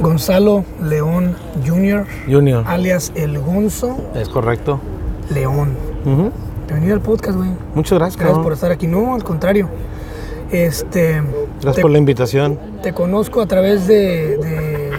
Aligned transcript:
Gonzalo 0.00 0.64
León 0.82 1.36
Jr., 1.66 2.06
Junior. 2.28 2.64
alias 2.66 3.12
El 3.14 3.38
Gonzo 3.38 3.96
Es 4.14 4.28
correcto. 4.28 4.80
León. 5.30 5.70
Bienvenido 6.66 6.94
al 6.94 7.00
podcast, 7.00 7.36
güey. 7.38 7.50
Muchas 7.74 7.98
gracias, 7.98 8.20
Gracias 8.20 8.42
por 8.42 8.52
estar 8.52 8.70
aquí. 8.72 8.86
No, 8.86 9.14
al 9.14 9.22
contrario. 9.22 9.68
Este. 10.50 11.22
Gracias 11.60 11.76
te, 11.76 11.82
por 11.82 11.90
la 11.90 11.98
invitación. 11.98 12.58
te 12.82 12.92
conozco 12.92 13.40
a 13.40 13.46
través 13.46 13.86
de, 13.86 14.36
de, 14.38 14.90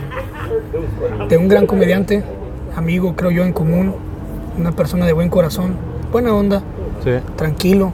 de 1.30 1.38
un 1.38 1.48
gran 1.48 1.68
comediante, 1.68 2.24
amigo, 2.76 3.16
creo 3.16 3.32
yo, 3.32 3.44
en 3.44 3.54
común. 3.54 3.94
Una 4.58 4.72
persona 4.72 5.06
de 5.08 5.14
buen 5.14 5.30
corazón, 5.30 5.76
buena 6.12 6.34
onda, 6.34 6.62
Sí, 7.04 7.10
tranquilo. 7.36 7.92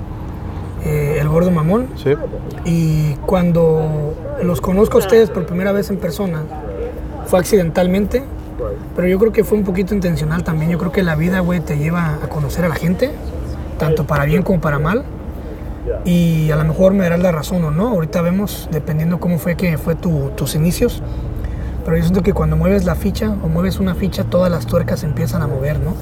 eh, 0.84 1.18
el 1.20 1.28
gordo 1.30 1.52
mamón. 1.52 1.88
sí. 1.96 2.12
Y 2.66 3.14
cuando 3.26 4.14
los 4.44 4.60
conozco 4.62 4.98
a 4.98 5.00
ustedes 5.00 5.30
por 5.30 5.46
primera 5.46 5.72
vez 5.72 5.90
en 5.90 5.98
persona, 5.98 6.44
fue 7.30 7.40
accidentalmente, 7.40 8.24
pero 8.96 9.08
yo 9.08 9.20
creo 9.20 9.32
que 9.32 9.44
fue 9.44 9.58
un 9.58 9.64
poquito 9.64 9.94
intencional 9.94 10.44
también. 10.44 10.72
Yo 10.72 10.78
creo 10.78 10.92
que 10.92 11.04
la 11.04 11.16
vida, 11.16 11.40
güey, 11.42 11.60
te 11.60 11.78
lleva 11.78 12.16
a 12.24 12.28
conocer 12.28 12.66
a 12.66 12.70
la 12.70 12.76
gente, 12.76 13.12
tanto 13.78 14.06
para 14.06 14.26
bien 14.26 14.42
como 14.42 14.60
para 14.60 14.80
mal. 14.80 15.04
Y 16.06 16.52
a 16.52 16.56
lo 16.56 16.64
mejor 16.66 16.94
me 16.94 17.04
darás 17.04 17.20
la 17.20 17.32
razón 17.32 17.64
o 17.64 17.72
no. 17.72 17.88
Ahorita 17.90 18.22
vemos, 18.22 18.68
dependiendo 18.72 19.20
cómo 19.20 19.38
fue 19.40 19.56
que 19.56 19.78
fue 19.78 19.96
tu- 19.96 20.32
tus 20.36 20.56
inicios. 20.56 21.02
Pero 21.86 21.98
yo 21.98 22.04
siento 22.04 22.22
que 22.22 22.34
cuando 22.34 22.56
mueves 22.58 22.86
la 22.86 22.96
ficha 22.96 23.36
o 23.44 23.48
mueves 23.48 23.80
una 23.80 23.96
ficha, 23.96 24.24
todas 24.24 24.52
las 24.52 24.66
tuercas 24.66 25.00
se 25.00 25.06
empiezan 25.06 25.42
a 25.42 25.48
mover, 25.48 25.80
¿no? 25.80 25.94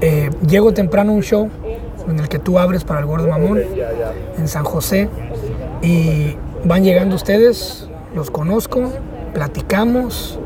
Eh, 0.00 0.30
llego 0.48 0.72
temprano 0.72 1.12
a 1.12 1.14
un 1.14 1.22
show 1.22 1.50
en 2.08 2.18
el 2.18 2.28
que 2.28 2.38
tú 2.38 2.58
abres 2.58 2.84
para 2.84 3.00
el 3.00 3.06
Gordo 3.06 3.28
Mamón 3.28 3.60
en 4.38 4.48
San 4.48 4.64
José 4.64 5.08
y 5.82 6.36
van 6.64 6.82
llegando 6.84 7.14
ustedes, 7.16 7.88
los 8.14 8.30
conozco, 8.30 8.90
platicamos, 9.36 10.38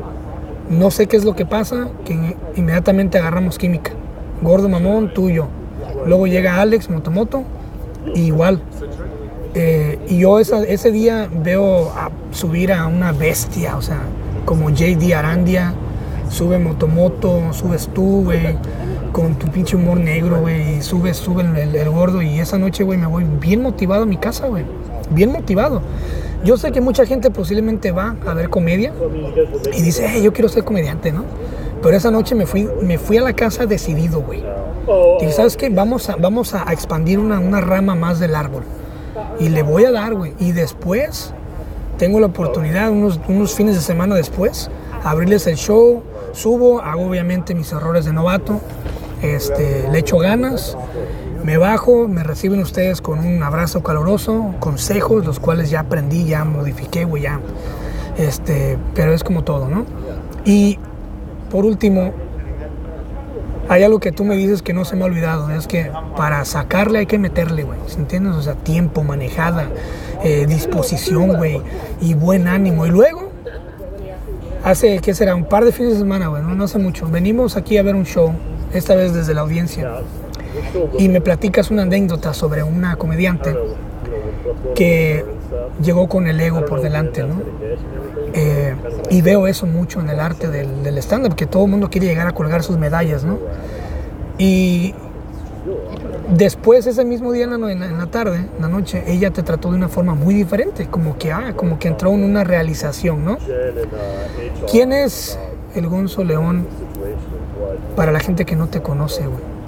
no 0.69 0.91
sé 0.91 1.07
qué 1.07 1.15
es 1.15 1.23
lo 1.23 1.33
que 1.33 1.45
pasa, 1.45 1.87
que 2.03 2.35
inmediatamente 2.57 3.17
agarramos 3.17 3.57
química. 3.57 3.91
Gordo 4.41 4.67
Mamón, 4.67 5.13
tú 5.13 5.29
y 5.29 5.35
yo. 5.35 5.47
Luego 6.05 6.27
llega 6.27 6.59
Alex 6.59 6.89
Motomoto, 6.89 7.43
igual. 8.15 8.59
Eh, 9.53 9.97
y 10.09 10.19
yo 10.19 10.39
esa- 10.41 10.63
ese 10.63 10.91
día 10.91 11.29
veo 11.33 11.89
a 11.91 12.09
subir 12.31 12.73
a 12.73 12.87
una 12.87 13.13
bestia, 13.13 13.77
o 13.77 13.81
sea, 13.81 14.01
como 14.43 14.69
JD 14.69 15.13
Arandia, 15.13 15.73
sube 16.29 16.59
Motomoto, 16.59 17.53
subes 17.53 17.87
tú, 17.93 18.25
güey, 18.25 18.57
con 19.13 19.35
tu 19.35 19.47
pinche 19.47 19.77
humor 19.77 20.01
negro, 20.01 20.41
güey, 20.41 20.79
y 20.79 20.81
subes, 20.81 21.15
sube 21.15 21.43
el- 21.43 21.75
el 21.75 21.89
gordo, 21.89 22.21
y 22.21 22.39
esa 22.41 22.57
noche, 22.57 22.83
güey, 22.83 22.97
me 22.99 23.07
voy 23.07 23.23
bien 23.39 23.61
motivado 23.61 24.03
a 24.03 24.05
mi 24.05 24.17
casa, 24.17 24.47
güey, 24.47 24.65
bien 25.11 25.31
motivado. 25.31 25.81
Yo 26.43 26.57
sé 26.57 26.71
que 26.71 26.81
mucha 26.81 27.05
gente 27.05 27.29
posiblemente 27.29 27.91
va 27.91 28.15
a 28.25 28.33
ver 28.33 28.49
comedia 28.49 28.93
y 29.73 29.81
dice, 29.81 30.05
"Eh, 30.17 30.23
yo 30.23 30.33
quiero 30.33 30.49
ser 30.49 30.63
comediante, 30.63 31.11
¿no? 31.11 31.23
Pero 31.81 31.95
esa 31.95 32.11
noche 32.11 32.35
me 32.35 32.45
fui, 32.45 32.67
me 32.81 32.97
fui 32.97 33.17
a 33.17 33.21
la 33.21 33.33
casa 33.33 33.65
decidido, 33.65 34.21
güey. 34.21 34.43
Dije, 35.19 35.31
¿sabes 35.31 35.57
qué? 35.57 35.69
Vamos 35.69 36.09
a, 36.09 36.15
vamos 36.15 36.53
a 36.53 36.71
expandir 36.71 37.19
una, 37.19 37.39
una 37.39 37.61
rama 37.61 37.95
más 37.95 38.19
del 38.19 38.35
árbol. 38.35 38.63
Y 39.39 39.49
le 39.49 39.63
voy 39.63 39.85
a 39.85 39.91
dar, 39.91 40.13
güey. 40.13 40.33
Y 40.39 40.51
después 40.51 41.33
tengo 41.97 42.19
la 42.19 42.27
oportunidad, 42.27 42.89
unos, 42.91 43.19
unos 43.27 43.53
fines 43.53 43.75
de 43.75 43.81
semana 43.81 44.15
después, 44.15 44.69
abrirles 45.03 45.45
el 45.47 45.55
show, 45.55 46.01
subo, 46.33 46.81
hago 46.81 47.05
obviamente 47.05 47.53
mis 47.53 47.71
errores 47.71 48.05
de 48.05 48.13
novato, 48.13 48.59
este, 49.21 49.87
le 49.91 49.99
echo 49.99 50.17
ganas, 50.17 50.77
me 51.43 51.57
bajo, 51.57 52.07
me 52.07 52.23
reciben 52.23 52.61
ustedes 52.61 53.01
con 53.01 53.19
un 53.19 53.41
abrazo 53.43 53.81
caluroso, 53.83 54.55
consejos, 54.59 55.25
los 55.25 55.39
cuales 55.39 55.69
ya 55.69 55.81
aprendí, 55.81 56.25
ya 56.25 56.43
modifiqué, 56.45 57.05
güey, 57.05 57.23
ya. 57.23 57.39
Este, 58.17 58.77
pero 58.93 59.13
es 59.13 59.23
como 59.23 59.43
todo, 59.43 59.67
¿no? 59.67 59.85
Y 60.45 60.77
por 61.49 61.65
último, 61.65 62.13
hay 63.69 63.83
algo 63.83 63.99
que 63.99 64.11
tú 64.11 64.23
me 64.25 64.35
dices 64.35 64.61
que 64.61 64.73
no 64.73 64.85
se 64.85 64.95
me 64.95 65.03
ha 65.03 65.05
olvidado, 65.05 65.49
es 65.51 65.67
que 65.67 65.91
para 66.17 66.43
sacarle 66.45 66.99
hay 66.99 67.05
que 67.05 67.17
meterle, 67.17 67.63
güey, 67.63 67.79
¿se 67.87 67.99
entiendes? 67.99 68.35
O 68.35 68.41
sea, 68.41 68.55
tiempo, 68.55 69.03
manejada, 69.03 69.69
eh, 70.23 70.45
disposición, 70.47 71.37
güey, 71.37 71.61
y 72.01 72.13
buen 72.13 72.47
ánimo. 72.47 72.85
Y 72.85 72.89
luego, 72.89 73.31
hace, 74.63 74.99
¿qué 74.99 75.13
será? 75.13 75.35
Un 75.35 75.45
par 75.45 75.65
de 75.65 75.71
fines 75.71 75.93
de 75.93 75.99
semana, 75.99 76.27
güey, 76.27 76.43
no, 76.43 76.53
no 76.53 76.65
hace 76.65 76.79
mucho. 76.79 77.07
Venimos 77.07 77.55
aquí 77.55 77.77
a 77.77 77.83
ver 77.83 77.95
un 77.95 78.05
show, 78.05 78.33
esta 78.73 78.95
vez 78.95 79.13
desde 79.13 79.33
la 79.33 79.41
audiencia, 79.41 79.89
y 80.97 81.09
me 81.09 81.21
platicas 81.21 81.71
una 81.71 81.83
anécdota 81.83 82.33
sobre 82.33 82.63
una 82.63 82.95
comediante 82.95 83.55
que 84.75 85.25
llegó 85.83 86.07
con 86.07 86.27
el 86.27 86.39
ego 86.39 86.65
por 86.65 86.81
delante, 86.81 87.23
¿no? 87.23 87.41
Eh, 88.33 88.75
y 89.09 89.21
veo 89.21 89.47
eso 89.47 89.65
mucho 89.65 89.99
en 89.99 90.09
el 90.09 90.19
arte 90.19 90.47
del, 90.47 90.83
del 90.83 90.97
stand-up, 90.99 91.35
que 91.35 91.45
todo 91.45 91.65
el 91.65 91.71
mundo 91.71 91.89
quiere 91.89 92.07
llegar 92.07 92.27
a 92.27 92.31
colgar 92.31 92.63
sus 92.63 92.77
medallas, 92.77 93.23
¿no? 93.23 93.39
Y 94.37 94.95
después, 96.35 96.87
ese 96.87 97.03
mismo 97.03 97.31
día 97.31 97.43
en 97.45 97.61
la, 97.61 97.71
en 97.71 97.97
la 97.97 98.07
tarde, 98.07 98.37
en 98.55 98.61
la 98.61 98.67
noche, 98.67 99.03
ella 99.07 99.31
te 99.31 99.43
trató 99.43 99.69
de 99.69 99.75
una 99.75 99.89
forma 99.89 100.15
muy 100.15 100.33
diferente, 100.33 100.87
como 100.87 101.17
que, 101.17 101.31
ah, 101.31 101.53
como 101.55 101.77
que 101.77 101.89
entró 101.89 102.11
en 102.11 102.23
una 102.23 102.43
realización, 102.43 103.25
¿no? 103.25 103.37
¿Quién 104.69 104.93
es 104.93 105.37
el 105.75 105.87
Gonzo 105.87 106.23
León 106.23 106.65
para 107.95 108.11
la 108.11 108.19
gente 108.19 108.45
que 108.45 108.55
no 108.55 108.67
te 108.67 108.81
conoce, 108.81 109.25
güey? 109.27 109.60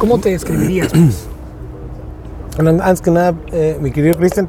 ¿Cómo 0.00 0.18
te 0.18 0.30
describirías? 0.30 0.88
pues? 0.88 1.28
Antes 2.58 3.02
que 3.02 3.10
nada, 3.10 3.34
eh, 3.52 3.78
mi 3.82 3.92
querido 3.92 4.14
Cristian, 4.16 4.48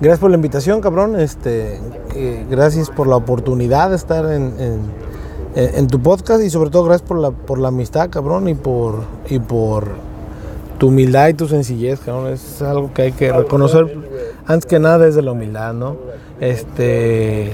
gracias 0.00 0.20
por 0.20 0.30
la 0.30 0.36
invitación, 0.36 0.80
cabrón. 0.80 1.18
Este, 1.18 1.80
eh, 2.14 2.46
gracias 2.48 2.90
por 2.90 3.08
la 3.08 3.16
oportunidad 3.16 3.90
de 3.90 3.96
estar 3.96 4.24
en, 4.32 4.54
en- 5.56 5.86
tu 5.88 6.00
podcast 6.00 6.42
y 6.44 6.50
sobre 6.50 6.70
todo 6.70 6.84
gracias 6.84 7.06
por 7.08 7.18
la, 7.18 7.32
por 7.32 7.58
la 7.58 7.68
amistad, 7.68 8.08
cabrón, 8.08 8.48
y 8.48 8.54
por, 8.54 9.02
y 9.28 9.40
por 9.40 9.88
tu 10.78 10.88
humildad 10.88 11.28
y 11.28 11.34
tu 11.34 11.48
sencillez, 11.48 11.98
cabrón. 12.00 12.32
Es 12.32 12.62
algo 12.62 12.92
que 12.94 13.02
hay 13.02 13.12
que 13.12 13.32
reconocer 13.32 13.98
antes 14.46 14.66
que 14.66 14.78
nada 14.78 14.98
desde 14.98 15.22
la 15.22 15.32
humildad, 15.32 15.74
¿no? 15.74 15.96
Este, 16.40 17.52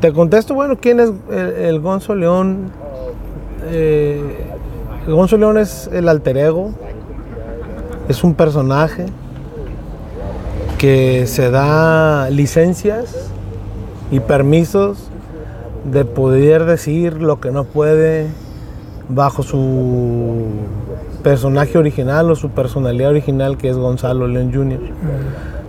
te 0.00 0.12
contesto, 0.12 0.54
bueno, 0.54 0.76
¿quién 0.80 0.98
es 0.98 1.12
el, 1.30 1.80
Gonzo 1.80 2.14
León? 2.16 2.70
Eh, 3.64 4.20
Gonzo 5.06 5.36
León 5.36 5.58
es 5.58 5.90
el 5.92 6.08
alter 6.08 6.36
ego 6.36 6.70
es 8.08 8.22
un 8.24 8.34
personaje 8.34 9.06
que 10.78 11.26
se 11.26 11.50
da 11.50 12.30
licencias 12.30 13.30
y 14.10 14.20
permisos 14.20 15.08
de 15.90 16.04
poder 16.04 16.64
decir 16.64 17.20
lo 17.20 17.40
que 17.40 17.50
no 17.50 17.64
puede 17.64 18.28
bajo 19.08 19.42
su 19.42 20.46
personaje 21.22 21.78
original 21.78 22.30
o 22.30 22.36
su 22.36 22.50
personalidad 22.50 23.10
original 23.10 23.56
que 23.56 23.70
es 23.70 23.76
Gonzalo 23.76 24.26
León 24.28 24.52
Jr. 24.52 24.80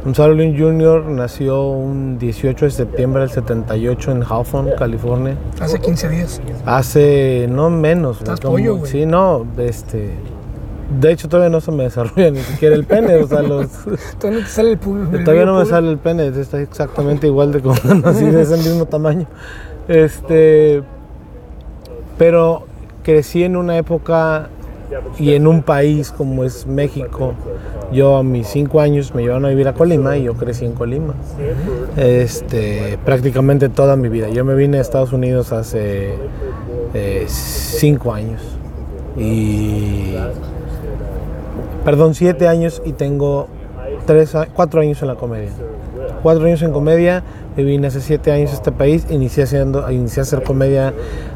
Gonzalo 0.03 0.33
León 0.33 0.55
Jr. 0.57 1.05
nació 1.05 1.67
un 1.69 2.19
18 2.19 2.65
de 2.65 2.71
septiembre 2.71 3.21
del 3.21 3.29
78 3.31 4.11
en 4.11 4.23
Hawthorne, 4.23 4.75
California. 4.75 5.35
Hace 5.61 5.79
15 5.79 6.09
días. 6.09 6.41
Hace 6.65 7.47
no 7.49 7.69
menos. 7.69 8.17
Estás 8.17 8.39
como- 8.41 8.53
pollo, 8.55 8.77
güey. 8.77 8.91
Sí, 8.91 9.05
no, 9.05 9.45
este. 9.57 10.11
De 10.99 11.11
hecho, 11.11 11.29
todavía 11.29 11.49
no 11.49 11.61
se 11.61 11.71
me 11.71 11.83
desarrolla 11.83 12.31
ni 12.31 12.39
siquiera 12.39 12.75
el 12.75 12.83
pene. 12.83 13.15
O 13.15 13.27
sea, 13.27 13.41
los, 13.41 13.69
Todavía 14.19 14.39
no 14.41 14.45
te 14.45 14.51
sale 14.51 14.71
el 14.71 14.77
público. 14.77 15.11
todavía 15.23 15.45
no 15.45 15.57
me 15.57 15.65
sale 15.65 15.89
el 15.89 15.97
pene. 15.97 16.27
Está 16.27 16.59
exactamente 16.59 17.27
igual 17.27 17.53
de 17.53 17.61
como 17.61 17.75
nací, 18.03 18.25
es 18.25 18.51
el 18.51 18.59
mismo 18.59 18.85
tamaño. 18.85 19.25
Este. 19.87 20.83
Pero 22.17 22.63
crecí 23.03 23.43
en 23.43 23.55
una 23.55 23.77
época 23.77 24.49
y 25.19 25.33
en 25.33 25.47
un 25.47 25.63
país 25.63 26.11
como 26.11 26.43
es 26.43 26.65
México. 26.67 27.33
Yo 27.91 28.17
a 28.17 28.23
mis 28.23 28.47
cinco 28.47 28.81
años 28.81 29.13
me 29.13 29.21
llevaron 29.21 29.45
a 29.45 29.49
vivir 29.49 29.67
a 29.67 29.73
Colima 29.73 30.17
y 30.17 30.23
yo 30.23 30.33
crecí 30.33 30.65
en 30.65 30.73
Colima. 30.73 31.13
Este, 31.95 32.97
prácticamente 33.05 33.69
toda 33.69 33.95
mi 33.95 34.09
vida. 34.09 34.29
Yo 34.29 34.43
me 34.45 34.55
vine 34.55 34.79
a 34.79 34.81
Estados 34.81 35.13
Unidos 35.13 35.51
hace 35.51 36.15
eh, 36.93 37.25
cinco 37.27 38.13
años. 38.13 38.41
Y. 39.17 40.15
Perdón, 41.85 42.15
siete 42.15 42.47
años 42.47 42.81
y 42.85 42.93
tengo 42.93 43.47
tres, 44.05 44.35
cuatro 44.53 44.81
años 44.81 45.01
en 45.01 45.07
la 45.09 45.15
comedia. 45.15 45.51
Cuatro 46.23 46.45
años 46.45 46.61
en 46.61 46.71
comedia, 46.71 47.21
me 47.57 47.63
vine 47.63 47.87
hace 47.87 47.99
siete 47.99 48.31
años 48.31 48.51
a 48.51 48.53
este 48.53 48.71
país, 48.71 49.05
inicié, 49.09 49.43
haciendo, 49.43 49.91
inicié 49.91 50.21
a 50.21 50.23
hacer 50.23 50.41
comedia 50.43 50.93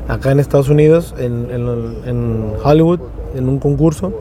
acá 0.07 0.31
en 0.31 0.39
Estados 0.39 0.69
Unidos, 0.69 1.13
en, 1.19 1.49
en- 1.51 2.07
en 2.07 2.53
Hollywood, 2.63 3.01
en 3.35 3.49
un 3.49 3.59
concurso. 3.59 4.13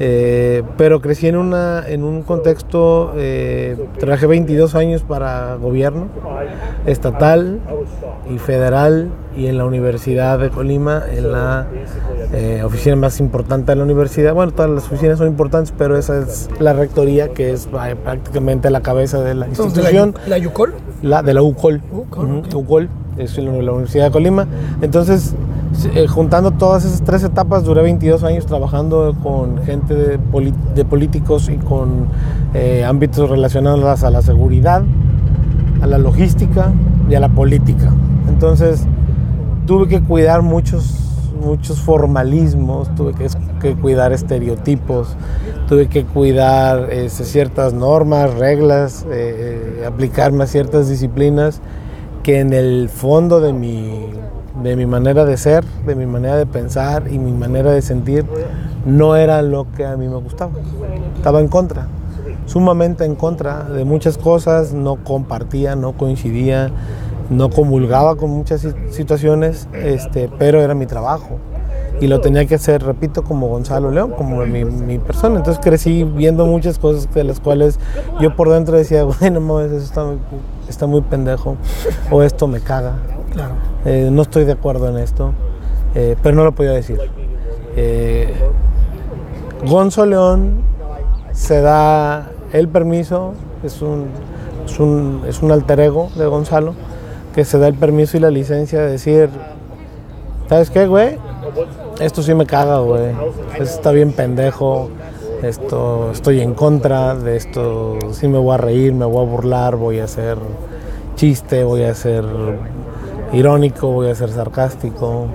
Eh, 0.00 0.62
pero 0.76 1.00
crecí 1.00 1.26
en, 1.26 1.36
una, 1.36 1.82
en 1.88 2.04
un 2.04 2.22
contexto, 2.22 3.12
eh, 3.16 3.76
trabajé 3.98 4.26
22 4.26 4.74
años 4.74 5.02
para 5.02 5.56
gobierno 5.56 6.06
estatal 6.86 7.58
y 8.32 8.38
federal 8.38 9.10
y 9.36 9.46
en 9.46 9.58
la 9.58 9.64
Universidad 9.64 10.38
de 10.38 10.50
Colima, 10.50 11.02
en 11.12 11.32
la 11.32 11.66
eh, 12.32 12.62
oficina 12.64 12.96
más 12.96 13.20
importante 13.20 13.72
de 13.72 13.76
la 13.76 13.84
universidad. 13.84 14.34
Bueno, 14.34 14.52
todas 14.52 14.70
las 14.70 14.84
oficinas 14.86 15.18
son 15.18 15.28
importantes, 15.28 15.72
pero 15.76 15.96
esa 15.96 16.18
es 16.20 16.48
la 16.58 16.72
rectoría 16.72 17.28
que 17.28 17.52
es 17.52 17.68
prácticamente 18.04 18.70
la 18.70 18.80
cabeza 18.82 19.20
de 19.22 19.34
la 19.34 19.48
institución. 19.48 20.14
¿La, 20.24 20.30
la 20.30 20.38
Yucol? 20.38 20.74
La 21.02 21.22
de 21.22 21.34
la 21.34 21.42
UCOL. 21.42 21.80
UCOL, 21.92 22.24
Ujú, 22.24 22.38
ok. 22.38 22.54
UCOL. 22.54 22.88
es 23.18 23.36
la 23.38 23.50
Universidad 23.50 24.06
de 24.06 24.10
Colima. 24.10 24.46
Entonces, 24.82 25.34
eh, 25.86 26.06
juntando 26.08 26.50
todas 26.52 26.84
esas 26.84 27.02
tres 27.02 27.22
etapas, 27.22 27.64
duré 27.64 27.82
22 27.82 28.24
años 28.24 28.46
trabajando 28.46 29.14
con 29.22 29.62
gente 29.64 29.94
de, 29.94 30.84
políticos 30.84 31.48
y 31.48 31.56
con 31.56 32.08
eh, 32.54 32.84
ámbitos 32.84 33.30
relacionados 33.30 34.02
a 34.02 34.10
la 34.10 34.22
seguridad, 34.22 34.82
a 35.80 35.86
la 35.86 35.98
logística 35.98 36.72
y 37.08 37.14
a 37.14 37.20
la 37.20 37.28
política. 37.28 37.92
Entonces, 38.28 38.86
tuve 39.66 39.88
que 39.88 40.02
cuidar 40.02 40.42
muchos 40.42 41.04
muchos 41.38 41.80
formalismos, 41.80 42.92
tuve 42.96 43.14
que, 43.60 43.74
cuidar 43.76 44.12
estereotipos, 44.12 45.16
tuve 45.68 45.86
que 45.86 46.04
cuidar 46.04 46.90
este, 46.90 47.24
ciertas 47.24 47.72
normas, 47.74 48.34
reglas, 48.34 49.06
eh, 49.08 49.84
aplicarme 49.86 50.44
a 50.44 50.46
ciertas 50.48 50.88
disciplinas 50.88 51.60
que 52.28 52.40
en 52.40 52.52
el 52.52 52.90
fondo 52.90 53.40
de 53.40 53.54
mi, 53.54 54.10
de 54.62 54.76
mi 54.76 54.84
manera 54.84 55.24
de 55.24 55.38
ser, 55.38 55.64
de 55.86 55.94
mi 55.94 56.04
manera 56.04 56.36
de 56.36 56.44
pensar 56.44 57.04
y 57.10 57.18
mi 57.18 57.32
manera 57.32 57.70
de 57.70 57.80
sentir, 57.80 58.26
no 58.84 59.16
era 59.16 59.40
lo 59.40 59.66
que 59.74 59.86
a 59.86 59.96
mí 59.96 60.08
me 60.08 60.16
gustaba. 60.16 60.52
Estaba 61.16 61.40
en 61.40 61.48
contra, 61.48 61.88
sumamente 62.44 63.06
en 63.06 63.14
contra 63.14 63.62
de 63.62 63.86
muchas 63.86 64.18
cosas, 64.18 64.74
no 64.74 64.96
compartía, 64.96 65.74
no 65.74 65.92
coincidía 65.92 66.70
no 67.30 67.48
comulgaba 67.48 68.16
con 68.16 68.28
muchas 68.28 68.66
situaciones, 68.90 69.66
este, 69.72 70.30
pero 70.38 70.60
era 70.60 70.74
mi 70.74 70.84
trabajo. 70.84 71.38
Y 72.00 72.06
lo 72.06 72.20
tenía 72.20 72.46
que 72.46 72.54
hacer, 72.54 72.82
repito, 72.82 73.24
como 73.24 73.48
Gonzalo 73.48 73.90
León, 73.90 74.12
como 74.16 74.44
mi, 74.46 74.98
persona. 74.98 75.36
Entonces 75.36 75.62
crecí 75.62 76.04
viendo 76.04 76.46
muchas 76.46 76.78
cosas 76.78 77.12
de 77.12 77.24
las 77.24 77.40
cuales 77.40 77.78
yo 78.20 78.36
por 78.36 78.50
dentro 78.50 78.76
decía, 78.76 79.04
bueno, 79.20 79.40
no, 79.40 79.60
eso 79.60 79.76
está 79.76 80.04
muy, 80.04 80.18
está 80.68 80.86
muy 80.86 81.00
pendejo, 81.00 81.56
o 82.10 82.22
esto 82.22 82.46
me 82.46 82.60
caga. 82.60 82.96
Claro. 83.32 83.54
Eh, 83.84 84.08
no 84.12 84.22
estoy 84.22 84.44
de 84.44 84.52
acuerdo 84.52 84.88
en 84.88 84.98
esto, 84.98 85.32
eh, 85.94 86.16
pero 86.22 86.36
no 86.36 86.44
lo 86.44 86.52
podía 86.52 86.72
decir. 86.72 86.98
Eh, 87.76 88.32
Gonzo 89.66 90.06
León 90.06 90.62
se 91.32 91.60
da 91.60 92.30
el 92.52 92.68
permiso, 92.68 93.34
es 93.62 93.82
un, 93.82 94.06
es 94.66 94.78
un, 94.78 95.22
es 95.26 95.42
un 95.42 95.50
alter 95.50 95.80
ego 95.80 96.10
de 96.16 96.26
Gonzalo 96.26 96.74
que 97.34 97.44
se 97.44 97.58
da 97.58 97.68
el 97.68 97.74
permiso 97.74 98.16
y 98.16 98.20
la 98.20 98.30
licencia 98.30 98.80
de 98.80 98.92
decir, 98.92 99.28
¿sabes 100.48 100.70
qué, 100.70 100.86
güey? 100.86 101.18
Esto 102.00 102.22
sí 102.22 102.34
me 102.34 102.46
caga, 102.46 102.78
güey. 102.78 103.10
Esto 103.52 103.64
está 103.64 103.90
bien 103.92 104.12
pendejo. 104.12 104.90
Esto 105.42 106.10
estoy 106.12 106.40
en 106.40 106.54
contra 106.54 107.14
de 107.14 107.36
esto. 107.36 107.98
Sí 108.12 108.28
me 108.28 108.38
voy 108.38 108.54
a 108.54 108.56
reír, 108.56 108.92
me 108.92 109.04
voy 109.04 109.24
a 109.24 109.28
burlar, 109.28 109.76
voy 109.76 110.00
a 110.00 110.04
hacer 110.04 110.36
chiste, 111.14 111.64
voy 111.64 111.84
a 111.84 111.94
ser 111.94 112.24
irónico, 113.32 113.88
voy 113.88 114.08
a 114.10 114.14
ser 114.14 114.30
sarcástico. 114.30 115.26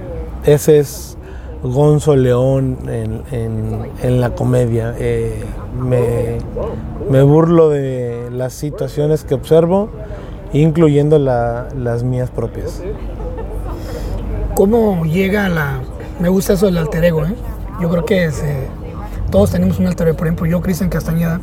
Ese 0.45 0.79
es 0.79 1.17
Gonzo 1.63 2.15
León 2.15 2.79
en, 2.89 4.21
la 4.21 4.31
comedia. 4.31 4.93
Eh, 4.97 5.43
me, 5.79 6.37
me 7.09 7.23
burlo 7.23 7.69
de 7.69 8.29
las 8.31 8.53
situaciones 8.53 9.23
que 9.23 9.35
observo 9.35 9.89
incluyendo 10.53 11.19
las 11.19 12.03
mías 12.03 12.29
propias. 12.29 12.81
¿Cómo 14.55 15.03
llega 15.05 15.49
la... 15.49 15.81
Me 16.19 16.29
gusta 16.29 16.53
eso 16.53 16.67
del 16.67 16.77
alter 16.77 17.03
ego, 17.05 17.25
¿eh? 17.25 17.35
Yo 17.81 17.89
creo 17.89 18.05
que 18.05 18.29
todos 19.31 19.51
tenemos 19.51 19.79
un 19.79 19.87
alter 19.87 20.07
ego. 20.09 20.17
Por 20.17 20.27
ejemplo, 20.27 20.45
yo, 20.45 20.61
Cristian 20.61 20.89
Castañeda, 20.89 21.39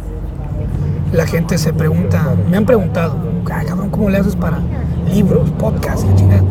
la 1.12 1.26
gente 1.26 1.58
se 1.58 1.72
pregunta, 1.72 2.34
me 2.48 2.56
han 2.56 2.64
preguntado, 2.64 3.16
cabrón, 3.44 3.90
¿cómo 3.90 4.10
le 4.10 4.18
haces 4.18 4.36
para 4.36 4.60
libros, 5.12 5.50
podcasts, 5.58 6.06
chingada? 6.16 6.44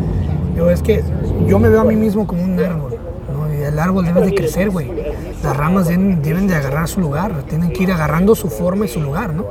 Yo 0.56 0.70
es 0.70 0.82
que 0.82 1.02
yo 1.46 1.58
me 1.58 1.68
veo 1.68 1.80
a 1.80 1.84
mí 1.84 1.96
mismo 1.96 2.26
como 2.26 2.42
un 2.42 2.58
árbol, 2.58 2.94
¿no? 3.32 3.52
Y 3.54 3.62
el 3.62 3.78
árbol 3.78 4.04
debe 4.04 4.20
de 4.20 4.34
crecer, 4.34 4.70
güey. 4.70 4.90
Las 5.42 5.56
ramas 5.56 5.88
deben, 5.88 6.20
deben 6.22 6.46
de 6.46 6.54
agarrar 6.54 6.86
su 6.88 7.00
lugar, 7.00 7.44
tienen 7.48 7.72
que 7.72 7.82
ir 7.82 7.92
agarrando 7.92 8.34
su 8.34 8.50
forma 8.50 8.84
y 8.84 8.88
su 8.88 9.00
lugar, 9.00 9.32
¿no? 9.32 9.46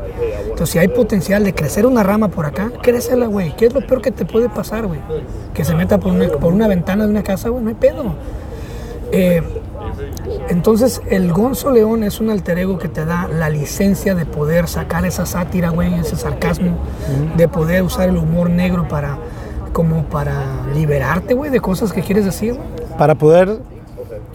si 0.66 0.77
hay 0.77 0.88
potencial 0.88 1.44
de 1.44 1.54
crecer 1.54 1.86
una 1.86 2.04
rama 2.04 2.27
por 2.27 2.45
acá, 2.45 2.71
crécela, 2.81 3.27
güey. 3.27 3.56
¿Qué 3.56 3.68
es 3.68 3.74
lo 3.74 3.86
peor 3.86 4.01
que 4.01 4.12
te 4.12 4.25
puede 4.25 4.50
pasar, 4.50 4.86
güey? 4.86 5.00
Que 5.54 5.63
se 5.63 5.74
meta 5.75 6.00
por 6.00 6.12
una, 6.12 6.27
por 6.27 6.54
una 6.54 6.68
ventana 6.68 7.06
de 7.06 7.12
una 7.12 7.24
casa, 7.24 7.50
güey, 7.50 7.63
no 7.63 7.69
hay 7.69 7.75
pedo. 7.75 8.16
Eh, 9.12 9.42
entonces, 10.50 11.02
el 11.10 11.32
Gonzo 11.32 11.72
León 11.72 12.04
es 12.04 12.20
un 12.20 12.30
alter 12.30 12.60
ego 12.60 12.78
que 12.78 12.88
te 12.88 13.06
da 13.06 13.28
la 13.28 13.50
licencia 13.50 14.16
de 14.16 14.26
poder 14.26 14.68
sacar 14.68 15.06
esa 15.06 15.26
sátira, 15.26 15.70
güey, 15.70 15.94
ese 15.96 16.16
sarcasmo, 16.16 16.78
de 17.36 17.48
poder 17.48 17.84
usar 17.84 18.10
el 18.10 18.18
humor 18.18 18.50
negro 18.50 18.88
para, 18.88 19.18
como 19.74 20.04
para 20.06 20.44
liberarte, 20.74 21.34
güey, 21.34 21.52
de 21.52 21.60
cosas 21.60 21.94
que 21.94 22.02
quieres 22.02 22.26
decir. 22.26 22.58
Para 22.98 23.16
poder 23.16 23.60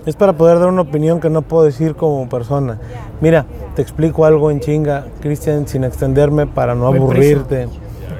es 0.06 0.17
para 0.17 0.35
poder 0.35 0.59
dar 0.59 0.69
una 0.69 0.82
opinión 0.82 1.20
que 1.20 1.31
no 1.31 1.43
puedo 1.43 1.65
decir 1.65 1.94
como 1.94 2.29
persona. 2.29 2.79
Mira, 3.20 3.47
te 3.75 3.82
explico 3.82 4.27
algo 4.27 4.50
en 4.50 4.61
chinga, 4.61 5.06
Cristian, 5.20 5.67
sin 5.67 5.85
extenderme 5.85 6.47
para 6.47 6.75
no 6.75 6.87
aburrirte. 6.87 7.69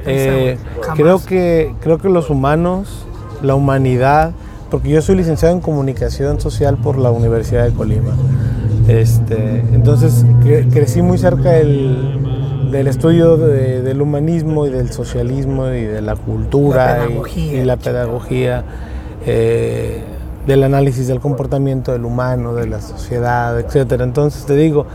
Eh, 0.07 0.59
creo, 0.95 1.23
que, 1.25 1.75
creo 1.81 1.99
que 1.99 2.09
los 2.09 2.31
humanos, 2.31 3.07
la 3.43 3.55
humanidad, 3.55 4.33
porque 4.75 4.89
yo 4.89 5.01
soy 5.03 5.15
licenciado 5.15 5.55
en 5.55 5.61
comunicación 5.61 6.41
social 6.41 6.77
por 6.77 6.99
la 6.99 7.13
Universidad 7.13 7.65
de 7.65 7.73
Colima. 7.73 8.11
Este, 8.89 9.61
entonces 9.73 10.27
crecí 10.43 11.01
muy 11.01 11.17
cerca 11.17 11.51
del, 11.51 12.73
del 12.73 12.89
estudio 12.89 13.37
del 13.37 14.03
humanismo 14.03 14.67
y 14.67 14.71
del 14.71 14.91
socialismo 14.91 15.69
y 15.69 15.83
de 15.83 16.03
la 16.03 16.17
cultura 16.17 17.07
y, 17.37 17.63
la 17.63 17.77
pedagogía. 17.77 18.65
Eh, 19.25 20.03
del 20.45 20.65
análisis 20.65 21.07
del 21.07 21.21
comportamiento 21.21 21.93
del 21.93 22.05
humano, 22.05 22.57
de 22.57 22.67
la 22.67 22.81
sociedad, 22.81 23.57
etc. 23.61 24.01
Entonces 24.01 24.45
te 24.45 24.57
digo, 24.57 24.87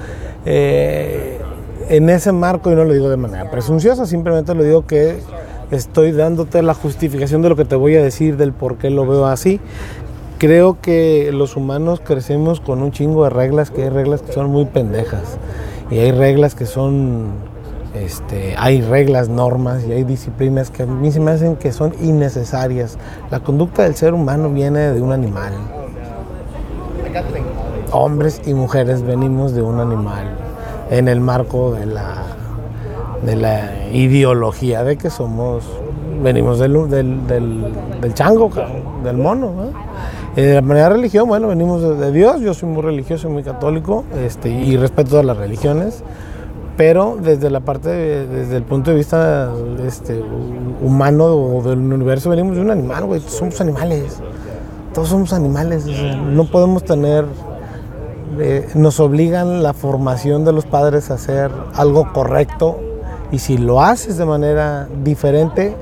eh, 0.46 1.40
en 1.88 2.10
ese 2.10 2.34
marco, 2.34 2.70
y 2.70 2.76
no 2.76 2.84
lo 2.84 2.92
digo 2.92 3.10
de 3.10 3.16
manera 3.16 3.50
presunciosa, 3.50 4.06
simplemente 4.06 4.54
lo 4.54 4.64
digo 4.64 4.86
que 4.86 5.22
estoy 5.71 6.12
dándote 6.12 6.62
la 6.62 6.74
justificación 6.74 7.42
de 7.42 7.50
lo 7.50 7.56
que 7.56 7.66
te 7.66 7.75
voy 7.75 7.95
a 7.95 8.04
decir, 8.04 8.38
del 8.38 8.54
por 8.54 8.77
qué 8.77 8.89
lo 8.89 9.06
veo 9.06 9.25
así. 9.25 9.60
Creo 10.38 10.80
que 10.81 11.31
los 11.33 11.56
humanos 11.56 12.01
crecemos 12.04 12.60
con 12.60 12.81
un 12.81 12.92
chingo 12.92 13.25
de 13.25 13.30
reglas, 13.30 13.71
que 13.71 13.83
hay 13.83 13.89
reglas 13.89 14.21
que 14.21 14.31
son 14.31 14.50
muy 14.50 14.66
pendejas, 14.66 15.38
y 15.92 16.00
hay 16.00 16.12
reglas 16.12 16.56
que 16.56 16.66
son 16.66 17.33
este, 17.94 18.56
hay 18.57 18.81
reglas, 18.81 19.30
normas 19.30 19.83
y 19.83 19.92
hay 19.92 20.04
disciplinas 20.04 20.69
que 20.69 20.83
a 20.83 20.86
mí 20.86 21.12
se 21.12 21.19
me 21.19 21.31
hacen 21.31 21.56
que 21.56 21.71
son 21.71 21.94
innecesarias. 22.01 22.98
La 23.31 23.39
conducta 23.39 23.83
del 23.83 23.95
ser 23.95 24.13
humano 24.13 24.49
viene 24.49 24.92
de 24.92 25.02
un 25.02 25.11
animal. 25.11 25.54
Hombres 27.92 28.42
y 28.45 28.54
mujeres 28.54 29.02
venimos 29.02 29.54
de 29.54 29.64
un 29.64 29.80
animal 29.80 30.28
en 30.92 31.07
el 31.07 31.19
marco 31.19 31.71
de 31.71 31.88
la, 31.88 32.23
de 33.26 33.35
la 33.35 33.90
ideología 33.92 34.83
de 34.83 34.97
que 34.97 35.09
somos, 35.09 35.64
venimos 36.23 36.59
del, 36.59 36.90
del, 36.90 38.14
chango, 38.14 38.49
del 39.04 39.18
mono. 39.18 39.71
de 40.35 40.56
la 40.56 40.61
manera 40.61 40.90
de 40.90 40.95
religión, 40.95 41.28
bueno, 41.28 41.47
venimos 41.47 41.99
de, 41.99 42.11
Dios, 42.11 42.42
yo 42.42 42.54
soy 42.54 42.69
muy 42.69 42.81
religioso, 42.81 43.30
muy 43.30 43.44
católico 43.44 44.06
este, 44.23 44.49
y 44.49 44.78
respeto 44.78 45.11
todas 45.11 45.26
las 45.26 45.38
religiones 45.38 46.04
pero 46.80 47.18
desde 47.21 47.49
la 47.49 47.59
parte, 47.59 47.90
desde 47.90 48.56
el 48.56 48.64
punto 48.64 48.92
de 48.92 48.95
vista 48.95 49.52
este, 49.85 50.23
humano 50.81 51.26
o 51.26 51.61
del 51.61 51.80
universo, 51.80 52.30
venimos 52.30 52.56
de 52.56 52.61
un 52.61 52.71
animal, 52.71 53.04
güey, 53.04 53.19
somos 53.19 53.59
animales, 53.59 54.21
todos 54.94 55.09
somos 55.09 55.33
animales, 55.33 55.85
no 55.85 56.45
podemos 56.45 56.85
tener, 56.85 57.26
eh, 58.40 58.66
nos 58.76 59.02
obligan 59.02 59.61
la 59.61 59.73
formación 59.73 60.45
de 60.45 60.54
los 60.54 60.66
padres 60.66 61.11
a 61.11 61.16
hacer 61.16 61.52
algo 61.73 62.14
correcto 62.14 62.80
y 63.31 63.40
si 63.40 63.57
lo 63.57 63.81
haces 63.81 64.18
de 64.18 64.26
manera 64.26 64.88
diferente, 65.04 65.76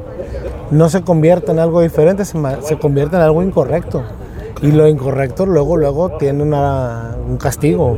no 0.72 0.90
se 0.90 1.02
convierte 1.02 1.52
en 1.52 1.60
algo 1.60 1.82
diferente, 1.82 2.26
se, 2.26 2.38
se 2.62 2.78
convierte 2.78 3.16
en 3.16 3.22
algo 3.22 3.42
incorrecto. 3.42 4.04
Y 4.62 4.72
lo 4.72 4.88
incorrecto 4.88 5.46
luego, 5.46 5.78
luego 5.78 6.18
tiene 6.18 6.44
un 6.44 7.38
castigo. 7.38 7.98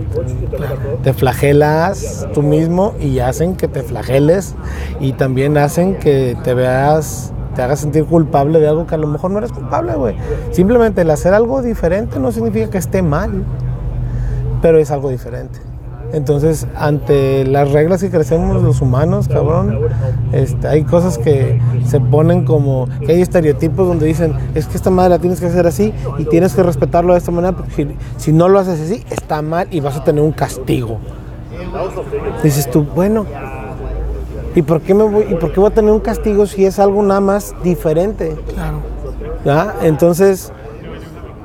Te 1.03 1.13
flagelas 1.13 2.27
tú 2.34 2.41
mismo 2.41 2.94
y 3.00 3.20
hacen 3.20 3.56
que 3.56 3.68
te 3.68 3.82
flageles 3.82 4.56
y 5.00 5.13
también 5.13 5.58
hacen 5.58 5.96
que 5.96 6.38
te 6.44 6.53
veas, 6.53 7.32
te 7.56 7.62
hagas 7.62 7.79
sentir 7.79 8.03
culpable 8.06 8.60
de 8.60 8.68
algo 8.68 8.86
que 8.88 8.96
a 8.96 8.98
lo 8.98 9.08
mejor 9.08 9.32
no 9.32 9.38
eres 9.38 9.53
culpable, 9.53 9.94
güey. 9.96 10.15
Simplemente 10.51 11.01
el 11.01 11.10
hacer 11.12 11.34
algo 11.34 11.62
diferente 11.62 12.20
no 12.20 12.32
significa 12.34 12.70
que 12.70 12.77
esté 12.77 13.01
mal, 13.01 13.46
pero 14.62 14.79
es 14.79 14.91
algo 14.91 15.10
diferente. 15.10 15.69
Entonces, 16.12 16.66
ante 16.75 17.46
las 17.46 17.72
reglas 17.72 18.01
que 18.01 18.10
crecemos 18.10 18.62
los 18.62 18.82
humanos, 18.82 19.28
cabrón, 19.28 19.78
este, 20.32 20.68
hay 20.68 20.84
cosas 20.84 21.18
que 21.18 21.60
se 21.86 22.00
ponen 22.00 22.46
como, 22.46 22.88
que 23.06 23.12
hay 23.12 23.22
estereotipos 23.22 23.88
donde 23.88 24.08
dicen, 24.08 24.34
es 24.56 24.68
que 24.68 24.78
esta 24.78 24.89
madre 24.89 25.12
la 25.12 25.20
tienes 25.20 25.39
que 25.39 25.46
hacer 25.46 25.68
así 25.68 25.94
y 26.18 26.25
tienes 26.25 26.56
que 26.56 26.63
respetarlo 26.63 27.13
de 27.13 27.20
esta 27.20 27.32
manera, 27.32 27.56
porque 27.56 27.96
si, 28.18 28.32
no 28.32 28.48
lo 28.48 28.60
haces 28.60 28.82
así, 28.82 29.04
está 29.10 29.42
mal 29.42 29.68
y 29.72 29.82
vas 29.82 29.98
a 29.98 30.04
tener 30.04 30.24
un 30.24 30.32
castigo. 30.32 31.00
Dices 32.44 32.70
tú, 32.70 32.84
bueno, 32.84 33.25
¿Y 34.56 34.63
por 34.63 34.82
qué 34.82 34.96
me 34.96 35.04
voy, 35.04 35.28
y 35.30 35.36
por 35.36 35.54
qué 35.54 35.60
voy 35.60 35.70
a 35.70 35.74
tener 35.74 35.92
un 35.92 36.00
castigo 36.00 36.48
si 36.48 36.66
es 36.66 36.80
algo 36.80 37.04
nada 37.04 37.20
más 37.20 37.54
diferente? 37.63 38.36
Claro. 39.44 39.74
Entonces, 39.84 40.51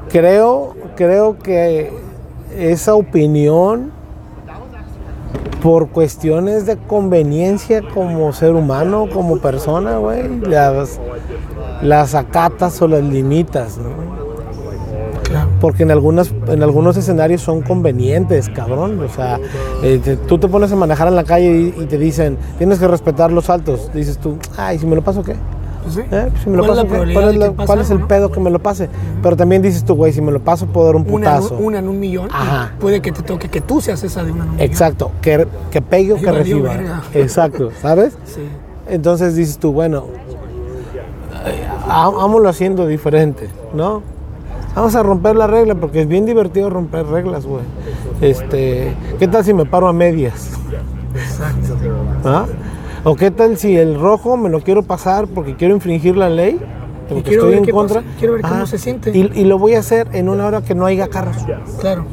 creo, 0.09 0.75
creo 0.97 1.39
que 1.39 1.93
esa 2.57 2.95
opinión 2.95 3.93
por 5.63 5.89
cuestiones 5.89 6.67
de 6.67 6.77
conveniencia 6.77 7.83
como 7.95 8.33
ser 8.33 8.53
humano, 8.55 9.07
como 9.13 9.39
persona, 9.39 9.97
güey, 9.99 10.41
las, 10.41 11.01
las 11.83 12.15
acatas 12.15 12.81
o 12.83 12.89
las 12.89 13.03
limitas, 13.03 13.79
¿no? 13.79 14.05
Porque 15.61 15.83
en, 15.83 15.91
algunas, 15.91 16.33
en 16.49 16.63
algunos 16.63 16.97
escenarios 16.97 17.41
son 17.41 17.63
convenientes, 17.63 18.49
cabrón. 18.51 19.01
O 19.01 19.09
sea, 19.09 19.41
eh, 19.83 20.01
te- 20.05 20.17
tú 20.17 20.39
te 20.39 20.47
pones 20.47 20.71
a 20.71 20.77
manejar 20.77 21.09
en 21.09 21.17
la 21.17 21.25
calle 21.25 21.73
y, 21.77 21.83
y 21.83 21.87
te 21.87 21.99
dicen, 21.99 22.37
tienes 22.59 22.79
que 22.79 22.87
respetar 22.87 23.33
los 23.33 23.51
altos. 23.51 23.91
Dices 23.93 24.19
tú, 24.19 24.37
ay, 24.57 24.79
si 24.79 24.87
me 24.87 24.95
lo 24.95 25.03
paso, 25.03 25.23
¿qué? 25.25 25.35
Pues 25.85 25.95
sí. 25.97 26.01
¿Eh? 26.11 26.29
Si 26.43 26.51
me 26.51 26.57
lo 26.57 26.65
¿Cuál 26.65 26.71
es 26.71 26.77
la 26.77 26.83
paso, 26.83 26.83
¿qué? 26.85 27.13
probabilidad 27.13 27.15
¿Cuál 27.15 27.29
es, 27.29 27.33
de 27.35 27.39
la- 27.39 27.47
que 27.47 27.53
pase 27.57 27.67
cuál 27.67 27.81
es 27.81 27.91
el 27.91 28.01
no? 28.01 28.09
pedo 28.09 28.33
que 28.33 28.41
me 28.41 28.51
lo 28.51 28.59
pase? 28.59 28.89
Pero 29.23 29.37
también 29.37 29.63
dices 29.63 29.85
tú, 29.85 29.95
güey, 29.95 30.13
si 30.13 30.21
me 30.21 30.33
lo 30.33 30.41
paso 30.41 30.67
puedo 30.67 30.87
dar 30.87 30.97
un 30.97 31.03
Una, 31.11 31.37
putazo. 31.37 31.57
un- 31.59 31.65
una 31.67 31.79
en 31.79 31.89
un 31.89 32.01
millón. 32.01 32.29
Ajá. 32.33 32.73
Puede 32.81 33.01
que 33.03 33.13
te 33.13 33.23
toque 33.23 33.49
que 33.49 33.61
tú 33.61 33.81
seas 33.81 34.03
esa 34.03 34.25
de 34.25 34.33
una 34.33 34.43
en 34.45 34.49
un 34.51 34.55
millón. 34.57 34.71
Exacto, 34.71 35.11
que, 35.23 35.47
que 35.71 35.81
pegue 35.83 36.15
o 36.15 36.17
que 36.17 36.33
reciba. 36.33 36.71
verga. 36.71 37.03
Exacto, 37.15 37.71
¿sabes? 37.81 38.17
Sí. 38.25 38.41
Entonces 38.89 39.37
dices 39.37 39.59
tú, 39.59 39.73
bueno, 39.73 40.05
eh, 41.47 41.67
vámonos 41.87 42.51
haciendo 42.51 42.87
diferente, 42.87 43.49
¿no? 43.75 44.03
Vamos 44.75 44.95
a 44.97 45.03
romper 45.05 45.37
la 45.37 45.47
regla 45.47 45.75
porque 45.77 46.01
es 46.01 46.09
bien 46.09 46.27
divertido 46.27 46.69
romper 46.69 47.07
reglas, 47.07 47.47
güey. 47.47 47.63
Este, 48.21 48.93
¿qué 49.19 49.29
tal 49.29 49.45
si 49.45 49.55
me 49.55 49.65
paro 49.67 49.87
a 49.87 49.93
medias? 49.93 50.51
Exacto. 51.15 51.77
¿Ah? 52.25 52.45
¿O 53.05 53.17
qué 53.17 53.31
tal 53.31 53.57
si 53.59 53.77
el 53.77 53.99
rojo 54.01 54.37
me 54.37 54.49
lo 54.49 54.61
quiero 54.61 54.83
pasar 54.83 55.27
porque 55.27 55.57
quiero 55.57 55.75
infringir 55.75 56.17
la 56.17 56.31
ley? 56.31 56.59
Porque 57.07 57.23
quiero 57.25 57.43
estoy 57.43 57.61
ver 57.61 57.69
en 57.69 57.75
contra. 57.75 58.01
pasa, 58.01 58.15
quiero 58.19 58.33
ver 58.33 58.43
cómo 58.43 58.55
Ah, 58.63 58.67
se 58.67 58.79
siente. 58.79 59.11
Y, 59.15 59.31
y 59.39 59.45
lo 59.45 59.59
voy 59.59 59.75
a 59.75 59.81
hacer 59.81 60.09
en 60.13 60.31
una 60.31 60.47
hora 60.47 60.63
que 60.63 60.75
no 60.75 60.87
haya 60.87 61.07
carros. 61.09 61.37
Claro. 61.83 62.07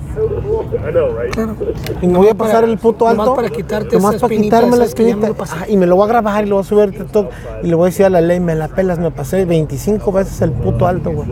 Claro. 1.32 1.56
Y 2.02 2.08
me 2.08 2.18
voy 2.18 2.28
a 2.28 2.32
Nomás 2.32 2.36
pasar 2.36 2.62
para- 2.64 2.68
el 2.74 2.78
puto 2.78 3.06
nomás 3.08 3.20
alto. 3.26 3.36
para 3.36 3.50
quitarte 3.50 3.96
nomás 3.96 4.16
esa 4.16 4.28
para 4.28 4.42
quitarme 4.42 4.76
la 4.76 4.84
espinita. 4.84 5.32
Ajá, 5.40 5.70
y 5.70 5.78
me 5.78 5.86
lo 5.86 5.96
voy 5.96 6.04
a 6.06 6.08
grabar 6.10 6.44
y 6.46 6.50
lo 6.50 6.56
voy 6.58 6.64
a 6.66 6.68
subir 6.68 6.84
a 6.84 6.92
TikTok. 6.92 7.28
Y 7.64 7.68
le 7.68 7.76
voy 7.76 7.84
a 7.84 7.86
decir 7.86 8.06
a 8.06 8.10
la 8.10 8.20
ley, 8.20 8.42
me 8.42 8.54
la 8.54 8.68
pelas, 8.68 9.00
me 9.00 9.12
pasé 9.12 9.46
25 9.46 10.12
veces 10.12 10.42
el 10.42 10.52
puto 10.52 10.86
alto, 10.88 11.12
güey. 11.12 11.30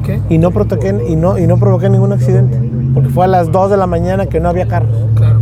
Ok. 0.00 0.30
Y 0.30 0.38
no 0.38 0.50
provoqué, 0.50 0.98
y 1.06 1.16
no, 1.16 1.36
y 1.36 1.46
no 1.46 1.58
provoqué 1.58 1.90
ningún 1.90 2.12
accidente. 2.14 2.58
Porque 2.94 3.10
fue 3.10 3.26
a 3.26 3.28
las 3.28 3.52
2 3.52 3.70
de 3.72 3.76
la 3.76 3.86
mañana 3.86 4.24
que 4.24 4.40
no 4.40 4.48
había 4.48 4.66
carros. 4.66 4.88
Claro. 5.16 5.38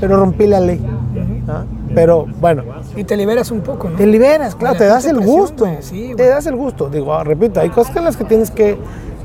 Pero 0.00 0.16
rompí 0.16 0.46
la 0.46 0.60
ley. 0.60 0.80
¿ah? 1.48 1.64
Pero 1.96 2.26
bueno, 2.40 2.62
Y 2.94 3.04
te 3.04 3.16
liberas 3.16 3.50
un 3.50 3.62
poco, 3.62 3.88
¿no? 3.88 3.96
te 3.96 4.06
liberas, 4.06 4.54
claro, 4.54 4.76
te 4.76 4.84
das 4.84 5.06
el 5.06 5.18
gusto. 5.18 5.66
sí, 5.80 6.12
te 6.14 6.28
das 6.28 6.44
el 6.46 6.54
gusto. 6.54 6.90
Digo, 6.90 7.14
ah, 7.14 7.24
repito, 7.24 7.58
hay 7.58 7.70
cosas 7.70 7.96
en 7.96 8.04
las 8.04 8.18
que 8.18 8.24
tienes 8.24 8.50
que, 8.50 8.78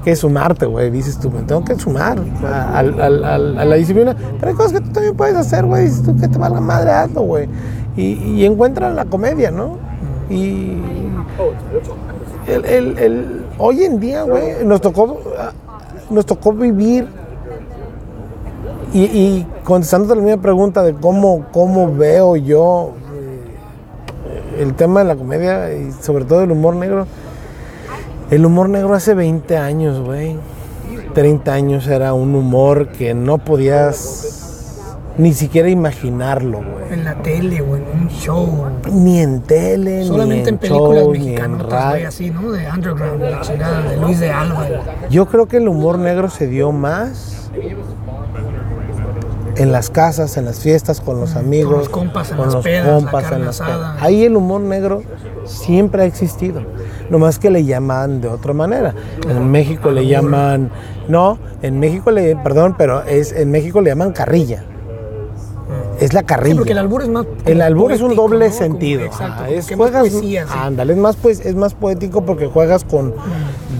que 0.06 0.16
sumarte, 0.16 0.66
güey. 0.66 0.90
Dices 0.90 1.20
tú, 1.20 1.30
me 1.30 1.42
tengo 1.42 1.66
que 1.66 1.76
sumar 1.76 2.18
a, 2.46 2.78
al- 2.80 3.00
al- 3.02 3.24
al- 3.26 3.60
a 3.60 3.66
la 3.66 3.76
disciplina. 3.76 4.16
Pero 4.40 4.52
hay 4.52 4.56
cosas 4.56 4.72
que 4.72 4.80
tú 4.80 4.90
también 4.92 5.18
puedes 5.18 5.36
hacer, 5.36 5.66
güey. 5.66 5.84
Dices 5.84 6.02
tú 6.04 6.16
que 6.18 6.30
te 6.30 6.38
valga 6.38 6.62
madre 6.62 6.92
alto, 6.92 7.22
güey. 7.24 7.50
Y, 7.98 8.14
y 8.14 8.46
encuentra 8.46 8.90
la 8.90 9.04
comedia, 9.04 9.52
¿no? 9.52 9.78
Y 10.30 10.78
el, 12.48 12.66
el- 12.66 12.98
el- 12.98 13.46
hoy 13.58 13.84
en 13.84 14.00
día, 14.00 14.24
güey, 14.24 14.64
nos 14.66 14.80
tocó, 14.80 15.20
ah, 15.38 15.52
nos 16.10 16.26
tocó 16.26 16.54
vivir 16.54 17.06
y, 18.94 19.04
y 19.04 19.48
contestando 19.64 20.14
la 20.16 20.22
misma 20.22 20.42
pregunta 20.42 20.84
de 20.84 20.94
cómo, 20.94 21.46
cómo 21.52 21.94
veo 21.96 22.36
yo 22.36 22.92
eh, 24.28 24.62
el 24.62 24.74
tema 24.74 25.02
de 25.02 25.06
la 25.06 25.16
comedia 25.16 25.74
y 25.74 25.92
sobre 25.92 26.26
todo 26.26 26.42
el 26.44 26.52
humor 26.52 26.76
negro. 26.76 27.08
El 28.30 28.46
humor 28.46 28.70
negro 28.70 28.94
hace 28.94 29.14
20 29.14 29.58
años, 29.58 30.00
güey. 30.00 30.38
30 31.14 31.54
años 31.54 31.88
era 31.88 32.14
un 32.14 32.34
humor 32.36 32.90
que 32.90 33.14
no 33.14 33.38
podías 33.38 34.38
ni 35.18 35.34
siquiera 35.34 35.70
imaginarlo, 35.70 36.60
güey. 36.60 36.94
En 36.94 37.04
la 37.04 37.16
tele 37.16 37.62
o 37.62 37.76
en 37.76 37.84
un 37.84 38.10
show. 38.10 38.48
Ni 38.92 39.20
en 39.20 39.42
tele, 39.42 40.06
Solamente 40.06 40.52
ni 40.52 40.56
en 40.56 40.58
películas 40.58 41.04
shows, 41.04 41.12
ni 41.12 41.18
en 41.18 41.32
mexicanas, 41.34 41.64
güey, 41.64 41.72
radio. 41.72 42.08
así, 42.08 42.30
¿no? 42.32 42.52
De 42.52 42.68
Underground, 42.70 43.22
de 43.22 43.32
la 43.32 43.42
chingada, 43.42 43.90
de 43.90 43.98
Luis 43.98 44.20
de 44.20 44.32
Alba. 44.32 44.68
Yo 45.10 45.26
creo 45.28 45.48
que 45.48 45.58
el 45.58 45.68
humor 45.68 46.00
negro 46.00 46.30
se 46.30 46.48
dio 46.48 46.72
más 46.72 47.50
en 49.62 49.72
las 49.72 49.90
casas, 49.90 50.38
en 50.38 50.46
las 50.46 50.60
fiestas, 50.60 51.02
con 51.02 51.20
los 51.20 51.36
amigos, 51.36 51.78
los 51.78 51.90
compas 51.90 52.32
en 52.32 52.38
con 52.38 52.46
las 52.48 52.56
los 52.56 52.64
pedas, 52.64 52.88
la 52.88 52.94
compas 52.94 53.24
carne 53.24 53.38
en 53.38 53.46
las 53.46 53.62
asada. 53.62 53.94
pedas. 53.94 54.04
Ahí 54.04 54.24
el 54.24 54.36
humor 54.36 54.62
negro 54.62 55.04
siempre 55.46 56.04
ha 56.04 56.06
existido, 56.06 56.64
nomás 57.10 57.38
que 57.38 57.50
le 57.50 57.64
llaman 57.64 58.22
de 58.22 58.28
otra 58.28 58.54
manera. 58.54 58.96
En 59.30 59.52
México 59.52 59.92
le 59.92 60.08
llaman, 60.08 60.72
no, 61.08 61.38
en 61.62 61.80
México 61.80 62.10
le, 62.12 62.36
perdón, 62.38 62.76
pero 62.78 63.04
es 63.04 63.32
en 63.34 63.52
México 63.52 63.82
le 63.82 63.92
llaman 63.92 64.14
carrilla. 64.14 64.64
Es 66.02 66.14
la 66.14 66.24
carrilla. 66.24 66.54
Sí, 66.54 66.58
porque 66.58 66.72
el 66.74 66.80
albur 66.80 67.04
es 67.04 67.10
más. 67.10 67.26
El 67.46 67.62
albur 67.62 67.92
es 67.92 68.02
un 68.02 68.16
doble 68.16 68.48
¿no? 68.48 68.52
Como- 68.52 68.58
sentido. 68.66 69.02
exacto. 69.04 69.46
es 69.46 69.68
que 69.68 69.76
más 69.76 69.92
juegas, 69.92 70.10
poesía, 70.10 70.46
sí. 70.48 70.54
ándale, 70.56 70.94
es 70.94 71.00
más 71.00 71.16
pues 71.16 71.46
es 71.46 71.56
más 71.56 71.74
poético 71.76 72.26
porque 72.26 72.48
juegas 72.48 72.84
con 72.84 73.14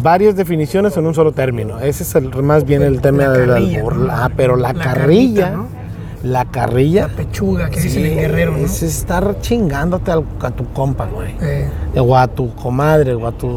varias 0.02 0.36
definiciones 0.36 0.96
en 0.98 1.06
un 1.08 1.14
solo 1.16 1.32
término. 1.32 1.80
Ese 1.80 2.04
es 2.04 2.16
el, 2.16 2.30
más 2.44 2.64
bien 2.64 2.84
el 2.84 3.02
tema 3.02 3.28
del 3.30 3.52
albur. 3.52 3.96
¿no? 3.96 4.12
Ah, 4.12 4.30
pero 4.38 4.56
la, 4.56 4.72
La 4.72 4.84
carrilla. 4.84 5.56
La 6.24 6.46
carrilla, 6.46 7.08
La 7.08 7.16
pechuga, 7.16 7.70
que 7.70 7.80
sí, 7.82 7.88
dicen 7.88 8.06
en 8.06 8.18
Guerrero, 8.20 8.52
¿no? 8.58 8.66
es 8.66 8.84
estar 8.84 9.38
chingándote 9.42 10.12
a 10.12 10.52
tu 10.52 10.66
compa, 10.74 11.08
güey. 11.08 11.36
Eh, 11.42 11.68
O 12.00 12.16
a 12.16 12.28
tu 12.28 12.54
comadre, 12.56 13.16
o 13.16 13.26
a 13.28 13.32
tu 13.32 13.48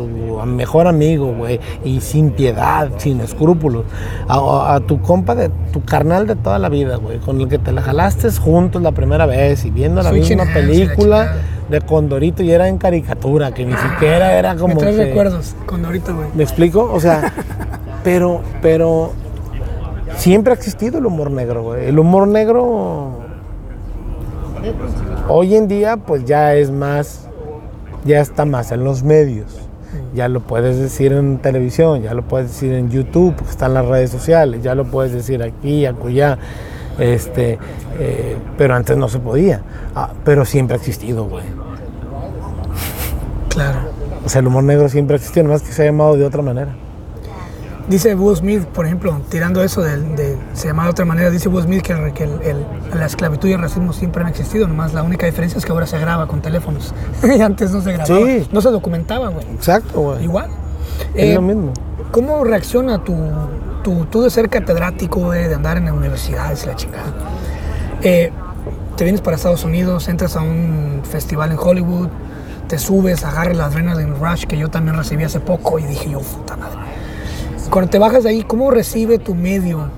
mejor 0.46 0.86
amigo, 0.86 1.32
güey. 1.34 1.60
Y 1.84 2.00
sin 2.00 2.30
piedad, 2.30 2.88
sin 2.98 3.20
escrúpulos. 3.20 3.84
A, 4.28 4.80
tu 4.86 5.00
compa, 5.02 5.34
de 5.34 5.50
tu 5.72 5.84
carnal 5.84 6.26
de 6.26 6.36
toda 6.36 6.58
la 6.58 6.68
vida, 6.68 6.96
güey. 6.96 7.18
Con 7.18 7.40
el 7.40 7.48
que 7.48 7.58
te 7.58 7.70
la 7.72 7.82
jalaste 7.82 8.30
juntos 8.32 8.80
la 8.82 8.92
primera 8.92 9.26
vez 9.26 9.64
y 9.64 9.70
viendo 9.70 10.02
la 10.02 10.12
misma 10.12 10.44
película 10.52 11.34
de 11.68 11.80
Condorito 11.80 12.42
y 12.42 12.50
era 12.50 12.68
en 12.68 12.78
caricatura, 12.78 13.52
que 13.52 13.64
ni 13.66 13.74
siquiera 13.76 14.38
era 14.38 14.54
me 14.54 14.60
como. 14.60 14.76
traes 14.78 14.96
que- 14.96 15.04
recuerdos 15.06 15.54
con 15.66 15.84
ahorita, 15.84 16.12
güey. 16.12 16.28
¿Me 16.34 16.42
explico? 16.42 16.90
O 16.92 17.00
sea, 17.00 17.32
pero, 18.04 18.40
pero 18.62 19.12
siempre 20.16 20.52
ha 20.52 20.56
existido 20.56 20.98
el 20.98 21.06
humor 21.06 21.30
negro, 21.30 21.62
güey. 21.62 21.86
El 21.86 21.98
humor 21.98 22.28
negro 22.28 23.24
hoy 25.28 25.54
en 25.54 25.68
día, 25.68 25.96
pues 25.96 26.24
ya 26.24 26.54
es 26.54 26.70
más, 26.70 27.28
ya 28.04 28.20
está 28.20 28.44
más 28.44 28.72
en 28.72 28.84
los 28.84 29.02
medios. 29.02 29.60
Ya 30.14 30.28
lo 30.28 30.40
puedes 30.40 30.78
decir 30.78 31.12
en 31.12 31.38
televisión, 31.38 32.02
ya 32.02 32.14
lo 32.14 32.22
puedes 32.22 32.48
decir 32.48 32.72
en 32.72 32.90
YouTube, 32.90 33.34
porque 33.34 33.50
están 33.50 33.74
las 33.74 33.86
redes 33.86 34.10
sociales, 34.10 34.62
ya 34.62 34.74
lo 34.74 34.84
puedes 34.84 35.12
decir 35.12 35.42
aquí, 35.42 35.86
acullá. 35.86 36.38
Este, 36.98 37.58
eh, 37.98 38.36
pero 38.56 38.74
antes 38.74 38.96
no 38.96 39.08
se 39.08 39.18
podía. 39.18 39.62
Ah, 39.94 40.10
pero 40.24 40.44
siempre 40.44 40.76
ha 40.76 40.78
existido, 40.78 41.24
güey. 41.24 41.44
Claro. 43.48 43.80
O 44.24 44.28
sea, 44.28 44.40
el 44.40 44.46
humor 44.46 44.64
negro 44.64 44.88
siempre 44.88 45.14
ha 45.14 45.18
existido, 45.18 45.46
más 45.46 45.62
que 45.62 45.72
se 45.72 45.82
ha 45.82 45.86
llamado 45.86 46.16
de 46.16 46.24
otra 46.24 46.42
manera. 46.42 46.74
Dice 47.88 48.14
Will 48.14 48.34
Smith, 48.36 48.64
por 48.64 48.86
ejemplo, 48.86 49.20
tirando 49.28 49.62
eso 49.62 49.82
de, 49.82 49.98
de- 50.00 50.38
se 50.54 50.68
llama 50.68 50.84
de 50.84 50.90
otra 50.90 51.04
manera, 51.04 51.28
dice 51.30 51.50
Will 51.50 51.64
Smith 51.64 51.82
que, 51.82 51.92
el- 51.92 52.12
que 52.14 52.24
el- 52.24 52.40
el- 52.42 52.66
la 52.98 53.04
esclavitud 53.06 53.48
y 53.48 53.52
el 53.52 53.60
racismo 53.60 53.92
siempre 53.92 54.22
han 54.22 54.28
existido, 54.30 54.66
nomás 54.66 54.94
la 54.94 55.02
única 55.02 55.26
diferencia 55.26 55.58
es 55.58 55.66
que 55.66 55.72
ahora 55.72 55.86
se 55.86 55.98
graba 55.98 56.26
con 56.26 56.40
teléfonos. 56.40 56.94
y 57.22 57.40
antes 57.42 57.70
no 57.72 57.82
se 57.82 57.92
grababa, 57.92 58.20
Sí. 58.26 58.48
no 58.50 58.60
se 58.62 58.70
documentaba, 58.70 59.28
güey. 59.28 59.44
Exacto, 59.52 60.00
güey. 60.00 60.24
Igual. 60.24 60.48
Es 61.14 61.24
Eh, 61.30 61.34
lo 61.34 61.42
mismo. 61.42 61.72
¿Cómo 62.10 62.42
reacciona 62.44 63.04
tu, 63.04 63.16
tu, 63.82 64.06
tú 64.06 64.22
de 64.22 64.30
ser 64.30 64.48
catedrático, 64.48 65.20
güey, 65.20 65.48
de 65.48 65.54
andar 65.54 65.76
en 65.76 65.84
la 65.86 65.92
universidad, 65.92 66.52
es 66.52 66.64
la 66.64 66.76
chingada? 66.76 67.12
Eh, 68.02 68.30
te 68.96 69.04
vienes 69.04 69.20
para 69.20 69.36
Estados 69.36 69.64
Unidos, 69.64 70.08
entras 70.08 70.36
a 70.36 70.40
un 70.40 71.02
festival 71.02 71.50
en 71.52 71.58
Hollywood, 71.60 72.08
te 72.68 72.78
subes, 72.78 73.24
agarras 73.24 73.56
la 73.56 73.66
adrenaline 73.66 74.14
rush 74.18 74.44
que 74.46 74.56
yo 74.56 74.68
también 74.70 74.96
recibí 74.96 75.24
hace 75.24 75.40
poco 75.40 75.78
y 75.78 75.82
dije 75.84 76.10
yo, 76.10 76.20
puta 76.20 76.56
madre. 76.56 76.78
Cuando 77.70 77.90
te 77.90 77.98
bajas 77.98 78.24
de 78.24 78.30
ahí, 78.30 78.42
¿cómo 78.42 78.70
recibe 78.70 79.18
tu 79.18 79.34
medio, 79.34 79.88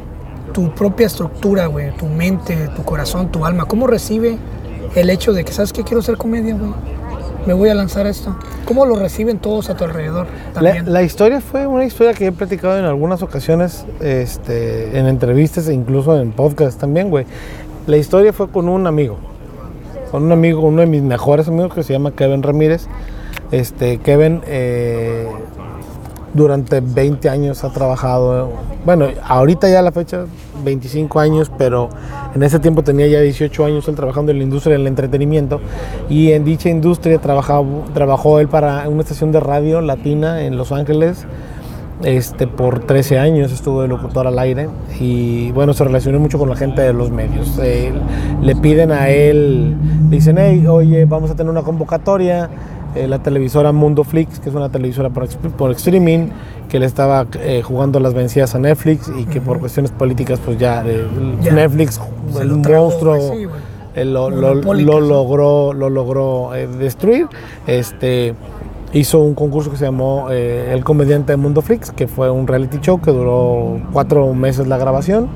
tu 0.53 0.75
propia 0.75 1.07
estructura, 1.07 1.67
güey, 1.67 1.91
tu 1.97 2.07
mente, 2.07 2.69
tu 2.75 2.83
corazón, 2.85 3.31
tu 3.31 3.45
alma? 3.45 3.67
¿Cómo 3.67 3.87
recibe 3.87 4.39
el 4.95 5.11
hecho 5.11 5.33
de 5.33 5.45
que, 5.45 5.53
¿sabes 5.53 5.73
qué? 5.73 5.83
Quiero 5.83 6.01
hacer 6.01 6.17
comedia, 6.17 6.55
güey. 6.55 6.73
Me 7.47 7.53
voy 7.53 7.69
a 7.69 7.75
lanzar 7.75 8.07
esto. 8.07 8.35
¿Cómo 8.65 8.87
lo 8.87 8.97
reciben 8.97 9.39
todos 9.39 9.71
a 9.71 9.77
tu 9.77 9.85
alrededor? 9.85 10.27
La, 10.61 10.83
la 10.83 11.03
historia 11.03 11.41
fue 11.41 11.67
una 11.67 11.85
historia 11.85 12.13
que 12.13 12.27
he 12.27 12.33
platicado 12.33 12.77
en 12.79 12.85
algunas 12.85 13.23
ocasiones, 13.23 13.85
este, 14.01 14.99
en 14.99 15.07
entrevistas 15.07 15.69
e 15.69 15.75
incluso 15.75 16.21
en 16.21 16.33
podcast 16.33 16.81
también, 16.81 17.09
güey. 17.09 17.25
La 17.87 17.99
historia 17.99 18.33
fue 18.33 18.49
con 18.49 18.69
un 18.69 18.89
amigo, 18.89 19.17
con 20.11 20.25
un 20.25 20.33
amigo, 20.33 20.63
uno 20.63 20.81
de 20.81 20.89
mis 20.89 21.03
mejores 21.03 21.47
amigos 21.47 21.73
que 21.73 21.85
se 21.85 21.93
llama 21.93 22.11
Kevin 22.11 22.43
Ramírez. 22.43 22.89
Este, 23.53 23.99
Kevin 23.99 24.41
eh, 24.47 25.29
durante 26.37 26.81
20 26.81 27.29
años 27.29 27.65
ha 27.65 27.73
trabajado, 27.73 28.51
bueno, 28.85 29.07
ahorita 29.25 29.69
ya 29.69 29.81
a 29.81 29.83
la 29.83 29.93
fecha 29.93 30.27
25 30.65 31.21
años, 31.21 31.51
pero 31.57 31.89
En 32.35 32.43
ese 32.43 32.59
tiempo 32.59 32.83
tenía 32.83 33.07
ya 33.07 33.21
18 33.21 33.65
años 33.65 33.89
él 33.89 33.95
trabajando 33.95 34.31
en 34.31 34.39
la 34.39 34.45
industria 34.45 34.77
del 34.77 34.87
entretenimiento 34.87 35.59
y 36.11 36.33
en 36.33 36.45
dicha 36.45 36.69
industria 36.69 37.19
trabajaba, 37.19 37.65
trabajó 37.95 38.41
él 38.41 38.49
para 38.49 38.87
una 38.91 39.01
estación 39.01 39.33
de 39.33 39.41
radio 39.41 39.81
latina 39.81 40.43
en 40.43 40.59
Los 40.59 40.71
Ángeles. 40.71 41.27
Este, 42.03 42.47
por 42.47 42.81
13 42.81 43.19
años 43.19 43.53
estuvo 43.53 43.81
de 43.81 43.89
locutor 43.89 44.27
al 44.27 44.39
aire 44.39 44.69
y 45.01 45.51
bueno, 45.53 45.73
se 45.73 45.83
relacionó 45.83 46.21
mucho 46.21 46.39
con 46.39 46.51
la 46.51 46.57
gente 46.57 46.83
de 46.83 46.93
los 46.93 47.11
medios. 47.11 47.59
Eh, 47.63 47.91
le 48.43 48.55
piden 48.55 48.93
a 48.93 49.09
él, 49.09 49.75
dicen, 50.11 50.37
hey, 50.39 50.67
oye, 50.67 51.07
vamos 51.07 51.31
a 51.31 51.37
tener 51.37 51.51
una 51.51 51.63
convocatoria, 51.63 52.51
eh, 52.97 53.09
la 53.09 53.21
televisora 53.21 53.73
Mundo 53.73 54.05
Flix, 54.05 54.41
que 54.41 54.49
es 54.49 54.55
una 54.55 54.71
televisora 54.71 55.11
por, 55.11 55.71
streaming, 55.73 56.29
que 56.69 56.79
le 56.79 56.87
estaba 56.87 57.27
eh, 57.41 57.63
jugando 57.63 58.01
las 58.01 58.15
vencidas 58.15 58.55
a 58.55 58.59
Netflix 58.59 59.11
y 59.17 59.25
que 59.25 59.41
por 59.41 59.61
cuestiones 59.61 59.91
políticas, 59.91 60.41
pues 60.45 60.59
ya, 60.59 60.83
eh, 60.87 61.07
Ya. 61.43 61.53
Netflix, 61.53 62.01
Se 62.33 62.43
el 62.43 62.49
lo 62.49 62.57
monstruo, 62.57 63.33
sí, 63.33 63.47
eh, 63.95 64.05
lo, 64.05 64.31
logró, 64.31 65.73
lo 65.73 65.91
logró 65.91 66.51
destruir. 66.79 67.27
Este, 67.67 68.35
hizo 68.93 69.19
un 69.19 69.35
concurso 69.35 69.71
que 69.71 69.77
se 69.77 69.85
llamó 69.85 70.29
eh, 70.31 70.73
El 70.73 70.85
Comediante 70.85 71.33
de 71.33 71.37
Mundo 71.37 71.63
Flix, 71.63 71.91
que 71.91 72.09
fue 72.09 72.31
un 72.31 72.47
reality 72.47 72.79
show 72.81 73.01
que 73.01 73.11
duró 73.11 73.81
cuatro 73.93 74.33
meses 74.35 74.67
la 74.67 74.79
grabación. 74.79 75.29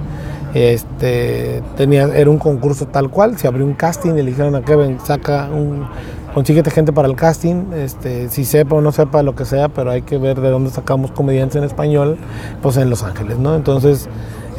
Este, 0.54 1.62
tenía, 1.76 2.04
era 2.04 2.28
un 2.28 2.38
concurso 2.38 2.86
tal 2.86 3.08
cual, 3.10 3.38
se 3.38 3.46
abrió 3.46 3.64
un 3.64 3.74
casting, 3.74 4.12
le 4.12 4.24
dijeron 4.24 4.56
a 4.56 4.62
Kevin, 4.62 4.98
saca 4.98 5.48
un, 5.52 5.86
consíguete 6.34 6.70
gente 6.70 6.92
para 6.92 7.08
el 7.08 7.16
casting, 7.16 7.72
este, 7.74 8.28
si 8.28 8.44
sepa 8.44 8.76
o 8.76 8.80
no 8.80 8.92
sepa 8.92 9.22
lo 9.22 9.34
que 9.34 9.44
sea, 9.44 9.68
pero 9.68 9.90
hay 9.90 10.02
que 10.02 10.18
ver 10.18 10.40
de 10.40 10.50
dónde 10.50 10.70
sacamos 10.70 11.10
comediantes 11.10 11.56
en 11.56 11.64
español, 11.64 12.18
pues 12.62 12.76
en 12.76 12.90
Los 12.90 13.02
Ángeles, 13.02 13.38
¿no? 13.38 13.56
Entonces, 13.56 14.08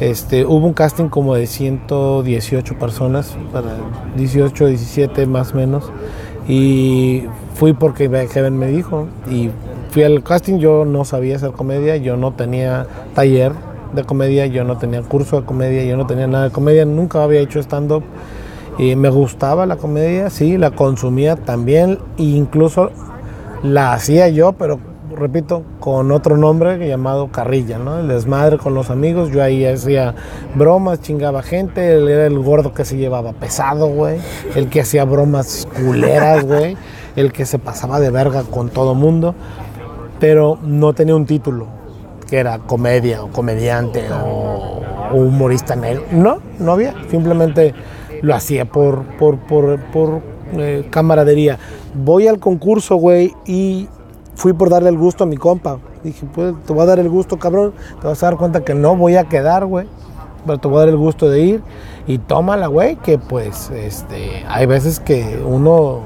este, 0.00 0.44
hubo 0.44 0.66
un 0.66 0.72
casting 0.74 1.08
como 1.08 1.34
de 1.34 1.46
118 1.46 2.78
personas, 2.78 3.36
para 3.52 3.76
18, 4.16 4.66
17 4.66 5.26
más 5.26 5.52
o 5.52 5.56
menos, 5.56 5.90
y 6.48 7.24
fui 7.54 7.72
porque 7.72 8.10
Kevin 8.32 8.58
me 8.58 8.66
dijo, 8.66 9.06
y 9.30 9.50
fui 9.90 10.02
al 10.02 10.22
casting, 10.22 10.58
yo 10.58 10.84
no 10.84 11.04
sabía 11.04 11.36
hacer 11.36 11.52
comedia, 11.52 11.96
yo 11.96 12.16
no 12.16 12.32
tenía 12.32 12.86
taller 13.14 13.52
de 13.94 14.04
comedia, 14.04 14.46
yo 14.46 14.64
no 14.64 14.78
tenía 14.78 15.02
curso 15.02 15.40
de 15.40 15.46
comedia, 15.46 15.84
yo 15.84 15.96
no 15.96 16.06
tenía 16.06 16.26
nada 16.26 16.44
de 16.44 16.50
comedia, 16.50 16.84
nunca 16.84 17.22
había 17.22 17.40
hecho 17.40 17.60
stand-up, 17.60 18.02
y 18.78 18.96
me 18.96 19.10
gustaba 19.10 19.66
la 19.66 19.76
comedia, 19.76 20.30
sí, 20.30 20.56
la 20.56 20.70
consumía 20.70 21.36
también, 21.36 21.98
incluso 22.16 22.90
la 23.62 23.92
hacía 23.92 24.28
yo, 24.28 24.52
pero 24.52 24.80
repito, 25.14 25.62
con 25.78 26.10
otro 26.10 26.36
nombre 26.36 26.86
llamado 26.86 27.28
Carrilla, 27.28 27.78
¿no? 27.78 27.98
El 27.98 28.08
desmadre 28.08 28.58
con 28.58 28.74
los 28.74 28.90
amigos, 28.90 29.30
yo 29.30 29.42
ahí 29.42 29.64
hacía 29.64 30.14
bromas, 30.54 31.00
chingaba 31.00 31.42
gente, 31.42 31.96
él 31.96 32.08
era 32.08 32.26
el 32.26 32.38
gordo 32.38 32.72
que 32.72 32.84
se 32.84 32.96
llevaba 32.96 33.32
pesado, 33.32 33.88
güey, 33.88 34.18
el 34.54 34.68
que 34.68 34.80
hacía 34.80 35.04
bromas 35.04 35.66
culeras, 35.76 36.44
güey, 36.46 36.76
el 37.16 37.32
que 37.32 37.46
se 37.46 37.58
pasaba 37.58 38.00
de 38.00 38.10
verga 38.10 38.42
con 38.44 38.70
todo 38.70 38.94
mundo, 38.94 39.34
pero 40.18 40.58
no 40.62 40.92
tenía 40.92 41.14
un 41.14 41.26
título, 41.26 41.66
que 42.28 42.38
era 42.38 42.58
comedia 42.58 43.22
o 43.22 43.28
comediante 43.28 44.04
o, 44.12 44.80
humorista 45.12 45.76
no, 46.10 46.38
no 46.58 46.72
había, 46.72 46.94
simplemente 47.10 47.74
lo 48.22 48.34
hacía 48.34 48.64
por, 48.64 49.02
por, 49.18 49.38
por, 49.38 49.78
por 49.92 50.20
eh, 50.54 50.86
camaradería. 50.90 51.58
Voy 51.94 52.28
al 52.28 52.38
concurso, 52.38 52.96
güey, 52.96 53.34
y 53.44 53.88
fui 54.34 54.52
por 54.52 54.70
darle 54.70 54.88
el 54.88 54.96
gusto 54.96 55.24
a 55.24 55.26
mi 55.26 55.36
compa. 55.36 55.78
Dije, 56.02 56.26
pues 56.32 56.54
te 56.66 56.72
voy 56.72 56.82
a 56.82 56.86
dar 56.86 56.98
el 56.98 57.08
gusto, 57.08 57.38
cabrón. 57.38 57.74
Te 58.00 58.06
vas 58.06 58.22
a 58.22 58.26
dar 58.26 58.36
cuenta 58.36 58.64
que 58.64 58.74
no 58.74 58.96
voy 58.96 59.16
a 59.16 59.24
quedar, 59.24 59.66
güey. 59.66 59.86
Pero 60.46 60.58
te 60.58 60.68
voy 60.68 60.78
a 60.78 60.80
dar 60.80 60.88
el 60.88 60.96
gusto 60.96 61.28
de 61.28 61.40
ir. 61.40 61.62
Y 62.06 62.18
tómala, 62.18 62.66
güey, 62.66 62.96
que 62.96 63.18
pues 63.18 63.70
este, 63.70 64.44
hay 64.48 64.66
veces 64.66 64.98
que 64.98 65.40
uno 65.44 66.00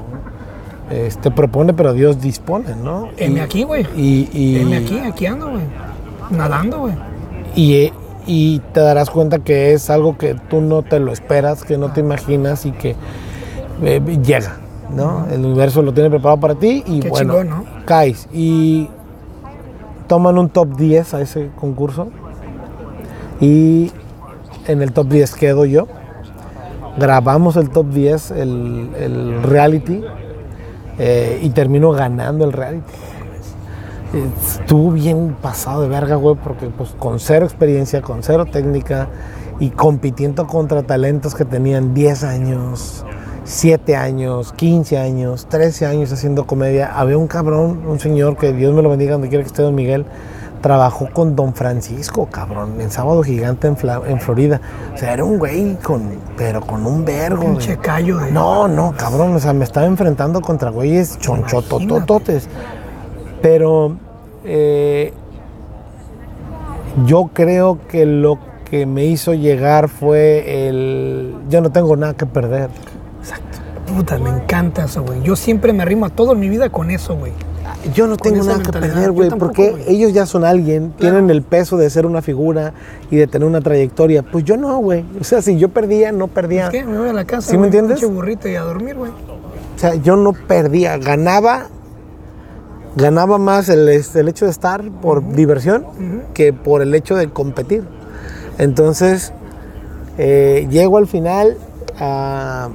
este, 0.91 1.31
propone, 1.31 1.73
pero 1.73 1.93
Dios 1.93 2.21
dispone, 2.21 2.75
¿no? 2.75 3.09
Heme 3.17 3.41
aquí, 3.41 3.63
güey. 3.63 3.87
Y, 3.95 4.73
aquí, 4.73 4.99
aquí 4.99 5.25
ando, 5.25 5.51
güey. 5.51 5.63
Nadando, 6.29 6.79
güey. 6.79 6.93
y, 7.55 7.91
y 8.27 8.59
te 8.73 8.81
darás 8.81 9.09
cuenta 9.09 9.39
que 9.39 9.73
es 9.73 9.89
algo 9.89 10.17
que 10.17 10.35
tú 10.49 10.61
no 10.61 10.83
te 10.83 10.99
lo 10.99 11.11
esperas, 11.11 11.63
que 11.63 11.77
no 11.77 11.91
te 11.93 12.01
imaginas 12.01 12.65
y 12.65 12.71
que 12.71 12.95
eh, 13.81 14.01
llega, 14.23 14.57
¿no? 14.93 15.25
El 15.31 15.45
universo 15.45 15.81
lo 15.81 15.93
tiene 15.93 16.09
preparado 16.09 16.39
para 16.39 16.55
ti 16.55 16.83
y 16.85 16.99
Qué 16.99 17.09
bueno, 17.09 17.33
chingón, 17.33 17.49
¿no? 17.49 17.65
caes 17.85 18.27
y 18.33 18.89
toman 20.07 20.37
un 20.37 20.49
top 20.49 20.75
10 20.75 21.13
a 21.13 21.21
ese 21.21 21.49
concurso 21.59 22.09
y 23.39 23.91
en 24.67 24.81
el 24.81 24.91
top 24.91 25.07
10 25.07 25.33
quedo 25.35 25.65
yo. 25.65 25.87
Grabamos 26.97 27.55
el 27.57 27.69
top 27.69 27.89
10, 27.89 28.31
el, 28.31 28.89
el 28.99 29.43
reality, 29.43 30.03
eh, 30.97 31.39
y 31.43 31.49
termino 31.51 31.91
ganando 31.91 32.43
el 32.43 32.53
reality. 32.53 32.91
Estuvo 34.13 34.91
bien 34.91 35.35
pasado 35.41 35.81
de 35.81 35.89
verga, 35.89 36.15
güey, 36.15 36.35
porque 36.41 36.67
pues 36.67 36.91
con 36.97 37.19
cero 37.19 37.45
experiencia, 37.45 38.01
con 38.01 38.23
cero 38.23 38.45
técnica 38.45 39.07
y 39.59 39.69
compitiendo 39.71 40.47
contra 40.47 40.83
talentos 40.83 41.35
que 41.35 41.43
tenían 41.45 41.93
10 41.93 42.23
años, 42.23 43.05
7 43.43 43.95
años, 43.95 44.53
15 44.53 44.97
años, 44.97 45.47
13 45.49 45.85
años 45.87 46.11
haciendo 46.13 46.45
comedia. 46.47 46.91
Había 46.97 47.17
un 47.17 47.27
cabrón, 47.27 47.81
un 47.87 47.99
señor 47.99 48.37
que 48.37 48.53
Dios 48.53 48.73
me 48.73 48.81
lo 48.81 48.89
bendiga 48.89 49.13
donde 49.13 49.29
quiera 49.29 49.43
que 49.43 49.47
esté 49.47 49.61
Don 49.63 49.75
Miguel, 49.75 50.05
trabajó 50.61 51.09
con 51.13 51.35
Don 51.35 51.53
Francisco, 51.53 52.27
cabrón, 52.31 52.79
en 52.81 52.89
Sábado 52.91 53.21
Gigante 53.23 53.67
en, 53.67 53.75
Fla- 53.77 54.01
en 54.07 54.19
Florida. 54.19 54.59
O 54.93 54.97
sea, 54.97 55.13
era 55.13 55.23
un 55.23 55.37
güey 55.37 55.75
con, 55.83 56.09
pero 56.35 56.61
con 56.61 56.85
un 56.85 57.03
vergo. 57.05 57.57
callo 57.81 58.17
de. 58.17 58.31
No, 58.31 58.67
no, 58.67 58.93
cabrón, 58.97 59.35
o 59.35 59.39
sea, 59.39 59.53
me 59.53 59.63
estaba 59.65 59.85
enfrentando 59.85 60.41
contra 60.41 60.69
güeyes 60.71 61.17
chonchotototes. 61.19 62.47
Pero 63.41 63.97
eh, 64.43 65.13
yo 67.05 67.29
creo 67.33 67.79
que 67.87 68.05
lo 68.05 68.39
que 68.69 68.85
me 68.85 69.05
hizo 69.05 69.33
llegar 69.33 69.89
fue 69.89 70.67
el... 70.67 71.35
Yo 71.49 71.61
no 71.61 71.71
tengo 71.71 71.95
nada 71.95 72.13
que 72.13 72.25
perder. 72.25 72.69
Exacto. 73.19 73.59
Puta, 73.95 74.17
me 74.17 74.29
encanta 74.29 74.85
eso, 74.85 75.03
güey. 75.03 75.21
Yo 75.23 75.35
siempre 75.35 75.71
me 75.71 75.83
arrimo 75.83 76.05
a 76.05 76.09
todo 76.09 76.33
en 76.33 76.39
mi 76.39 76.49
vida 76.49 76.69
con 76.69 76.91
eso, 76.91 77.15
güey. 77.15 77.31
Yo 77.93 78.07
no 78.07 78.17
tengo 78.17 78.43
nada 78.43 78.61
que 78.61 78.71
perder, 78.71 79.11
güey, 79.11 79.29
porque 79.29 79.85
ellos 79.87 80.11
ya 80.11 80.25
son 80.25 80.43
alguien, 80.43 80.91
tienen 80.97 81.29
el 81.29 81.41
peso 81.41 81.77
de 81.77 81.89
ser 81.89 82.05
una 82.05 82.21
figura 82.21 82.73
y 83.11 83.15
de 83.17 83.27
tener 83.27 83.47
una 83.47 83.61
trayectoria. 83.61 84.23
Pues 84.23 84.43
yo 84.43 84.57
no, 84.57 84.77
güey. 84.79 85.05
O 85.21 85.23
sea, 85.23 85.41
si 85.41 85.57
yo 85.57 85.69
perdía, 85.69 86.11
no 86.11 86.27
perdía. 86.27 86.69
¿Qué? 86.69 86.83
Me 86.83 86.97
voy 86.97 87.09
a 87.09 87.13
la 87.13 87.25
casa. 87.25 87.51
¿Sí 87.51 87.57
me 87.57 87.67
entiendes? 87.67 88.03
Burrito 88.09 88.49
y 88.49 88.55
a 88.55 88.61
dormir, 88.61 88.95
güey. 88.95 89.11
O 89.11 89.79
sea, 89.79 89.95
yo 89.95 90.15
no 90.15 90.33
perdía, 90.33 90.97
ganaba, 90.97 91.67
ganaba 92.97 93.37
más 93.37 93.69
el, 93.69 93.87
el 93.87 94.27
hecho 94.27 94.45
de 94.45 94.51
estar 94.51 94.83
por 95.01 95.33
diversión 95.33 95.85
que 96.33 96.51
por 96.51 96.81
el 96.81 96.93
hecho 96.95 97.15
de 97.15 97.29
competir. 97.29 97.83
Entonces, 98.57 99.31
eh, 100.17 100.67
llego 100.71 100.97
al 100.97 101.05
final 101.05 101.57
ah, 101.99 102.69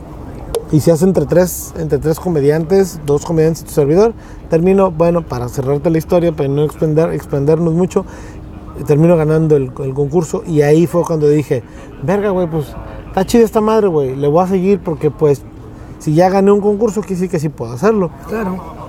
y 0.70 0.80
se 0.80 0.92
hace 0.92 1.04
entre 1.04 1.26
tres, 1.26 1.74
entre 1.76 1.98
tres 1.98 2.20
comediantes, 2.20 3.00
dos 3.04 3.24
comediantes 3.24 3.62
y 3.62 3.66
tu 3.66 3.72
servidor. 3.72 4.14
Termino, 4.48 4.92
bueno, 4.92 5.22
para 5.22 5.48
cerrarte 5.48 5.90
la 5.90 5.98
historia, 5.98 6.30
para 6.30 6.48
no 6.48 6.62
expender, 6.62 7.12
expendernos 7.12 7.74
mucho, 7.74 8.04
termino 8.86 9.16
ganando 9.16 9.56
el, 9.56 9.72
el 9.82 9.92
concurso 9.92 10.44
y 10.46 10.62
ahí 10.62 10.86
fue 10.86 11.02
cuando 11.02 11.28
dije, 11.28 11.64
verga, 12.02 12.30
güey, 12.30 12.48
pues 12.48 12.68
está 13.08 13.26
chida 13.26 13.44
esta 13.44 13.60
madre, 13.60 13.88
güey, 13.88 14.14
le 14.14 14.28
voy 14.28 14.44
a 14.44 14.46
seguir 14.46 14.80
porque 14.80 15.10
pues 15.10 15.42
si 15.98 16.14
ya 16.14 16.28
gané 16.28 16.52
un 16.52 16.60
concurso, 16.60 17.00
que 17.00 17.16
sí 17.16 17.28
que 17.28 17.40
sí 17.40 17.48
puedo 17.48 17.72
hacerlo. 17.72 18.10
Claro. 18.28 18.82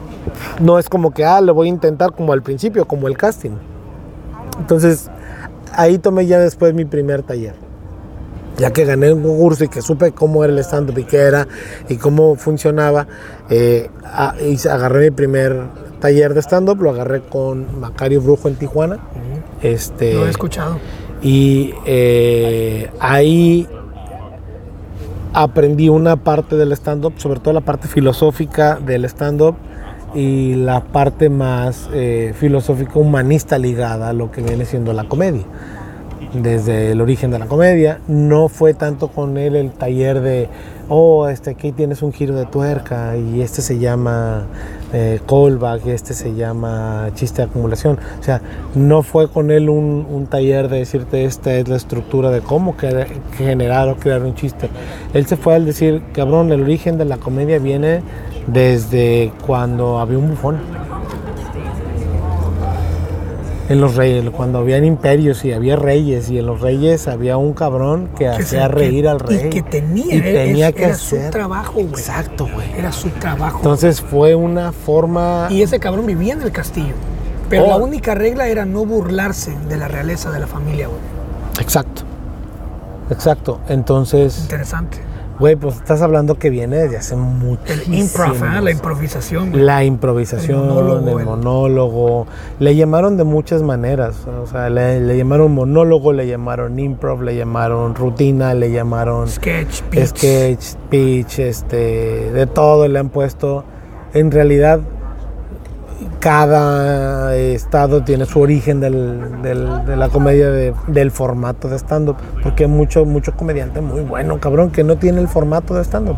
No 0.62 0.80
es 0.80 0.90
como 0.90 1.12
que, 1.12 1.26
ah, 1.26 1.42
le 1.42 1.52
voy 1.52 1.68
a 1.68 1.70
intentar 1.70 2.14
como 2.14 2.34
al 2.34 2.42
principio, 2.42 2.86
como 2.86 3.08
el 3.08 3.18
casting. 3.18 3.52
Entonces, 4.60 5.10
ahí 5.74 5.98
tomé 5.98 6.26
ya 6.28 6.40
después 6.40 6.74
mi 6.74 6.86
primer 6.86 7.24
taller. 7.24 7.56
Ya 8.58 8.72
que 8.72 8.86
gané 8.86 9.12
un 9.12 9.24
concurso 9.24 9.64
y 9.64 9.68
que 9.68 9.82
supe 9.82 10.12
cómo 10.12 10.44
era 10.44 10.54
el 10.54 10.60
stand-up 10.60 10.98
y 11.00 11.04
qué 11.06 11.18
era 11.18 11.48
y 11.90 11.98
cómo 11.98 12.36
funcionaba, 12.36 13.08
eh, 13.50 13.90
a- 14.06 14.36
y 14.40 14.56
agarré 14.68 15.10
mi 15.10 15.12
primer 15.16 15.60
taller 16.00 16.36
de 16.36 16.42
stand-up, 16.42 16.80
lo 16.82 16.92
agarré 16.92 17.22
con 17.22 17.80
Macario 17.80 18.22
Brujo 18.22 18.48
en 18.50 18.56
Tijuana. 18.56 19.00
Este, 19.64 20.14
Lo 20.14 20.28
he 20.28 20.30
escuchado. 20.30 20.78
y 21.24 21.74
eh, 21.88 22.92
ahí 23.00 23.68
aprendí 25.34 25.90
una 25.90 26.16
parte 26.18 26.56
del 26.56 26.72
stand-up, 26.74 27.14
sobre 27.18 27.40
todo 27.40 27.54
la 27.56 27.62
parte 27.62 27.88
filosófica 27.88 28.76
del 28.76 29.06
stand-up 29.06 29.56
y 30.14 30.56
la 30.56 30.82
parte 30.84 31.30
más 31.30 31.90
eh, 31.94 32.34
filosófica 32.36 33.00
humanista 33.00 33.58
ligada 33.58 34.10
a 34.10 34.14
lo 34.14 34.32
que 34.32 34.42
viene 34.42 34.66
siendo 34.66 34.94
la 34.94 35.06
comedia. 35.06 35.44
Desde 36.34 36.92
el 36.92 37.02
origen 37.02 37.30
de 37.30 37.38
la 37.38 37.46
comedia, 37.46 38.00
no 38.08 38.48
fue 38.48 38.74
tanto 38.74 39.10
con 39.10 39.38
él 39.38 39.56
el 39.56 39.70
taller 39.72 40.20
de, 40.22 40.50
oh, 40.90 41.28
este, 41.28 41.52
aquí 41.52 41.72
tienes 41.72 42.02
un 42.02 42.12
giro 42.12 42.34
de 42.34 42.48
tuerca 42.48 43.16
y 43.18 43.42
este 43.42 43.62
se 43.62 43.78
llama 43.78 44.48
eh, 44.94 45.20
callback, 45.28 45.86
y 45.86 45.92
este 45.92 46.16
se 46.16 46.34
llama 46.34 47.10
chiste 47.14 47.44
de 47.44 47.50
acumulación. 47.50 48.00
O 48.20 48.24
sea, 48.24 48.42
no 48.74 49.04
fue 49.04 49.28
con 49.30 49.52
él 49.52 49.70
un, 49.70 50.08
un 50.10 50.26
taller 50.26 50.70
de 50.70 50.80
decirte 50.80 51.26
esta 51.26 51.54
es 51.54 51.68
la 51.68 51.76
estructura 51.76 52.32
de 52.32 52.42
cómo 52.42 52.76
cre- 52.76 53.06
generar 53.38 53.88
o 53.90 53.98
crear 53.98 54.24
un 54.24 54.34
chiste. 54.34 54.70
Él 55.14 55.28
se 55.28 55.38
fue 55.38 55.54
al 55.54 55.66
decir, 55.66 56.02
cabrón, 56.14 56.52
el 56.52 56.64
origen 56.64 56.98
de 56.98 57.06
la 57.06 57.18
comedia 57.18 57.60
viene 57.60 58.02
desde 58.48 59.32
cuando 59.46 60.00
había 60.00 60.18
un 60.18 60.30
bufón. 60.30 60.58
En 63.70 63.80
los 63.80 63.96
reyes, 63.96 64.30
cuando 64.32 64.60
habían 64.60 64.84
imperios 64.84 65.46
y 65.46 65.54
había 65.54 65.78
reyes, 65.78 66.30
y 66.30 66.38
en 66.38 66.46
los 66.46 66.60
reyes 66.60 67.08
había 67.08 67.38
un 67.38 67.54
cabrón 67.54 68.10
que, 68.10 68.26
Que 68.26 68.28
hacía 68.30 68.68
reír 68.68 69.04
que- 69.06 69.10
al 69.10 69.20
rey. 69.22 69.42
Y 69.46 69.50
que 69.50 69.62
tenía, 69.62 70.16
Y 70.16 70.22
tenía 70.22 70.68
es- 70.70 70.76
que 70.76 70.84
era 70.84 70.94
hacer. 70.94 71.26
su 71.26 71.32
trabajo, 71.32 71.74
güey. 71.76 71.88
Exacto, 71.88 72.48
güey. 72.54 72.68
Era 72.78 72.92
su 72.92 73.10
trabajo. 73.10 73.58
Entonces 73.60 74.02
fue 74.02 74.36
una 74.36 74.74
forma. 74.74 75.48
y 75.50 75.62
ese 75.62 75.80
cabrón 75.80 76.06
vivía 76.06 76.34
en 76.34 76.42
el 76.42 76.52
castillo. 76.52 76.94
Pero 77.50 77.64
Oh. 77.66 77.70
la 77.70 77.78
única 77.78 78.14
regla 78.16 78.48
era 78.50 78.66
no 78.66 78.86
burlarse 78.86 79.56
de 79.70 79.78
la 79.78 79.88
realeza 79.88 80.30
de 80.30 80.40
la 80.42 80.48
familia, 80.48 80.88
güey. 80.88 81.00
Exacto. 81.62 82.02
Exacto. 83.10 83.60
Entonces, 83.70 84.40
Interesante. 84.42 84.98
Güey, 85.44 85.58
pues 85.58 85.76
estás 85.76 86.02
hablando 86.02 86.40
que 86.40 86.50
viene 86.50 86.78
desde 86.78 86.96
hace 86.96 87.18
mucho. 87.18 87.62
El 87.68 87.94
improv, 87.94 88.34
¿eh? 88.34 88.62
la 88.62 88.72
improvisación. 88.72 89.50
güey. 89.52 89.62
La 89.62 89.84
improvisación, 89.84 90.62
El 90.62 90.68
monólogo, 90.70 91.10
el 91.10 91.20
el- 91.20 91.26
monólogo. 91.26 92.28
Le 92.60 92.78
llamaron 92.78 93.18
de 93.18 93.26
muchas 93.26 93.62
maneras. 93.62 94.16
O 94.42 94.48
sea, 94.48 94.70
le, 94.70 95.02
le 95.02 95.18
llamaron 95.18 95.52
monólogo, 95.52 96.14
le 96.14 96.28
llamaron 96.28 96.80
improv, 96.80 97.24
le 97.24 97.36
llamaron 97.36 97.94
rutina, 97.94 98.54
le 98.54 98.72
llamaron 98.72 99.28
Sketch, 99.28 99.82
pitch. 99.90 100.06
sketch, 100.16 100.76
pitch, 100.90 101.40
este, 101.40 102.32
de 102.32 102.48
todo 102.48 102.88
le 102.88 103.00
han 103.00 103.10
puesto. 103.10 103.66
En 104.14 104.32
realidad, 104.32 104.80
cada 106.24 107.36
estado 107.36 108.02
tiene 108.06 108.26
su 108.26 108.40
origen 108.40 108.80
del- 108.80 109.42
del- 109.42 109.86
de 109.86 109.98
la 109.98 110.08
comedia, 110.08 110.50
de- 110.52 110.74
del 110.88 111.12
formato 111.12 111.68
de 111.68 111.76
stand-up. 111.78 112.16
Porque 112.42 112.64
hay 112.64 112.70
mucho, 112.70 113.04
mucho 113.04 113.34
comediante 113.36 113.82
muy 113.82 114.00
bueno, 114.02 114.40
cabrón, 114.40 114.72
que 114.72 114.86
no 114.86 114.96
tiene 114.96 115.20
el 115.20 115.28
formato 115.28 115.74
de 115.76 115.84
stand-up. 115.84 116.16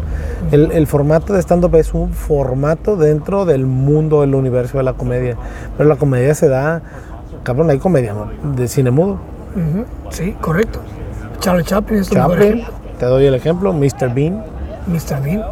El, 0.51 0.71
el 0.73 0.85
formato 0.85 1.33
de 1.33 1.41
stand-up 1.41 1.73
es 1.77 1.95
un 1.95 2.09
formato 2.13 2.97
dentro 2.97 3.45
del 3.45 3.65
mundo, 3.65 4.21
del 4.21 4.35
universo 4.35 4.77
de 4.77 4.83
la 4.83 4.93
comedia. 4.93 5.37
Pero 5.75 5.89
la 5.89 5.95
comedia 5.95 6.35
se 6.35 6.49
da, 6.49 6.83
cabrón, 7.41 7.71
hay 7.71 7.79
comedia 7.79 8.13
de 8.55 8.67
cine 8.67 8.91
mudo. 8.91 9.17
Sí, 10.11 10.35
correcto. 10.39 10.81
Charlie 11.39 11.63
Chaplin 11.63 12.01
es 12.01 12.09
Chaplin, 12.11 12.63
te 12.99 13.05
doy 13.07 13.25
el 13.25 13.33
ejemplo, 13.33 13.73
Mr. 13.73 14.13
Bean. 14.13 14.43
Mr. 14.87 15.21
Bean. 15.23 15.43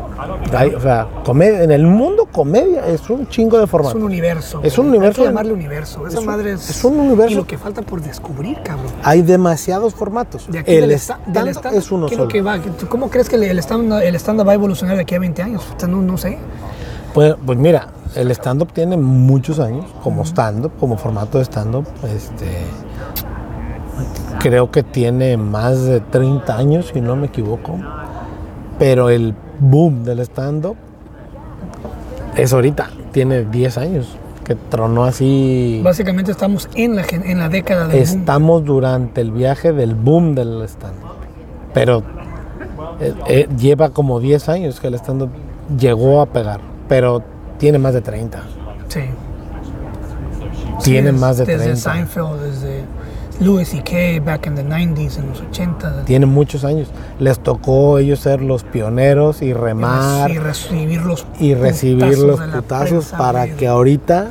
Hay, 0.56 0.74
o 0.76 0.80
sea, 0.80 1.08
comedia, 1.26 1.64
en 1.64 1.72
el 1.72 1.86
mundo 1.88 2.28
comedia 2.32 2.86
es 2.88 3.10
un 3.10 3.28
chingo 3.28 3.58
de 3.58 3.64
Es 3.66 3.70
formato. 3.70 3.98
un 3.98 4.04
universo. 4.04 4.60
Es 4.64 4.78
un 4.78 4.88
universo 4.90 5.22
Hay 5.22 5.26
que 5.28 5.30
llamarle 5.32 5.54
universo. 5.54 6.08
Esa 6.08 6.16
es 6.18 6.20
un- 6.20 6.26
madre 6.26 6.52
es. 6.54 6.70
es 6.70 6.84
un 6.84 7.00
universo. 7.00 7.32
Y 7.34 7.36
lo 7.36 7.48
que 7.48 7.58
falta 7.58 7.82
por 7.82 8.02
descubrir, 8.02 8.58
cabrón. 8.64 8.92
Hay 9.04 9.22
demasiados 9.24 9.94
formatos. 9.96 10.46
De 10.52 10.60
aquí 10.60 10.74
el 10.76 10.82
del, 10.82 10.92
esta- 10.92 11.20
del 11.26 11.48
stand 11.50 11.66
stand- 11.74 11.78
es 11.78 11.92
uno 11.92 12.06
¿qué 12.08 12.14
es 12.16 12.18
solo. 12.20 12.30
que 12.30 12.88
¿Cómo 12.88 13.10
crees 13.10 13.28
que 13.30 13.36
el 13.38 13.60
stand 13.60 13.92
el 14.04 14.16
stand 14.16 14.48
va 14.48 14.52
a 14.52 14.56
evolucionar 14.56 14.96
de 14.96 15.02
aquí 15.02 15.16
a 15.16 15.20
20 15.20 15.42
años? 15.42 15.64
No 15.88 16.18
sé. 16.18 16.38
Pues, 17.14 17.36
pues 17.46 17.58
mira, 17.60 17.90
el 18.16 18.32
stand-up 18.32 18.72
tiene 18.74 18.98
muchos 18.98 19.60
años 19.60 19.86
como 20.04 20.24
stand-up, 20.26 20.72
como 20.80 20.98
formato 20.98 21.38
de 21.38 21.44
stand-up. 21.46 21.86
Este, 22.04 22.48
creo 24.40 24.72
que 24.72 24.84
tiene 24.84 25.38
más 25.38 25.84
de 25.84 26.00
30 26.00 26.58
años, 26.58 26.90
si 26.94 27.02
no 27.02 27.16
me 27.16 27.28
equivoco. 27.28 27.78
Pero 28.84 29.10
el 29.10 29.34
boom 29.62 30.04
del 30.04 30.20
stand-up 30.20 30.76
es 32.36 32.52
ahorita, 32.52 32.90
tiene 33.14 33.46
10 33.46 33.78
años, 33.78 34.18
que 34.44 34.56
tronó 34.56 35.06
así. 35.06 35.80
Básicamente 35.82 36.32
estamos 36.32 36.68
en 36.76 36.98
la, 36.98 37.06
en 37.10 37.40
la 37.40 37.48
década 37.48 37.88
del 37.88 38.06
boom. 38.06 38.20
Estamos 38.20 38.66
durante 38.66 39.22
el 39.22 39.32
viaje 39.32 39.72
del 39.72 39.96
boom 39.96 40.36
del 40.36 40.64
stand-up. 40.64 41.16
Pero 41.74 42.04
eh, 43.00 43.14
eh, 43.30 43.48
lleva 43.58 43.92
como 43.92 44.20
10 44.20 44.50
años 44.50 44.82
que 44.82 44.88
el 44.88 44.96
stand-up 44.96 45.30
llegó 45.80 46.20
a 46.20 46.26
pegar, 46.26 46.60
pero 46.90 47.24
tiene 47.60 47.80
más 47.80 47.94
de 47.94 48.02
30. 48.02 48.44
Sí. 48.90 49.00
Tiene 50.84 51.14
Sí, 51.14 51.18
más 51.18 51.38
de 51.38 51.46
desde 51.46 51.64
30. 51.64 51.80
Seinfeld, 51.80 52.42
desde 52.42 52.84
Louis 53.40 53.68
C.K., 53.68 54.24
back 54.24 54.46
in 54.48 54.56
the 54.56 54.64
90s, 54.64 55.18
en 55.18 55.28
los 55.30 55.44
80s. 55.44 56.06
Tiene 56.06 56.26
muchos 56.26 56.64
años. 56.64 56.90
Les 57.20 57.40
tocó 57.40 57.98
ellos 58.00 58.20
ser 58.20 58.42
los 58.42 58.64
pioneros 58.64 59.42
y 59.42 59.54
remar 59.54 60.30
Y 60.32 60.38
recibir 60.38 61.02
los 61.02 61.26
y 61.40 61.54
recibir 61.56 62.18
los 62.20 62.40
putazos 62.40 63.08
para 63.18 63.48
que 63.48 63.68
ahorita, 63.68 64.30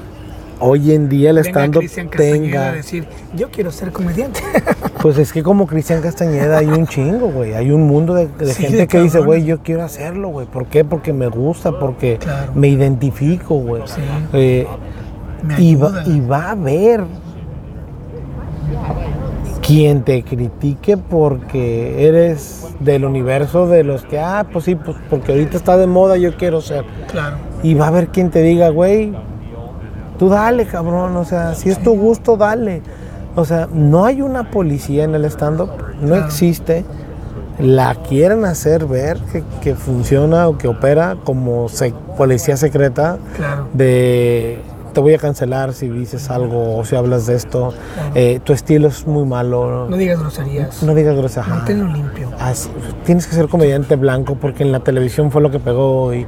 hoy 0.60 0.92
en 0.92 1.08
día 1.08 1.30
el 1.30 1.38
stand-up 1.38 1.84
tenga... 2.16 2.68
a 2.68 2.72
decir, 2.72 3.06
yo 3.36 3.50
quiero 3.50 3.70
ser 3.72 3.92
comediante. 3.92 4.40
Pues 5.02 5.18
es 5.18 5.32
que 5.32 5.42
como 5.42 5.66
Cristian 5.66 6.00
Castañeda 6.00 6.58
hay 6.58 6.68
un 6.68 6.86
chingo, 6.86 7.26
güey. 7.26 7.54
Hay 7.54 7.72
un 7.72 7.88
mundo 7.88 8.14
de, 8.14 8.28
de 8.28 8.54
Sí, 8.54 8.62
gente 8.62 8.76
de 8.76 8.86
que 8.86 9.00
dice, 9.02 9.18
güey, 9.18 9.44
yo 9.44 9.58
quiero 9.58 9.82
hacerlo, 9.82 10.28
güey. 10.28 10.46
¿Por 10.46 10.66
qué? 10.66 10.84
Porque 10.84 11.12
me 11.12 11.26
gusta, 11.26 11.76
porque 11.76 12.18
Claro. 12.18 12.52
me 12.54 12.68
identifico, 12.68 13.56
güey. 13.56 13.82
Sí. 13.86 14.00
Eh, 14.32 14.64
y, 15.58 15.74
va, 15.74 16.04
y 16.06 16.20
va 16.20 16.44
a 16.44 16.50
haber 16.52 17.02
quien 19.66 20.02
te 20.02 20.22
critique 20.24 20.96
porque 20.96 22.08
eres 22.08 22.66
del 22.80 23.04
universo 23.04 23.68
de 23.68 23.85
los 23.85 24.02
que, 24.04 24.18
ah, 24.18 24.46
pues 24.52 24.64
sí, 24.64 24.74
pues 24.74 24.96
porque 25.08 25.32
ahorita 25.32 25.56
está 25.56 25.76
de 25.76 25.87
moda, 25.87 26.16
yo 26.16 26.37
quiero 26.37 26.61
ser. 26.61 26.85
Claro. 27.11 27.37
Y 27.62 27.74
va 27.74 27.85
a 27.87 27.88
haber 27.88 28.08
quien 28.08 28.30
te 28.30 28.42
diga, 28.42 28.70
güey, 28.70 29.12
tú 30.18 30.28
dale, 30.28 30.66
cabrón, 30.66 31.16
o 31.16 31.24
sea, 31.24 31.54
si 31.54 31.68
es 31.70 31.80
tu 31.82 31.96
gusto, 31.96 32.37
dale. 32.37 32.82
O 33.37 33.44
sea, 33.44 33.68
no 33.72 34.04
hay 34.04 34.20
una 34.20 34.50
policía 34.50 35.04
en 35.04 35.14
el 35.14 35.24
stand-up, 35.26 35.70
no 36.00 36.08
Claro. 36.08 36.24
existe. 36.26 36.85
La 37.58 37.94
quieren 37.94 38.44
hacer 38.44 38.87
ver 38.87 39.18
que, 39.30 39.44
que 39.62 39.74
funciona 39.74 40.48
o 40.48 40.58
que 40.58 40.66
opera 40.68 41.16
como 41.22 41.66
policía 42.16 42.56
secreta 42.56 43.18
Claro. 43.37 43.68
de 43.74 44.58
te 44.92 45.00
voy 45.00 45.14
a 45.14 45.18
cancelar 45.18 45.72
si 45.72 45.88
dices 45.88 46.31
algo 46.31 46.76
o 46.78 46.85
si 46.85 46.96
hablas 46.96 47.26
de 47.26 47.35
esto, 47.35 47.72
eh, 48.14 48.40
tu 48.44 48.52
estilo 48.52 48.88
es 48.88 49.07
muy 49.07 49.24
malo, 49.24 49.87
No 49.88 49.96
digas 49.96 50.20
groserías. 50.20 50.83
no 50.83 50.94
digas 50.94 51.16
groserías. 51.16 51.48
Manténlo 51.48 51.87
limpio. 51.92 52.28
Así, 52.38 52.70
tienes 53.05 53.26
que 53.26 53.35
ser 53.35 53.48
comediante 53.48 53.96
blanco 53.96 54.37
porque 54.37 54.62
en 54.62 54.72
la 54.72 54.81
televisión 54.81 55.31
fue 55.31 55.40
lo 55.42 55.50
que 55.50 55.59
pegó 55.59 56.12
y 56.14 56.26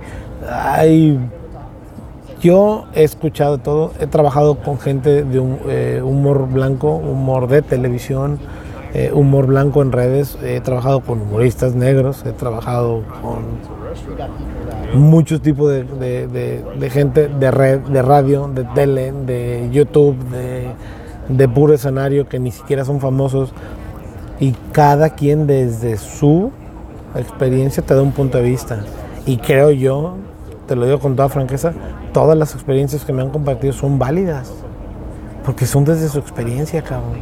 yo 2.40 2.84
he 2.94 3.04
escuchado 3.04 3.58
todo, 3.58 3.92
he 4.00 4.06
trabajado 4.06 4.56
con 4.56 4.78
gente 4.78 5.24
de 5.24 5.40
un, 5.40 5.58
eh, 5.66 6.02
humor 6.04 6.46
blanco, 6.46 6.94
humor 6.96 7.48
de 7.48 7.62
televisión, 7.62 8.38
eh, 8.92 9.10
humor 9.14 9.46
blanco 9.46 9.80
en 9.80 9.92
redes, 9.92 10.36
he 10.42 10.60
trabajado 10.60 11.00
con 11.00 11.22
humoristas 11.22 11.74
negros, 11.74 12.22
he 12.26 12.32
trabajado 12.32 13.02
con 13.22 13.44
muchos 14.94 15.40
tipos 15.42 15.70
de, 15.70 15.84
de- 16.28 16.90
gente 16.90 17.28
de 17.28 17.50
red, 17.50 17.80
de 17.80 18.02
radio, 18.02 18.48
de 18.48 18.64
tele, 18.74 19.12
de 19.12 19.68
YouTube, 19.72 20.16
de, 20.30 20.68
de 21.28 21.48
puro 21.48 21.74
escenario 21.74 22.28
que 22.28 22.38
ni 22.38 22.50
siquiera 22.50 22.84
son 22.84 23.00
famosos 23.00 23.52
y 24.40 24.52
cada 24.72 25.10
quien 25.10 25.46
desde 25.46 25.96
su 25.96 26.50
experiencia 27.16 27.82
te 27.82 27.94
da 27.94 28.02
un 28.02 28.12
punto 28.12 28.38
de 28.38 28.44
vista. 28.44 28.84
Y 29.26 29.38
creo 29.38 29.70
yo, 29.70 30.16
te 30.66 30.76
lo 30.76 30.84
digo 30.86 30.98
con 30.98 31.16
toda 31.16 31.28
franqueza, 31.28 31.72
todas 32.12 32.36
las 32.36 32.54
experiencias 32.54 33.04
que 33.04 33.12
me 33.12 33.22
han 33.22 33.30
compartido 33.30 33.72
son 33.72 33.98
válidas. 33.98 34.52
Porque 35.44 35.66
son 35.66 35.84
desde 35.84 36.08
su 36.08 36.18
experiencia, 36.18 36.82
cabrón. 36.82 37.18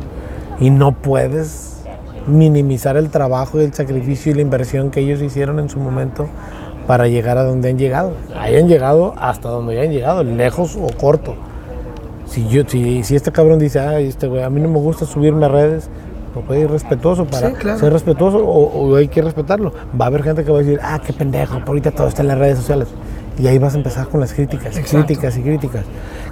Y 0.61 0.70
no 0.70 0.92
puedes 0.92 1.82
minimizar 2.26 2.96
el 2.96 3.11
trabajo 3.11 3.61
y 3.61 3.64
el 3.64 3.74
sacrificio 3.74 4.30
y 4.30 4.37
la 4.37 4.42
inversión 4.42 4.90
que 4.90 5.00
ellos 5.00 5.20
hicieron 5.20 5.58
en 5.58 5.68
su 5.68 5.80
momento 5.80 6.28
para 6.87 7.09
llegar 7.09 7.38
a 7.38 7.45
donde 7.45 7.71
han 7.71 7.79
llegado. 7.79 8.12
Hayan 8.38 8.68
llegado 8.68 9.14
hasta 9.18 9.49
donde 9.49 9.79
hayan 9.81 9.92
llegado, 9.92 10.23
lejos 10.25 10.77
o 10.77 10.87
corto. 10.99 11.35
Si, 12.27 12.49
yo, 12.49 12.62
si, 12.66 13.05
si 13.05 13.14
este 13.16 13.31
cabrón 13.33 13.59
dice, 13.59 13.81
ay, 13.81 14.07
este 14.09 14.27
güey, 14.27 14.42
a 14.42 14.51
mí 14.51 14.61
no 14.61 14.68
me 14.68 14.79
gusta 14.79 15.05
subirme 15.05 15.45
a 15.45 15.49
redes, 15.49 15.88
no 16.35 16.40
puede 16.42 16.61
ir 16.61 16.71
respetuoso 16.71 17.27
para 17.27 17.49
Sí, 17.51 17.55
claro. 17.57 17.79
ser 17.79 17.92
respetuoso 17.92 18.38
o, 18.38 18.88
o 18.90 18.97
hay 18.97 19.09
que 19.09 19.21
respetarlo. 19.21 19.73
Va 20.01 20.07
a 20.07 20.09
haber 20.09 20.23
gente 20.23 20.45
que 20.45 20.51
va 20.51 20.59
a 20.59 20.62
decir, 20.62 20.81
ah, 20.83 21.01
qué 21.05 21.12
pendejo, 21.12 21.61
ahorita 21.66 21.90
todo 21.90 22.09
está 22.09 22.23
en 22.23 22.29
las 22.29 22.38
redes 22.38 22.59
sociales. 22.59 22.88
Y 23.38 23.47
ahí 23.47 23.59
vas 23.59 23.75
a 23.75 23.79
empezar 23.79 24.09
con 24.09 24.21
las 24.21 24.33
críticas, 24.33 24.77
Exacto. 24.77 24.90
críticas 25.07 25.37
y 25.37 25.42
críticas. 25.42 25.85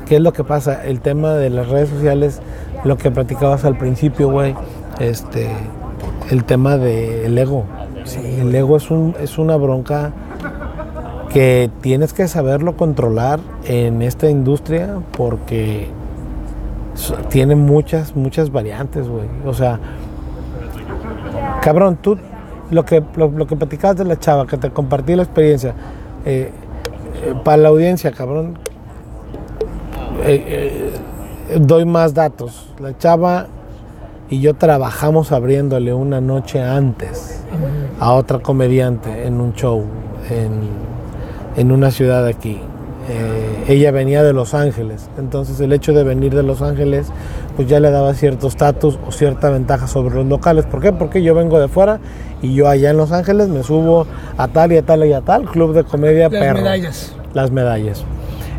¿Qué 0.06 0.16
es 0.16 0.22
lo 0.22 0.32
que 0.32 0.42
pasa? 0.44 0.84
El 0.84 1.00
tema 1.00 1.34
de 1.34 1.50
las 1.50 1.68
redes 1.68 1.88
sociales, 1.90 2.40
lo 2.84 2.96
que 2.98 3.10
platicabas 3.10 3.64
al 3.64 3.76
principio, 3.78 4.30
güey, 4.30 4.54
este, 5.00 5.48
el 6.30 6.44
tema 6.44 6.76
del 6.78 7.36
ego. 7.36 7.64
el 8.40 8.54
ego 8.54 8.76
es, 8.76 8.90
un, 8.90 9.14
es 9.20 9.38
una 9.38 9.56
bronca 9.56 10.12
que 11.32 11.70
tienes 11.80 12.12
que 12.12 12.26
saberlo 12.26 12.76
controlar 12.76 13.40
en 13.64 14.02
esta 14.02 14.28
industria 14.28 14.98
porque 15.16 15.88
tiene 17.28 17.54
muchas, 17.54 18.16
muchas 18.16 18.50
variantes, 18.50 19.08
güey. 19.08 19.26
O 19.46 19.54
sea, 19.54 19.78
cabrón, 21.62 21.98
tú, 22.02 22.18
lo 22.70 22.84
que, 22.84 23.02
lo, 23.16 23.46
que 23.46 23.56
platicabas 23.56 23.96
de 23.96 24.04
la 24.04 24.18
chava, 24.18 24.46
que 24.46 24.56
te 24.56 24.70
compartí 24.70 25.14
la 25.14 25.22
experiencia, 25.22 25.74
eh, 26.24 26.50
eh, 27.22 27.34
para 27.44 27.58
la 27.58 27.68
audiencia, 27.68 28.10
cabrón, 28.10 28.58
eh, 30.24 30.92
doy 31.60 31.84
más 31.84 32.12
datos. 32.12 32.74
La 32.80 32.98
chava 32.98 33.46
y 34.28 34.40
yo 34.40 34.54
trabajamos 34.54 35.30
abriéndole 35.30 35.94
una 35.94 36.20
noche 36.20 36.60
antes 36.60 37.42
a 38.00 38.12
otra 38.12 38.40
comediante 38.40 39.26
en 39.26 39.40
un 39.40 39.54
show 39.54 39.84
en, 40.28 40.89
en 41.60 41.72
una 41.72 41.90
ciudad 41.90 42.26
aquí. 42.26 42.58
Eh, 43.10 43.64
ella 43.68 43.90
venía 43.90 44.22
de 44.22 44.32
Los 44.32 44.54
Ángeles, 44.54 45.08
entonces 45.18 45.60
el 45.60 45.72
hecho 45.72 45.92
de 45.92 46.04
venir 46.04 46.34
de 46.34 46.42
Los 46.42 46.62
Ángeles 46.62 47.08
pues 47.56 47.68
ya 47.68 47.80
le 47.80 47.90
daba 47.90 48.14
cierto 48.14 48.46
estatus 48.46 48.98
o 49.06 49.12
cierta 49.12 49.50
ventaja 49.50 49.86
sobre 49.86 50.14
los 50.14 50.26
locales. 50.26 50.64
¿Por 50.64 50.80
qué? 50.80 50.92
Porque 50.92 51.22
yo 51.22 51.34
vengo 51.34 51.58
de 51.58 51.68
fuera 51.68 51.98
y 52.40 52.54
yo 52.54 52.68
allá 52.68 52.90
en 52.90 52.96
Los 52.96 53.12
Ángeles 53.12 53.48
me 53.48 53.62
subo 53.62 54.06
a 54.38 54.48
tal 54.48 54.72
y 54.72 54.78
a 54.78 54.82
tal 54.82 55.04
y 55.04 55.12
a 55.12 55.20
tal 55.20 55.44
club 55.44 55.74
de 55.74 55.84
comedia 55.84 56.28
Las 56.30 56.40
perro. 56.40 56.58
medallas. 56.60 57.14
Las 57.34 57.50
medallas. 57.50 58.04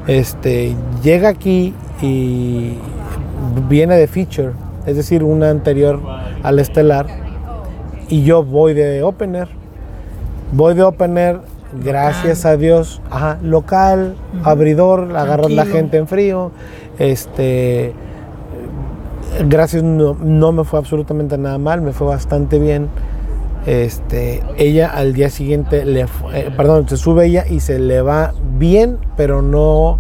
Este, 0.08 0.76
llega 1.02 1.30
aquí 1.30 1.74
y 2.02 2.76
viene 3.68 3.96
de 3.96 4.08
feature, 4.08 4.52
es 4.86 4.96
decir, 4.96 5.24
una 5.24 5.50
anterior 5.50 6.00
al 6.44 6.60
estelar 6.60 7.08
y 8.10 8.24
yo 8.24 8.44
voy 8.44 8.74
de 8.74 9.02
opener. 9.02 9.48
Voy 10.52 10.74
de 10.74 10.84
opener, 10.84 11.40
gracias 11.74 12.46
a 12.46 12.58
Dios, 12.58 13.02
ajá, 13.10 13.38
local, 13.42 14.16
abridor, 14.44 15.16
agarrar 15.16 15.52
la 15.52 15.66
gente 15.66 15.98
en 15.98 16.08
frío. 16.08 16.52
Este, 17.00 17.94
gracias, 19.48 19.84
no, 19.84 20.16
no 20.16 20.52
me 20.52 20.64
fue 20.64 20.80
absolutamente 20.80 21.38
nada 21.38 21.58
mal, 21.58 21.82
me 21.82 21.94
fue 21.94 22.08
bastante 22.08 22.60
bien. 22.60 22.90
Este, 23.66 24.42
ella 24.58 24.90
al 24.90 25.14
día 25.14 25.30
siguiente, 25.30 25.86
le, 25.86 26.02
eh, 26.34 26.52
perdón, 26.56 26.90
se 26.90 26.98
sube 26.98 27.28
ella 27.28 27.46
y 27.48 27.60
se 27.60 27.78
le 27.78 28.02
va 28.02 28.34
bien, 28.58 28.98
pero 29.16 29.42
no 29.42 30.00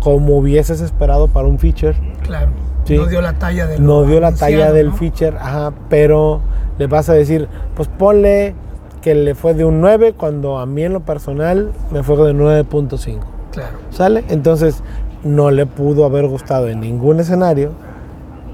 como 0.00 0.38
hubieses 0.38 0.80
esperado 0.80 1.28
para 1.28 1.46
un 1.46 1.58
feature. 1.58 1.94
Claro. 2.24 2.50
Sí. 2.84 2.96
No 2.96 3.06
dio 3.06 3.20
la 3.20 3.34
talla 3.34 3.66
del. 3.66 3.84
No 3.84 4.02
dio 4.04 4.20
la 4.20 4.32
talla 4.32 4.72
del 4.72 4.88
¿no? 4.88 4.96
feature, 4.96 5.36
ajá, 5.38 5.72
pero 5.88 6.40
le 6.78 6.88
vas 6.88 7.08
a 7.08 7.12
decir, 7.12 7.48
pues 7.76 7.88
ponle 7.88 8.54
que 9.02 9.14
le 9.14 9.34
fue 9.34 9.52
de 9.54 9.64
un 9.64 9.80
9 9.80 10.14
cuando 10.16 10.58
a 10.58 10.66
mí 10.66 10.82
en 10.84 10.92
lo 10.94 11.00
personal 11.00 11.70
me 11.90 12.02
fue 12.02 12.16
de 12.16 12.32
9.5. 12.34 13.18
Claro. 13.50 13.76
¿Sale? 13.90 14.24
Entonces 14.28 14.82
no 15.24 15.50
le 15.50 15.66
pudo 15.66 16.04
haber 16.04 16.26
gustado 16.26 16.68
en 16.68 16.80
ningún 16.80 17.20
escenario 17.20 17.72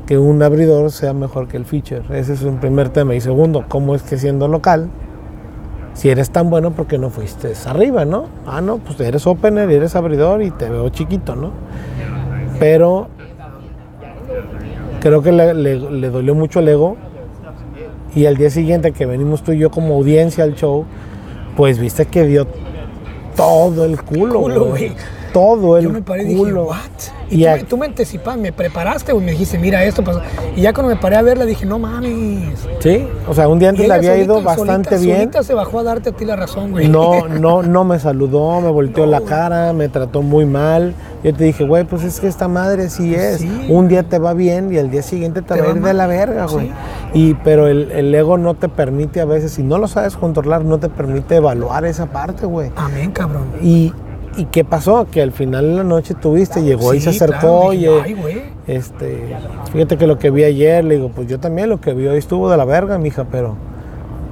que 0.06 0.16
un 0.18 0.42
abridor 0.42 0.90
sea 0.90 1.12
mejor 1.12 1.48
que 1.48 1.56
el 1.58 1.64
feature. 1.66 2.02
Ese 2.18 2.32
es 2.32 2.42
un 2.42 2.58
primer 2.58 2.88
tema. 2.88 3.14
Y 3.14 3.20
segundo, 3.20 3.64
¿cómo 3.68 3.94
es 3.94 4.02
que 4.02 4.16
siendo 4.16 4.48
local, 4.48 4.88
si 5.92 6.08
eres 6.08 6.30
tan 6.30 6.48
bueno, 6.48 6.70
¿por 6.70 6.86
qué 6.86 6.96
no 6.96 7.10
fuiste 7.10 7.52
arriba, 7.66 8.04
no? 8.06 8.24
Ah, 8.46 8.60
no, 8.62 8.78
pues 8.78 8.98
eres 9.00 9.26
opener 9.26 9.70
y 9.70 9.74
eres 9.74 9.94
abridor 9.96 10.42
y 10.42 10.50
te 10.50 10.68
veo 10.70 10.88
chiquito, 10.88 11.36
¿no? 11.36 11.50
Pero 12.58 13.08
creo 15.00 15.22
que 15.22 15.32
le, 15.32 15.54
le- 15.54 15.90
le 15.90 16.10
dolió 16.10 16.34
mucho 16.34 16.60
el 16.60 16.68
ego. 16.68 16.96
Y 18.14 18.26
al 18.26 18.36
día 18.36 18.50
siguiente 18.50 18.92
que 18.92 19.06
venimos 19.06 19.42
tú 19.42 19.52
y 19.52 19.58
yo 19.58 19.70
como 19.70 19.94
audiencia 19.94 20.44
al 20.44 20.54
show, 20.54 20.84
pues 21.56 21.78
viste 21.78 22.06
que 22.06 22.24
dio 22.24 22.46
todo 23.36 23.84
el 23.84 24.00
culo, 24.02 24.40
Culo, 24.40 24.64
güey. 24.66 24.88
güey. 24.88 24.96
Todo 25.32 25.76
el 25.76 25.84
Yo 25.84 25.90
me 25.90 26.02
paré 26.02 26.22
y 26.22 26.26
dije, 26.26 26.38
culo. 26.38 26.64
¿what? 26.64 26.76
Y 27.30 27.42
Y, 27.42 27.44
tú, 27.44 27.50
me, 27.50 27.64
tú 27.64 27.76
me 27.76 27.86
anticipaste, 27.86 28.40
me 28.40 28.52
preparaste, 28.52 29.12
güey. 29.12 29.24
Me 29.24 29.32
dijiste, 29.32 29.58
mira, 29.58 29.84
esto 29.84 30.02
pasó. 30.02 30.22
Y 30.56 30.62
ya 30.62 30.72
cuando 30.72 30.94
me 30.94 31.00
paré 31.00 31.16
a 31.16 31.22
verla, 31.22 31.44
dije, 31.44 31.66
no 31.66 31.78
mames. 31.78 32.58
Sí, 32.80 33.06
o 33.28 33.34
sea, 33.34 33.48
un 33.48 33.58
día 33.58 33.68
antes 33.68 33.86
le 33.86 33.92
había 33.94 34.16
ido 34.16 34.40
bastante 34.42 34.90
solita- 34.90 35.04
bien. 35.04 35.16
Solita 35.18 35.42
se 35.42 35.52
bajó 35.54 35.80
a 35.80 35.82
darte 35.82 36.08
a 36.10 36.12
ti 36.12 36.24
la 36.24 36.36
razón, 36.36 36.70
güey. 36.70 36.88
No, 36.88 37.28
no, 37.28 37.62
no 37.62 37.84
me 37.84 37.98
saludó, 37.98 38.60
me 38.62 38.70
volteó 38.70 39.04
No, 39.04 39.10
la 39.12 39.20
cara, 39.20 39.72
me 39.74 39.88
trató 39.88 40.22
muy 40.22 40.46
mal. 40.46 40.94
Yo 41.22 41.34
te 41.34 41.44
dije, 41.44 41.64
güey, 41.64 41.84
pues 41.84 42.02
es 42.04 42.18
que 42.20 42.28
esta 42.28 42.48
madre 42.48 42.88
sí 42.88 43.14
es. 43.14 43.38
Sí. 43.40 43.66
Un 43.68 43.88
día 43.88 44.04
te 44.04 44.18
va 44.18 44.32
bien 44.32 44.72
y 44.72 44.78
al 44.78 44.90
día 44.90 45.02
siguiente 45.02 45.42
te, 45.42 45.54
Te 45.54 45.60
va 45.60 45.66
a 45.68 45.70
ir 45.76 45.82
de 45.82 45.92
la 45.92 46.06
verga, 46.06 46.46
güey. 46.46 46.68
Sí. 46.68 46.72
Y 47.12 47.34
pero 47.44 47.66
el, 47.66 47.90
el 47.92 48.14
ego 48.14 48.38
no 48.38 48.54
te 48.54 48.68
permite 48.68 49.20
a 49.20 49.24
veces, 49.26 49.52
si 49.52 49.62
no 49.62 49.76
lo 49.78 49.88
sabes 49.88 50.16
controlar, 50.16 50.64
no 50.64 50.78
te 50.78 50.88
permite 50.88 51.36
evaluar 51.36 51.84
esa 51.84 52.06
parte, 52.06 52.46
güey. 52.46 52.70
Amén, 52.76 53.10
cabrón. 53.10 53.44
Y, 53.62 53.92
¿Y 54.38 54.44
qué 54.46 54.64
pasó? 54.64 55.06
Que 55.10 55.20
al 55.20 55.32
final 55.32 55.66
de 55.68 55.74
la 55.76 55.84
noche 55.84 56.14
tuviste, 56.14 56.62
llegó 56.62 56.94
y 56.94 57.00
se 57.00 57.10
Sí, 57.12 57.16
acercó 57.16 57.70
claro, 57.70 57.72
y 57.74 57.76
dije, 57.78 58.00
Ay, 58.04 58.14
güey. 58.14 58.42
este, 58.66 59.36
fíjate 59.72 59.96
que 59.98 60.06
lo 60.06 60.18
que 60.18 60.30
vi 60.30 60.44
ayer, 60.44 60.84
le 60.84 60.94
digo, 60.96 61.10
pues 61.14 61.26
yo 61.28 61.38
también 61.40 61.68
lo 61.68 61.80
que 61.80 61.92
vi 61.92 62.06
hoy 62.06 62.18
estuvo 62.18 62.48
de 62.50 62.56
la 62.56 62.64
verga, 62.64 62.98
mija, 62.98 63.24
pero 63.30 63.56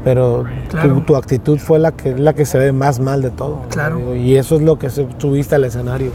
pero 0.05 0.45
Claro. 0.71 0.95
tu, 0.95 1.01
tu 1.01 1.16
actitud 1.16 1.59
fue 1.59 1.81
la 1.81 1.90
que 1.90 2.14
la 2.16 2.33
que 2.33 2.45
se 2.47 2.59
ve 2.59 2.71
más 2.71 3.01
mal 3.01 3.21
de 3.23 3.31
todo. 3.31 3.62
Claro. 3.71 3.97
Digo, 3.97 4.14
Y 4.14 4.37
eso 4.37 4.55
es 4.55 4.62
lo 4.62 4.79
que 4.79 4.88
subiste 4.88 5.57
al 5.57 5.64
escenario. 5.64 6.12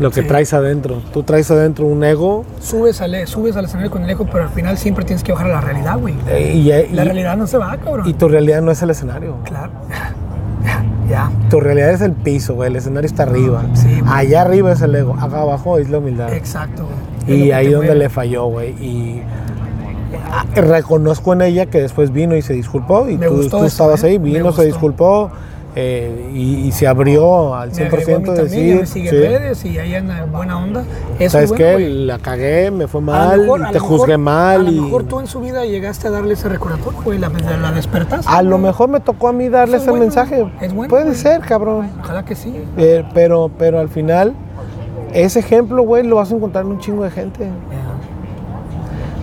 Lo 0.00 0.10
que 0.10 0.22
Sí. 0.22 0.26
traes 0.26 0.52
adentro. 0.54 0.96
Tú 1.12 1.22
traes 1.22 1.48
adentro 1.52 1.86
un 1.86 2.02
ego 2.02 2.44
Subes 2.60 3.00
al, 3.02 3.26
subes 3.28 3.54
al 3.54 3.66
escenario 3.66 3.90
con 3.92 4.02
el 4.02 4.10
eco, 4.10 4.26
pero 4.32 4.44
al 4.44 4.48
final 4.50 4.76
siempre 4.78 5.04
tienes 5.04 5.22
que 5.22 5.30
bajar 5.30 5.50
a 5.50 5.54
la 5.54 5.60
realidad, 5.60 5.98
güey. 6.00 6.14
eh, 6.28 6.52
y, 6.54 6.72
y- 6.72 6.94
La 6.96 7.04
realidad 7.04 7.36
no 7.36 7.46
se 7.46 7.58
va, 7.58 7.76
cabrón. 7.76 8.08
y 8.08 8.14
tu 8.14 8.26
realidad 8.26 8.60
no 8.62 8.72
es 8.72 8.82
el 8.82 8.90
escenario. 8.90 9.36
Claro. 9.44 9.70
ya. 11.10 11.30
Tu 11.50 11.60
realidad 11.60 11.90
es 11.90 12.00
el 12.00 12.12
piso, 12.12 12.54
güey. 12.54 12.70
El 12.70 12.76
escenario 12.76 13.06
está 13.06 13.24
arriba. 13.24 13.64
Sí. 13.74 14.00
Allá 14.06 14.42
arriba 14.42 14.72
es 14.72 14.80
el 14.80 14.94
ego. 14.94 15.14
Acá 15.20 15.42
abajo 15.42 15.78
es 15.78 15.90
la 15.90 15.98
humildad. 15.98 16.32
Exacto, 16.32 16.86
güey. 17.26 17.42
Y 17.42 17.52
ahí 17.52 17.66
donde 17.66 17.88
mueve. 17.88 18.00
le 18.00 18.08
falló, 18.08 18.46
güey. 18.46 18.70
Y 18.82 19.22
reconozco 20.54 21.32
en 21.32 21.42
ella 21.42 21.66
que 21.66 21.80
después 21.80 22.12
vino 22.12 22.36
y 22.36 22.42
se 22.42 22.54
disculpó. 22.54 23.08
Y 23.08 23.18
Me 23.18 23.26
tú, 23.26 23.36
gustó 23.36 23.58
tú 23.58 23.64
eso, 23.64 23.66
estabas 23.66 24.04
¿eh? 24.04 24.08
ahí, 24.08 24.18
vino, 24.18 24.52
se 24.52 24.64
disculpó. 24.64 25.30
Eh, 25.76 26.30
y, 26.34 26.66
y 26.66 26.72
se 26.72 26.86
abrió 26.88 27.54
al 27.54 27.70
Me 27.70 27.84
agregó 27.86 28.16
a 28.16 28.18
100% 28.18 28.22
de 28.22 28.30
me 28.30 28.42
decir. 28.42 28.86
sigue 28.86 29.10
sí, 29.10 29.16
redes 29.16 29.64
y 29.64 29.78
ahí 29.78 29.94
anda 29.94 30.18
en 30.24 30.32
buena 30.32 30.58
onda. 30.58 30.82
¿Sabes 31.28 31.50
es 31.50 31.56
qué? 31.56 31.62
bueno, 31.64 31.78
güey. 31.78 32.04
La 32.06 32.18
cagué, 32.18 32.70
me 32.70 32.88
fue 32.88 33.00
mal, 33.00 33.40
mejor- 33.42 33.60
te 33.66 33.72
mejor- 33.74 33.88
juzgué 33.88 34.18
mal. 34.18 34.60
A 34.60 34.62
lo 34.64 34.70
y 34.72 34.80
mejor 34.80 35.04
tú 35.04 35.20
en 35.20 35.26
su 35.28 35.40
vida 35.40 35.64
llegaste 35.64 36.08
a 36.08 36.10
darle 36.10 36.34
ese 36.34 36.48
recordatorio, 36.48 37.00
güey, 37.04 37.18
la, 37.18 37.28
la 37.28 37.72
despertaste. 37.72 38.26
A 38.28 38.42
lo 38.42 38.58
mejor 38.58 38.88
me 38.88 39.00
tocó 39.00 39.28
a 39.28 39.32
mí 39.32 39.48
darle 39.48 39.76
es 39.76 39.82
ese 39.82 39.90
bueno, 39.90 40.04
mensaje. 40.06 40.50
es 40.60 40.74
bueno, 40.74 40.90
Puede 40.90 41.04
güey. 41.04 41.14
ser, 41.16 41.40
cabrón. 41.40 41.88
Ojalá 42.02 42.24
que 42.24 42.34
sí. 42.34 42.52
Eh, 42.76 43.04
pero, 43.14 43.50
pero 43.58 43.78
al 43.78 43.88
final, 43.88 44.34
ese 45.12 45.38
ejemplo, 45.38 45.82
güey, 45.82 46.02
lo 46.04 46.16
vas 46.16 46.32
a 46.32 46.34
encontrar 46.34 46.64
en 46.64 46.72
un 46.72 46.78
chingo 46.80 47.04
de 47.04 47.10
gente. 47.10 47.48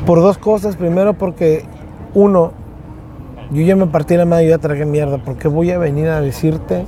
Por 0.05 0.21
dos 0.21 0.37
cosas. 0.37 0.75
Primero, 0.77 1.13
porque, 1.13 1.65
uno, 2.13 2.51
yo 3.51 3.61
ya 3.61 3.75
me 3.75 3.87
partí 3.87 4.15
la 4.17 4.25
madre 4.25 4.45
y 4.45 4.49
ya 4.49 4.57
tragué 4.57 4.85
mierda. 4.85 5.17
porque 5.17 5.47
voy 5.47 5.71
a 5.71 5.77
venir 5.77 6.07
a 6.09 6.21
decirte 6.21 6.85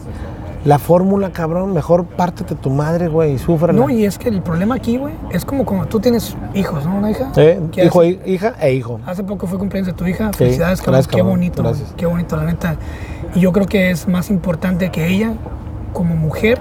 la 0.65 0.77
fórmula, 0.77 1.31
cabrón? 1.31 1.73
Mejor 1.73 2.05
pártete 2.05 2.53
tu 2.55 2.69
madre, 2.69 3.07
güey, 3.07 3.33
y 3.33 3.37
sufre. 3.39 3.71
No, 3.71 3.89
y 3.89 4.03
es 4.05 4.17
que 4.17 4.27
el 4.29 4.41
problema 4.41 4.75
aquí, 4.75 4.97
güey, 4.97 5.13
es 5.31 5.45
como 5.45 5.65
cuando 5.65 5.85
tú 5.87 5.99
tienes 6.01 6.35
hijos, 6.53 6.85
¿no? 6.85 6.97
Una 6.97 7.11
hija. 7.11 7.31
Que 7.33 7.85
Hijo, 7.85 8.01
hace, 8.01 8.19
hija 8.25 8.55
e 8.61 8.73
hijo. 8.73 8.99
hace 9.05 9.23
poco 9.23 9.47
fue 9.47 9.57
cumpleaños 9.57 9.87
de 9.87 9.93
tu 9.93 10.05
hija. 10.05 10.31
Sí, 10.33 10.39
Felicidades, 10.39 10.79
cabrón. 10.79 10.93
gracias, 10.95 11.15
Qué 11.15 11.21
bonito. 11.21 11.63
Gracias. 11.63 11.93
Qué 11.95 12.05
bonito, 12.05 12.35
la 12.35 12.43
neta. 12.43 12.75
Y 13.35 13.39
yo 13.39 13.53
creo 13.53 13.67
que 13.67 13.89
es 13.91 14.07
más 14.09 14.29
importante 14.29 14.91
que 14.91 15.07
ella, 15.07 15.31
como 15.93 16.15
mujer, 16.15 16.59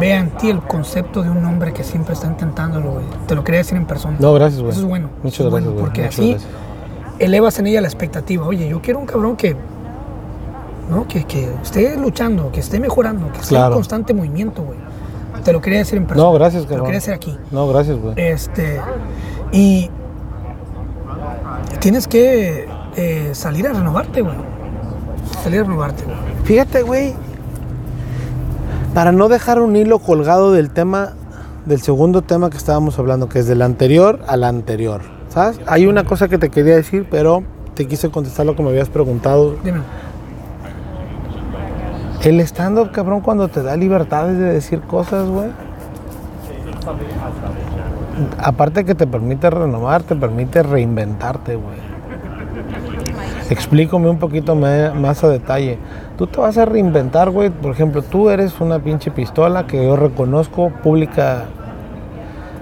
vea 0.00 0.18
en 0.18 0.30
ti 0.30 0.50
el 0.50 0.60
concepto 0.60 1.22
de 1.22 1.30
un 1.30 1.44
hombre 1.44 1.72
que 1.72 1.84
siempre 1.84 2.14
está 2.14 2.26
intentándolo, 2.26 2.92
güey. 2.94 3.04
Te 3.28 3.36
lo 3.36 3.44
quería 3.44 3.58
decir 3.58 3.76
en 3.76 3.86
persona. 3.86 4.16
No, 4.18 4.32
gracias, 4.34 4.60
güey. 4.60 4.72
Eso 4.72 4.80
es 4.80 4.86
bueno. 4.88 5.08
Muchas 5.22 5.40
es 5.46 5.52
gracias, 5.52 5.72
bueno. 5.72 5.80
Porque 5.86 6.04
así 6.06 6.30
gracias. 6.30 6.50
Elevas 7.20 7.58
en 7.58 7.66
ella 7.68 7.80
la 7.80 7.88
expectativa. 7.88 8.46
Oye, 8.46 8.68
yo 8.68 8.80
quiero 8.82 8.98
un 8.98 9.06
cabrón 9.06 9.36
que, 9.36 9.54
¿no? 10.90 11.06
que, 11.06 11.24
que 11.24 11.48
esté 11.62 11.96
luchando, 11.96 12.50
que 12.50 12.60
esté 12.60 12.80
mejorando, 12.80 13.30
que 13.32 13.38
esté 13.38 13.50
Claro. 13.50 13.68
en 13.68 13.72
constante 13.74 14.12
movimiento, 14.14 14.62
güey. 14.62 14.78
Te 15.44 15.52
lo 15.52 15.60
quería 15.60 15.78
decir 15.78 15.96
en 15.98 16.06
persona. 16.06 16.26
No, 16.28 16.34
gracias, 16.34 16.62
Te 16.64 16.68
lo 16.68 16.68
cabrón. 16.68 16.86
quería 16.86 16.98
decir 16.98 17.14
aquí. 17.14 17.38
No, 17.50 17.68
gracias, 17.68 17.98
güey. 17.98 18.14
Este, 18.16 18.80
y 19.52 19.88
tienes 21.80 22.06
que 22.08 22.68
eh, 22.96 23.30
salir 23.34 23.66
a 23.66 23.72
renovarte, 23.72 24.20
güey. 24.22 24.34
Salir 25.42 25.60
a 25.60 25.62
renovarte, 25.62 26.04
güey. 26.04 26.16
Fíjate, 26.44 26.82
güey. 26.82 27.14
Para 28.94 29.12
no 29.12 29.28
dejar 29.28 29.60
un 29.60 29.76
hilo 29.76 29.98
colgado 30.00 30.52
del 30.52 30.70
tema, 30.70 31.12
del 31.64 31.80
segundo 31.80 32.22
tema 32.22 32.50
que 32.50 32.56
estábamos 32.56 32.98
hablando, 32.98 33.28
que 33.28 33.38
es 33.38 33.46
del 33.46 33.62
anterior 33.62 34.20
al 34.26 34.44
anterior. 34.44 35.00
¿Sabes? 35.30 35.60
Hay 35.66 35.86
una 35.86 36.04
cosa 36.04 36.28
que 36.28 36.38
te 36.38 36.50
quería 36.50 36.76
decir, 36.76 37.06
pero 37.10 37.42
te 37.74 37.86
quise 37.86 38.10
contestar 38.10 38.44
lo 38.44 38.54
que 38.54 38.62
me 38.62 38.70
habías 38.70 38.88
preguntado. 38.90 39.56
Dime. 39.64 39.80
El 42.22 42.40
stand-up, 42.40 42.90
cabrón, 42.90 43.22
cuando 43.22 43.48
te 43.48 43.62
da 43.62 43.76
libertades 43.76 44.36
de 44.36 44.52
decir 44.52 44.80
cosas, 44.82 45.26
güey. 45.28 45.48
Aparte 48.38 48.84
que 48.84 48.94
te 48.94 49.06
permite 49.06 49.48
renovar, 49.48 50.02
te 50.02 50.14
permite 50.14 50.62
reinventarte, 50.62 51.54
güey. 51.54 51.78
Explícame 53.48 54.10
un 54.10 54.18
poquito 54.18 54.54
más 54.54 55.24
a 55.24 55.28
detalle. 55.28 55.78
Tú 56.18 56.26
te 56.26 56.38
vas 56.40 56.58
a 56.58 56.66
reinventar, 56.66 57.30
güey. 57.30 57.50
Por 57.50 57.72
ejemplo, 57.72 58.02
tú 58.02 58.30
eres 58.30 58.60
una 58.60 58.80
pinche 58.80 59.10
pistola 59.10 59.66
que 59.66 59.82
yo 59.82 59.96
reconozco 59.96 60.70
pública 60.82 61.44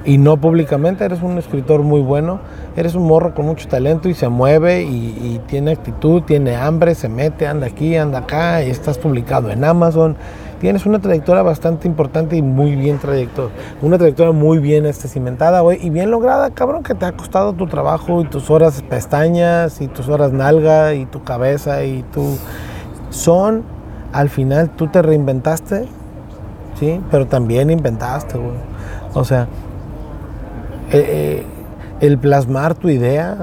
y 0.04 0.18
no 0.18 0.36
públicamente, 0.36 1.04
eres 1.04 1.22
un 1.22 1.38
escritor 1.38 1.82
muy 1.82 2.00
bueno, 2.00 2.40
eres 2.76 2.94
un 2.94 3.06
morro 3.06 3.34
con 3.34 3.46
mucho 3.46 3.68
talento 3.68 4.08
y 4.08 4.14
se 4.14 4.28
mueve 4.28 4.82
y, 4.82 4.86
y 4.86 5.40
tiene 5.46 5.72
actitud, 5.72 6.22
tiene 6.22 6.56
hambre, 6.56 6.94
se 6.94 7.08
mete, 7.08 7.46
anda 7.46 7.66
aquí, 7.66 7.96
anda 7.96 8.20
acá, 8.20 8.62
y 8.62 8.70
estás 8.70 8.98
publicado 8.98 9.50
en 9.50 9.64
Amazon. 9.64 10.16
Tienes 10.60 10.86
una 10.86 10.98
trayectoria 10.98 11.42
bastante 11.42 11.86
importante 11.86 12.36
y 12.36 12.42
muy 12.42 12.74
bien 12.74 12.98
trayectoria. 12.98 13.52
Una 13.80 13.96
trayectoria 13.96 14.32
muy 14.32 14.58
bien 14.58 14.86
este, 14.86 15.06
cimentada, 15.06 15.60
güey, 15.60 15.78
y 15.84 15.90
bien 15.90 16.10
lograda, 16.10 16.50
cabrón, 16.50 16.82
que 16.82 16.94
te 16.94 17.06
ha 17.06 17.12
costado 17.12 17.52
tu 17.52 17.66
trabajo 17.66 18.22
y 18.22 18.24
tus 18.24 18.50
horas 18.50 18.82
pestañas 18.82 19.80
y 19.80 19.86
tus 19.86 20.08
horas 20.08 20.32
nalga 20.32 20.94
y 20.94 21.06
tu 21.06 21.22
cabeza 21.22 21.84
y 21.84 22.02
tu... 22.12 22.36
Son, 23.10 23.62
al 24.12 24.28
final, 24.28 24.70
tú 24.70 24.88
te 24.88 25.00
reinventaste, 25.00 25.86
¿sí? 26.78 27.00
Pero 27.10 27.26
también 27.26 27.70
inventaste, 27.70 28.36
güey. 28.36 28.56
O 29.14 29.24
sea, 29.24 29.46
eh, 30.92 31.42
eh, 31.42 31.46
el 32.00 32.18
plasmar 32.18 32.74
tu 32.74 32.88
idea, 32.88 33.36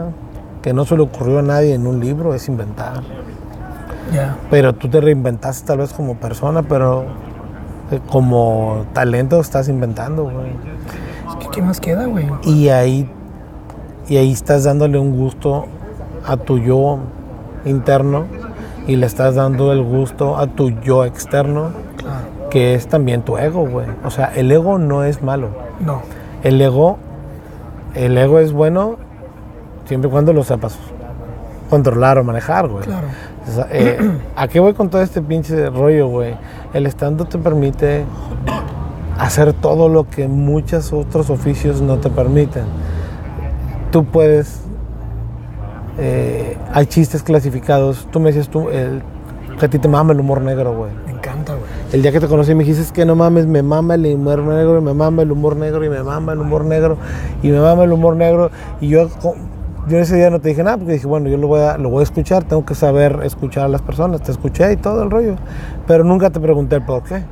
que 0.61 0.73
no 0.73 0.85
se 0.85 0.95
le 0.95 1.03
ocurrió 1.03 1.39
a 1.39 1.41
nadie 1.41 1.73
en 1.73 1.85
un 1.87 1.99
libro, 1.99 2.33
es 2.33 2.47
inventar. 2.47 3.01
Pero 4.49 4.73
tú 4.73 4.87
te 4.87 5.01
reinventaste 5.01 5.67
tal 5.67 5.79
vez 5.79 5.91
como 5.91 6.15
persona, 6.15 6.63
pero 6.63 7.03
eh, 7.91 7.99
como 8.09 8.85
talento 8.93 9.39
estás 9.39 9.67
inventando, 9.67 10.23
güey. 10.23 10.51
Es 11.27 11.35
que, 11.39 11.47
¿Qué 11.49 11.61
más 11.61 11.79
queda, 11.81 12.05
güey? 12.05 12.27
Y 12.43 12.69
ahí, 12.69 13.09
y 14.07 14.17
ahí 14.17 14.31
estás 14.31 14.63
dándole 14.63 14.97
un 14.99 15.17
gusto 15.17 15.65
a 16.25 16.37
tu 16.37 16.59
yo 16.59 16.99
interno 17.65 18.25
y 18.87 18.95
le 18.95 19.05
estás 19.05 19.35
dando 19.35 19.73
el 19.73 19.83
gusto 19.83 20.37
a 20.37 20.47
tu 20.47 20.69
yo 20.69 21.03
externo, 21.03 21.71
Claro. 21.97 22.49
que 22.51 22.75
es 22.75 22.87
también 22.87 23.23
tu 23.23 23.37
ego, 23.37 23.67
güey. 23.67 23.87
O 24.03 24.11
sea, 24.11 24.31
el 24.35 24.51
ego 24.51 24.77
no 24.77 25.03
es 25.03 25.21
malo. 25.23 25.49
No. 25.79 26.01
El 26.43 26.61
ego, 26.61 26.99
el 27.95 28.17
ego 28.17 28.39
es 28.39 28.51
bueno 28.51 28.97
siempre 29.85 30.09
y 30.09 30.11
cuando 30.11 30.33
lo 30.33 30.43
sepas 30.43 30.77
controlar 31.69 32.17
o 32.17 32.23
manejar, 32.23 32.67
güey. 32.67 32.83
Claro. 32.83 33.07
O 33.47 33.51
sea, 33.51 33.67
eh, 33.71 33.97
¿A 34.35 34.47
qué 34.47 34.59
voy 34.59 34.73
con 34.73 34.89
todo 34.89 35.01
este 35.01 35.21
pinche 35.21 35.69
rollo, 35.69 36.07
güey? 36.07 36.35
El 36.73 36.85
estando 36.85 37.25
te 37.25 37.37
permite 37.37 38.05
hacer 39.17 39.53
todo 39.53 39.87
lo 39.87 40.09
que 40.09 40.27
muchos 40.27 40.91
otros 40.93 41.29
oficios 41.29 41.81
no 41.81 41.97
te 41.97 42.09
permiten. 42.09 42.65
Tú 43.91 44.03
puedes... 44.05 44.61
eh, 45.97 46.57
hay 46.73 46.85
chistes 46.87 47.23
clasificados. 47.23 48.07
Tú 48.11 48.19
me 48.19 48.27
decías 48.27 48.49
tú, 48.49 48.69
el, 48.69 49.01
que 49.59 49.65
a 49.65 49.69
ti 49.69 49.79
te 49.79 49.87
mama 49.87 50.13
el 50.13 50.19
humor 50.19 50.41
negro, 50.41 50.75
güey. 50.75 50.91
El 51.95 52.01
día 52.01 52.11
que 52.11 52.19
te 52.19 52.27
conocí 52.27 52.53
me 52.53 52.65
dijiste 52.65 52.93
que 52.93 53.05
no 53.05 53.15
mames, 53.15 53.47
me 53.47 53.63
mama 53.63 53.95
el 53.95 54.05
humor 54.05 54.39
negro, 54.39 54.79
y 54.79 54.81
me 54.81 54.93
mama 54.93 55.21
el 55.21 55.31
humor 55.31 55.55
negro, 55.55 55.85
y 55.85 55.87
me 55.89 56.03
mama 56.03 56.33
el 56.33 56.39
humor 56.41 56.65
negro, 56.65 56.97
y 57.41 57.47
me 57.47 57.61
mama 57.61 57.85
el 57.85 57.93
humor 57.93 58.17
negro. 58.17 58.51
Y 58.81 58.89
yo, 58.89 59.07
yo 59.87 59.97
ese 59.99 60.17
día 60.17 60.29
no 60.29 60.41
te 60.41 60.49
dije 60.49 60.61
nada, 60.61 60.75
porque 60.75 60.91
dije, 60.91 61.07
bueno, 61.07 61.29
yo 61.29 61.37
lo 61.37 61.47
voy, 61.47 61.61
a, 61.61 61.77
lo 61.77 61.89
voy 61.89 62.01
a 62.01 62.03
escuchar, 62.03 62.43
tengo 62.43 62.65
que 62.65 62.75
saber 62.75 63.21
escuchar 63.23 63.63
a 63.63 63.67
las 63.69 63.81
personas. 63.81 64.21
Te 64.21 64.33
escuché 64.33 64.73
y 64.73 64.75
todo 64.75 65.03
el 65.03 65.09
rollo. 65.09 65.35
Pero 65.87 66.03
nunca 66.03 66.31
te 66.31 66.41
pregunté 66.41 66.75
el 66.75 66.81
por 66.81 67.01
qué. 67.03 67.23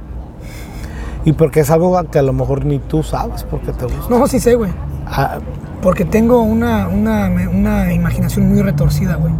Y 1.26 1.34
porque 1.34 1.60
es 1.60 1.70
algo 1.70 2.02
que 2.10 2.20
a 2.20 2.22
lo 2.24 2.32
mejor 2.32 2.64
ni 2.64 2.80
tú 2.80 3.04
sabes 3.04 3.44
por 3.44 3.60
qué 3.60 3.74
te 3.74 3.84
gusta. 3.84 4.18
No, 4.18 4.26
sí 4.28 4.40
sé, 4.40 4.56
güey. 4.56 4.72
Ah, 5.06 5.40
Porque 5.82 6.06
tengo 6.06 6.42
una, 6.42 6.88
una, 6.88 7.30
una 7.52 7.92
imaginación 7.94 8.48
muy 8.48 8.62
retorcida, 8.62 9.16
güey. 9.18 9.34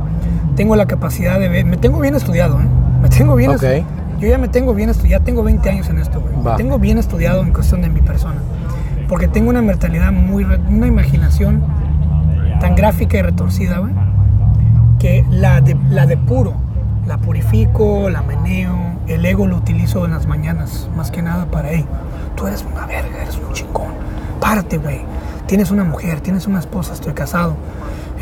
Tengo 0.58 0.76
la 0.76 0.86
capacidad 0.86 1.40
de 1.40 1.48
ver. 1.48 1.64
Me 1.64 1.78
tengo 1.78 2.02
bien 2.02 2.14
estudiado, 2.14 2.60
¿eh? 2.60 2.66
Me 3.02 3.08
tengo 3.08 3.38
bien 3.38 3.52
Ok. 3.52 3.64
estudiado. 3.64 4.03
Yo 4.24 4.30
ya 4.30 4.38
me 4.38 4.48
tengo 4.48 4.74
bien 4.74 4.90
estudiado. 4.90 5.20
Ya 5.20 5.26
tengo 5.26 5.44
20 5.44 5.70
años 5.70 5.90
en 5.90 6.00
esto, 6.00 6.22
güey. 6.22 6.56
Tengo 6.56 6.80
bien 6.80 6.98
estudiado 6.98 7.42
en 7.42 7.52
cuestión 7.52 7.82
de 7.82 7.90
mi 7.90 8.00
persona. 8.00 8.38
Porque 9.10 9.28
tengo 9.28 9.50
una 9.50 9.62
mentalidad 9.62 10.14
muy. 10.14 10.46
Una 10.46 10.88
imaginación 10.88 11.62
tan 12.62 12.74
gráfica 12.74 13.18
y 13.18 13.22
retorcida, 13.22 13.80
güey. 13.80 13.92
Que 14.98 15.26
la, 15.30 15.60
de, 15.60 15.76
la 15.90 16.06
depuro. 16.06 16.54
La 17.06 17.18
purifico, 17.18 18.10
la 18.10 18.22
meneo. 18.22 18.96
El 19.08 19.26
ego 19.26 19.46
lo 19.46 19.58
utilizo 19.58 20.06
en 20.06 20.12
las 20.12 20.26
mañanas. 20.26 20.90
Más 20.96 21.12
que 21.12 21.22
nada 21.22 21.48
para, 21.48 21.72
hey, 21.74 21.86
tú 22.38 22.48
eres 22.48 22.64
una 22.64 22.86
verga, 22.86 23.24
eres 23.24 23.38
un 23.38 23.52
chingón. 23.52 23.92
Párate, 24.40 24.78
güey. 24.78 25.02
Tienes 25.48 25.70
una 25.70 25.84
mujer, 25.84 26.22
tienes 26.22 26.48
una 26.48 26.60
esposa, 26.60 26.94
estoy 26.94 27.12
casado. 27.12 27.58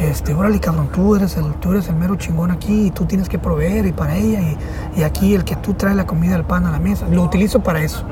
Este, 0.02 0.34
órale, 0.34 0.60
cabrón, 0.60 0.90
tú 0.92 1.16
eres, 1.16 1.38
el, 1.38 1.54
tú 1.56 1.74
eres 1.74 1.88
el 1.88 1.96
mero 1.96 2.16
chingón 2.16 2.50
aquí 2.50 2.88
y 2.88 2.92
tú 2.92 3.06
tienes 3.06 3.30
que 3.30 3.38
proveer 3.38 3.86
y 3.86 3.92
para 3.92 4.16
ella 4.16 4.42
y, 4.42 5.00
y 5.00 5.04
aquí 5.04 5.36
el 5.36 5.44
que 5.44 5.56
tú 5.56 5.76
traes 5.76 5.96
la 5.96 6.08
comida, 6.08 6.36
el 6.36 6.44
pan 6.44 6.66
a 6.66 6.72
la 6.72 6.80
mesa. 6.80 7.08
Lo 7.08 7.22
utilizo 7.22 7.60
para 7.60 7.84
eso. 7.84 8.04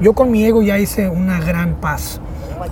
Yo 0.00 0.14
con 0.14 0.32
mi 0.32 0.44
ego 0.44 0.62
ya 0.62 0.78
hice 0.78 1.08
una 1.08 1.40
gran 1.40 1.74
paz. 1.74 2.20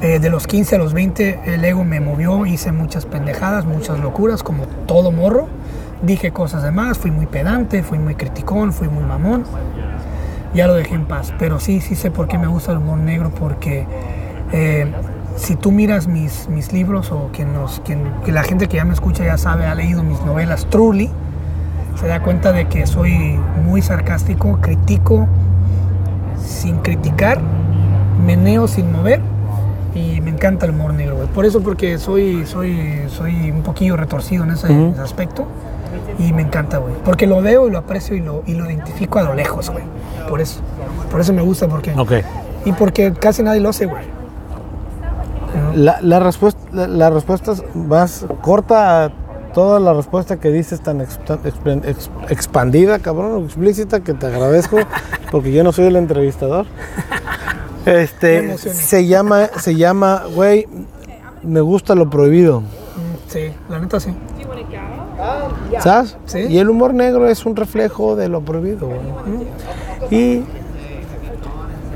Eh, 0.01 0.19
de 0.19 0.31
los 0.31 0.49
15 0.49 0.75
a 0.75 0.79
los 0.79 0.93
20 0.93 1.41
el 1.47 1.65
ego 1.65 1.85
me 1.85 2.01
movió, 2.01 2.45
hice 2.45 2.73
muchas 2.73 3.07
pendejadas, 3.07 3.65
muchas 3.67 4.01
locuras, 4.01 4.43
como 4.43 4.67
todo 4.87 5.13
morro. 5.13 5.47
Dije 6.03 6.33
cosas 6.33 6.63
de 6.63 6.73
más, 6.73 6.99
fui 6.99 7.11
muy 7.11 7.27
pedante, 7.27 7.85
fui 7.85 7.99
muy 7.99 8.17
criticón, 8.17 8.73
fui 8.73 8.89
muy 8.89 9.05
mamón. 9.05 9.45
Ya 10.55 10.67
lo 10.67 10.75
dejé 10.75 10.97
en 10.97 11.07
paz. 11.07 11.33
Pero 11.39 11.61
sí, 11.61 11.81
sí 11.81 11.95
sé 11.95 12.11
por 12.11 12.27
qué 12.27 12.37
me 12.37 12.49
gusta 12.49 12.73
el 12.73 12.79
humor 12.79 12.99
negro, 12.99 13.31
porque 13.31 13.87
eh, 14.53 14.93
si 15.37 15.55
tú 15.57 15.71
miras 15.71 16.07
mis, 16.09 16.49
mis 16.49 16.73
libros 16.73 17.13
o 17.13 17.31
quien 17.33 17.53
nos, 17.53 17.81
quien, 17.85 18.11
que 18.25 18.33
la 18.33 18.43
gente 18.43 18.69
que 18.69 18.77
ya 18.77 18.85
me 18.85 18.95
escucha 18.95 19.25
ya 19.25 19.39
sabe, 19.39 19.67
ha 19.67 19.75
leído 19.75 20.03
mis 20.03 20.21
novelas 20.23 20.67
truly, 20.71 21.11
se 22.01 22.07
da 22.07 22.23
cuenta 22.23 22.53
de 22.53 22.69
que 22.69 22.87
soy 22.87 23.39
muy 23.65 23.83
sarcástico, 23.83 24.59
critico 24.61 25.27
sin 26.45 26.79
criticar, 26.79 27.41
meneo 28.25 28.69
sin 28.69 28.93
mover 28.93 29.21
y 29.95 30.21
me 30.21 30.31
encanta 30.31 30.67
el 30.67 30.73
humor 30.73 30.95
negro. 30.95 31.17
Por 31.35 31.47
eso 31.47 31.61
porque 31.63 31.99
soy, 31.99 32.45
soy, 32.47 33.03
soy 33.09 33.51
un 33.51 33.63
poquillo 33.63 33.97
retorcido 33.97 34.45
en 34.45 34.51
ese, 34.51 34.71
Ujú. 34.71 34.93
ese 34.93 35.01
aspecto 35.01 35.47
y 36.19 36.33
me 36.33 36.43
encanta, 36.43 36.79
güey. 36.79 36.95
Porque 37.05 37.27
lo 37.27 37.41
veo 37.41 37.67
y 37.67 37.71
lo 37.71 37.79
aprecio 37.79 38.17
y 38.17 38.21
lo, 38.21 38.43
y 38.47 38.55
lo 38.55 38.69
identifico 38.71 39.19
a 39.19 39.23
lo 39.23 39.35
lejos, 39.35 39.71
güey. 39.71 39.85
Por 40.29 40.41
eso. 40.41 40.61
Por 41.11 41.21
eso 41.21 41.33
me 41.33 41.43
gusta 41.43 41.69
porque... 41.69 41.93
ok. 41.97 42.13
Y 42.65 42.73
porque 42.73 43.13
casi 43.13 43.43
nadie 43.43 43.61
lo 43.61 43.69
hace, 43.69 43.87
güey. 43.87 44.16
La, 45.77 45.99
la 46.01 46.19
respuesta, 46.21 46.61
la, 46.73 46.89
la 46.89 47.11
respuesta 47.11 47.53
es 47.53 47.63
más 47.75 48.25
corta 48.41 49.05
a 49.05 49.13
toda 49.53 49.79
la 49.79 49.93
respuesta 49.93 50.39
que 50.39 50.51
dices 50.51 50.81
tan 50.81 51.01
ex- 51.03 51.19
tan 51.25 51.39
exp- 51.43 51.83
ex- 51.85 52.11
expandida, 52.31 52.99
cabrón, 52.99 53.45
explícita, 53.45 54.01
que 54.01 54.15
te 54.15 54.27
agradezco 54.27 54.79
porque 55.31 55.53
yo 55.53 55.63
no 55.65 55.73
soy 55.73 55.87
el 55.87 55.97
entrevistador. 55.97 56.67
Este, 57.85 58.57
se 58.59 59.07
llama, 59.07 59.47
se 59.59 59.77
llama, 59.77 60.23
güey, 60.35 60.67
me 61.43 61.61
gusta 61.61 61.95
lo 61.95 62.11
prohibido, 62.11 62.61
Mm, 62.63 63.31
Sí, 63.31 63.53
la 63.69 63.79
neta 63.79 64.01
sí. 64.01 64.11
¿sabes? 65.81 66.17
Sí. 66.27 66.39
Y 66.49 66.59
el 66.59 66.71
humor 66.71 66.95
negro 66.95 67.29
es 67.29 67.45
un 67.45 67.55
reflejo 67.57 68.17
de 68.17 68.29
lo 68.29 68.41
prohibido, 68.41 68.89
güey. 68.89 69.01
Y 70.11 70.45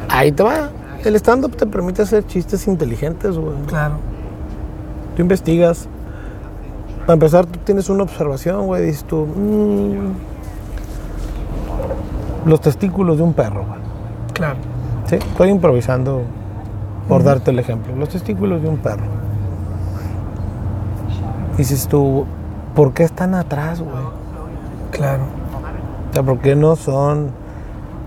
ahí 0.08 0.32
te 0.32 0.42
va. 0.42 0.70
El 1.04 1.16
stand-up 1.16 1.56
te 1.56 1.66
permite 1.66 2.02
hacer 2.02 2.26
chistes 2.26 2.66
inteligentes, 2.66 3.36
güey. 3.36 3.54
Claro. 3.66 3.94
Tú 5.16 5.22
investigas. 5.22 5.88
Para 7.00 7.14
empezar, 7.14 7.46
tú 7.46 7.58
tienes 7.64 7.88
una 7.88 8.02
observación, 8.02 8.66
güey. 8.66 8.84
Dices 8.86 9.04
tú, 9.04 9.26
"Mm, 9.26 10.12
los 12.46 12.60
testículos 12.60 13.16
de 13.16 13.22
un 13.22 13.32
perro, 13.32 13.64
güey. 13.66 13.80
Claro. 14.34 14.56
¿Sí? 15.06 15.16
Estoy 15.16 15.48
improvisando 15.48 16.22
por 17.08 17.22
darte 17.22 17.50
el 17.50 17.58
ejemplo. 17.58 17.94
Los 17.96 18.10
testículos 18.10 18.62
de 18.62 18.68
un 18.68 18.76
perro. 18.78 19.04
Dices 21.56 21.88
tú, 21.88 22.26
¿por 22.74 22.92
qué 22.92 23.02
están 23.04 23.34
atrás, 23.34 23.80
güey? 23.80 24.04
Claro. 24.92 25.22
O 26.10 26.12
sea, 26.12 26.22
¿por 26.22 26.38
qué 26.38 26.54
no 26.56 26.76
son 26.76 27.30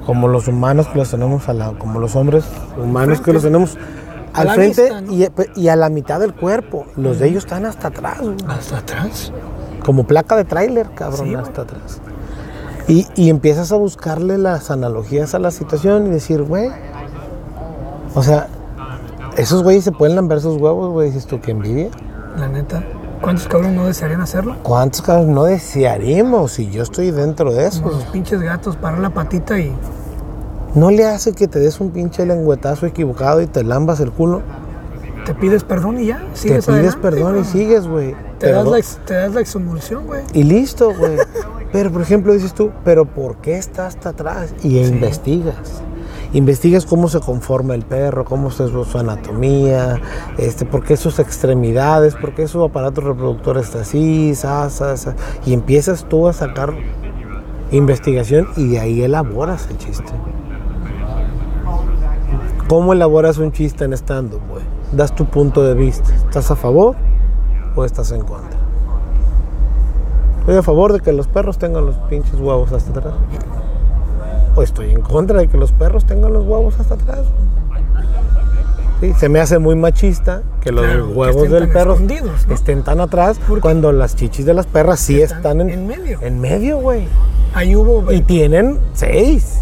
como 0.05 0.27
los 0.27 0.47
humanos 0.47 0.87
que 0.87 0.97
los 0.97 1.09
tenemos 1.11 1.47
a 1.49 1.53
la, 1.53 1.71
como 1.73 1.99
los 1.99 2.15
hombres 2.15 2.45
humanos 2.77 3.21
que 3.21 3.33
los 3.33 3.43
tenemos 3.43 3.77
al 4.33 4.49
frente 4.51 4.81
vista, 4.83 5.01
¿no? 5.01 5.13
y, 5.13 5.27
y 5.55 5.67
a 5.69 5.75
la 5.75 5.89
mitad 5.89 6.19
del 6.19 6.33
cuerpo? 6.33 6.85
Los 6.95 7.19
de 7.19 7.27
ellos 7.27 7.43
están 7.43 7.65
hasta 7.65 7.89
atrás, 7.89 8.19
güey. 8.21 8.35
Hasta 8.47 8.79
atrás. 8.79 9.31
Como 9.85 10.05
placa 10.05 10.35
de 10.35 10.43
tráiler, 10.45 10.89
cabrón, 10.95 11.25
Sí, 11.27 11.31
güey. 11.33 11.43
hasta 11.43 11.61
atrás. 11.63 12.01
Y, 12.87 13.07
y 13.15 13.29
empiezas 13.29 13.71
a 13.71 13.75
buscarle 13.75 14.37
las 14.37 14.71
analogías 14.71 15.33
a 15.35 15.39
la 15.39 15.51
situación 15.51 16.07
y 16.07 16.09
decir, 16.09 16.41
güey, 16.43 16.69
o 18.15 18.23
sea, 18.23 18.47
esos 19.37 19.63
güeyes 19.63 19.83
se 19.83 19.91
pueden 19.91 20.15
lamber 20.15 20.41
sus 20.41 20.59
huevos, 20.59 20.91
güey, 20.91 21.07
dices 21.09 21.25
tú, 21.25 21.39
qué 21.39 21.51
envidia. 21.51 21.89
La 22.37 22.47
neta. 22.47 22.83
¿Cuántos 23.23 23.47
cabrones 23.47 23.77
no 23.77 23.85
desearían 23.85 24.19
hacerlo? 24.19 24.57
¿Cuántos 24.63 25.01
cabros 25.01 25.27
no 25.27 25.45
desearemos 25.45 26.51
si 26.51 26.69
yo 26.69 26.83
estoy 26.83 27.11
dentro 27.11 27.53
de 27.53 27.67
eso? 27.67 27.81
los 27.89 28.03
pinches 28.05 28.41
gatos, 28.41 28.75
parar 28.75 28.99
la 28.99 29.11
patita 29.11 29.57
y 29.57 29.73
¿No 30.75 30.91
le 30.91 31.05
hace 31.05 31.31
que 31.31 31.47
te 31.47 31.59
des 31.59 31.79
un 31.79 31.91
pinche 31.91 32.25
lengüetazo 32.25 32.85
equivocado 32.85 33.41
y 33.41 33.47
te 33.47 33.63
lambas 33.63 34.01
el 34.01 34.11
culo? 34.11 34.41
te 35.25 35.33
pides 35.33 35.63
perdón 35.63 35.99
y 35.99 36.07
ya. 36.07 36.17
Te 36.17 36.37
Sigues 36.37 36.65
pides 36.65 36.69
adelante, 36.69 36.97
perdón 37.01 37.39
y 37.39 37.45
sigues, 37.45 37.87
güey. 37.87 38.13
Te 38.39 38.51
das, 38.51 38.67
la, 38.67 38.81
te 39.05 39.13
das 39.13 39.33
la 39.33 39.39
exhumulsión, 39.39 40.05
güey. 40.05 40.23
Y 40.33 40.43
listo, 40.43 40.93
güey. 40.93 41.17
Pero, 41.71 41.91
por 41.91 42.01
ejemplo, 42.01 42.33
dices 42.33 42.53
tú, 42.53 42.71
¿pero 42.83 43.05
por 43.05 43.37
qué 43.37 43.57
está 43.57 43.87
hasta 43.87 44.09
atrás? 44.09 44.53
Y 44.63 44.79
investigas. 44.79 45.81
Investigas 46.33 46.85
cómo 46.85 47.07
se 47.07 47.19
conforma 47.19 47.75
el 47.75 47.83
perro, 47.83 48.25
cómo 48.25 48.49
es 48.49 48.55
su, 48.55 48.97
anatomía, 48.97 50.01
este, 50.37 50.65
por 50.65 50.83
qué 50.83 50.97
sus 50.97 51.19
extremidades, 51.19 52.15
por 52.15 52.33
qué 52.33 52.47
su 52.47 52.63
aparato 52.63 53.01
reproductor 53.01 53.57
está 53.57 53.81
así, 53.81 54.33
sa, 54.35 54.69
sa, 54.69 54.97
sa, 54.97 55.15
y 55.45 55.53
empiezas 55.53 56.05
tú 56.09 56.27
a 56.27 56.33
sacar 56.33 56.73
investigación 57.71 58.47
y 58.55 58.69
de 58.69 58.79
ahí 58.79 59.03
elaboras 59.03 59.67
el 59.69 59.77
chiste. 59.77 60.11
¿Cómo 62.67 62.93
elaboras 62.93 63.37
un 63.37 63.51
chiste 63.51 63.85
en 63.85 63.93
stand-up, 63.93 64.41
güey? 64.49 64.63
Das 64.93 65.13
tu 65.13 65.25
punto 65.25 65.63
de 65.63 65.73
vista. 65.73 66.13
¿Estás 66.15 66.49
a 66.49 66.55
favor 66.55 66.95
o 67.75 67.85
estás 67.85 68.11
en 68.11 68.21
contra? 68.21 68.59
Estoy 70.39 70.55
a 70.57 70.63
favor 70.63 70.93
de 70.93 70.99
que 70.99 71.13
los 71.13 71.27
perros 71.27 71.57
tengan 71.57 71.85
los 71.85 71.95
pinches 72.09 72.35
huevos 72.35 72.71
hasta 72.71 72.91
atrás. 72.91 73.13
O 74.55 74.61
estoy 74.63 74.91
en 74.91 75.01
contra 75.01 75.39
de 75.39 75.47
que 75.47 75.57
los 75.57 75.71
perros 75.71 76.05
tengan 76.05 76.31
los 76.33 76.45
huevos 76.45 76.79
hasta 76.79 76.93
atrás. 76.95 77.21
Sí, 79.01 79.13
se 79.19 79.27
me 79.27 79.39
hace 79.41 79.59
muy 79.59 79.75
machista 79.75 80.43
que 80.61 80.71
los 80.71 80.85
Claro, 80.85 81.09
huevos 81.09 81.49
del 81.49 81.67
perro 81.69 81.97
¿no? 81.99 82.53
estén 82.53 82.83
tan 82.83 83.01
atrás 83.01 83.37
cuando 83.61 83.91
las 83.91 84.15
chichis 84.15 84.45
de 84.45 84.53
las 84.53 84.65
perras 84.65 84.99
sí 85.01 85.19
están, 85.21 85.59
están 85.59 85.61
en, 85.61 85.69
en 85.71 85.87
medio. 85.87 86.19
En 86.21 86.39
medio, 86.39 86.77
güey. 86.77 87.07
Ahí 87.53 87.75
hubo, 87.75 88.09
Y 88.11 88.21
tienen 88.21 88.79
seis. 88.93 89.59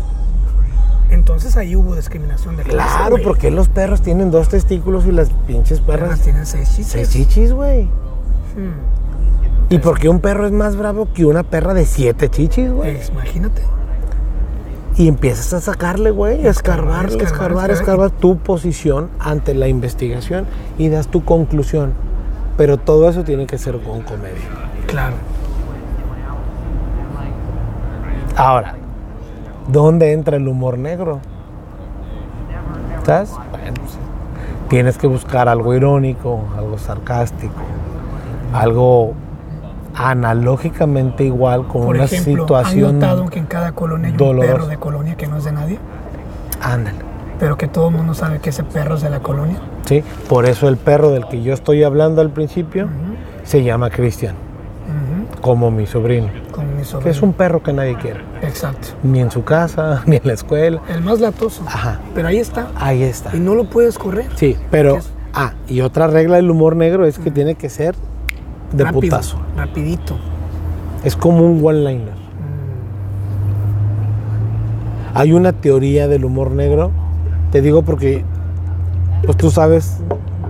entonces 1.09 1.57
ahí 1.57 1.75
hubo 1.75 1.95
discriminación 1.95 2.55
de 2.55 2.63
clase. 2.63 2.95
Claro, 2.97 3.17
porque 3.23 3.49
los 3.49 3.67
perros 3.67 4.01
tienen 4.01 4.29
dos 4.29 4.47
testículos 4.49 5.05
y 5.07 5.11
las 5.11 5.29
pinches 5.47 5.79
perras 5.81 6.09
perras 6.09 6.21
tienen 6.21 6.45
seis 6.45 6.69
chichis. 6.69 6.87
seis 6.87 7.09
chichis, 7.09 7.51
güey. 7.53 7.85
Hmm. 7.85 9.71
¿Y 9.73 9.79
por 9.79 9.97
qué 9.99 10.07
un 10.09 10.19
perro 10.19 10.45
es 10.45 10.51
más 10.51 10.75
bravo 10.75 11.07
que 11.13 11.25
una 11.25 11.43
perra 11.43 11.73
de 11.73 11.85
siete 11.85 12.29
chichis, 12.29 12.69
güey? 12.71 12.95
Pues, 12.95 13.09
imagínate. 13.09 13.61
Y 15.01 15.07
empiezas 15.07 15.51
a 15.53 15.61
sacarle, 15.61 16.11
güey, 16.11 16.45
a 16.45 16.51
escarbar, 16.51 17.07
Escarbar, 17.07 17.21
escarbar, 17.23 17.71
escarbar, 17.71 18.11
tu 18.11 18.37
posición 18.37 19.09
ante 19.19 19.55
la 19.55 19.67
investigación 19.67 20.45
y 20.77 20.89
das 20.89 21.07
tu 21.07 21.25
conclusión. 21.25 21.93
Pero 22.55 22.77
todo 22.77 23.09
eso 23.09 23.23
tiene 23.23 23.47
que 23.47 23.57
ser 23.57 23.79
con 23.79 24.03
comedia. 24.03 24.45
Claro. 24.85 25.15
Ahora, 28.37 28.75
¿dónde 29.69 30.11
entra 30.11 30.37
el 30.37 30.47
humor 30.47 30.77
negro? 30.77 31.19
¿Sabes? 33.03 33.31
Bueno, 33.49 33.81
tienes 34.69 34.99
que 34.99 35.07
buscar 35.07 35.49
algo 35.49 35.73
irónico, 35.73 36.43
algo 36.55 36.77
sarcástico, 36.77 37.55
algo 38.53 39.15
analógicamente 39.95 41.23
igual 41.23 41.67
con 41.67 41.83
Por 41.83 41.95
una 41.95 42.05
ejemplo, 42.05 42.43
situación. 42.43 42.89
¿han 42.89 42.99
notado 42.99 43.25
que 43.29 43.39
en 43.39 43.45
cada 43.45 43.71
colonia 43.73 44.07
hay 44.07 44.13
un 44.13 44.39
perro 44.39 44.67
de 44.67 44.77
colonia 44.77 45.15
que 45.15 45.27
no 45.27 45.37
es 45.37 45.43
de 45.43 45.51
nadie? 45.51 45.79
Ándale. 46.61 46.97
Pero 47.39 47.57
que 47.57 47.67
todo 47.67 47.89
el 47.89 47.95
mundo 47.95 48.13
sabe 48.13 48.39
que 48.39 48.51
ese 48.51 48.63
perro 48.63 48.95
es 48.95 49.01
de 49.01 49.09
la 49.09 49.19
colonia. 49.19 49.57
¿sí? 49.85 50.03
Por 50.29 50.45
eso 50.45 50.67
el 50.67 50.77
perro 50.77 51.09
del 51.09 51.27
que 51.27 51.41
yo 51.41 51.53
estoy 51.53 51.83
hablando 51.83 52.21
al 52.21 52.29
principio 52.29 52.87
se 53.43 53.63
llama 53.63 53.89
Cristian, 53.89 54.35
como 55.41 55.71
mi 55.71 55.87
sobrino. 55.87 56.27
Mi 56.27 57.03
Que 57.03 57.09
es 57.09 57.21
un 57.21 57.33
perro 57.33 57.61
que 57.63 57.73
nadie 57.73 57.95
quiere. 57.95 58.21
Exacto. 58.41 58.89
Ni 59.03 59.19
en 59.19 59.31
su 59.31 59.43
casa, 59.43 60.03
ni 60.05 60.17
en 60.17 60.21
la 60.23 60.33
escuela. 60.33 60.81
El 60.89 61.01
más 61.01 61.19
latoso. 61.19 61.63
Ajá. 61.65 61.99
Pero 62.13 62.27
ahí 62.27 62.37
está. 62.37 62.69
Ahí 62.75 63.03
está. 63.03 63.35
Y 63.35 63.39
no 63.39 63.55
lo 63.55 63.65
puedes 63.65 63.97
correr. 63.97 64.25
Sí, 64.35 64.55
pero. 64.69 64.99
Ah, 65.33 65.53
y 65.67 65.81
otra 65.81 66.07
regla 66.07 66.35
del 66.35 66.49
humor 66.51 66.75
negro 66.75 67.05
es 67.05 67.17
que 67.17 67.31
tiene 67.31 67.55
que 67.55 67.69
ser 67.69 67.95
de 68.71 68.83
Rápido, 68.83 69.01
putazo. 69.01 69.37
Rapidito. 69.55 70.17
Es 71.03 71.15
como 71.15 71.45
un 71.45 71.65
one-liner. 71.65 72.21
Hay 75.13 75.33
una 75.33 75.51
teoría 75.51 76.07
del 76.07 76.25
humor 76.25 76.51
negro. 76.51 76.91
Te 77.51 77.61
digo 77.61 77.81
porque, 77.81 78.23
pues 79.25 79.35
tú 79.35 79.51
sabes, 79.51 79.97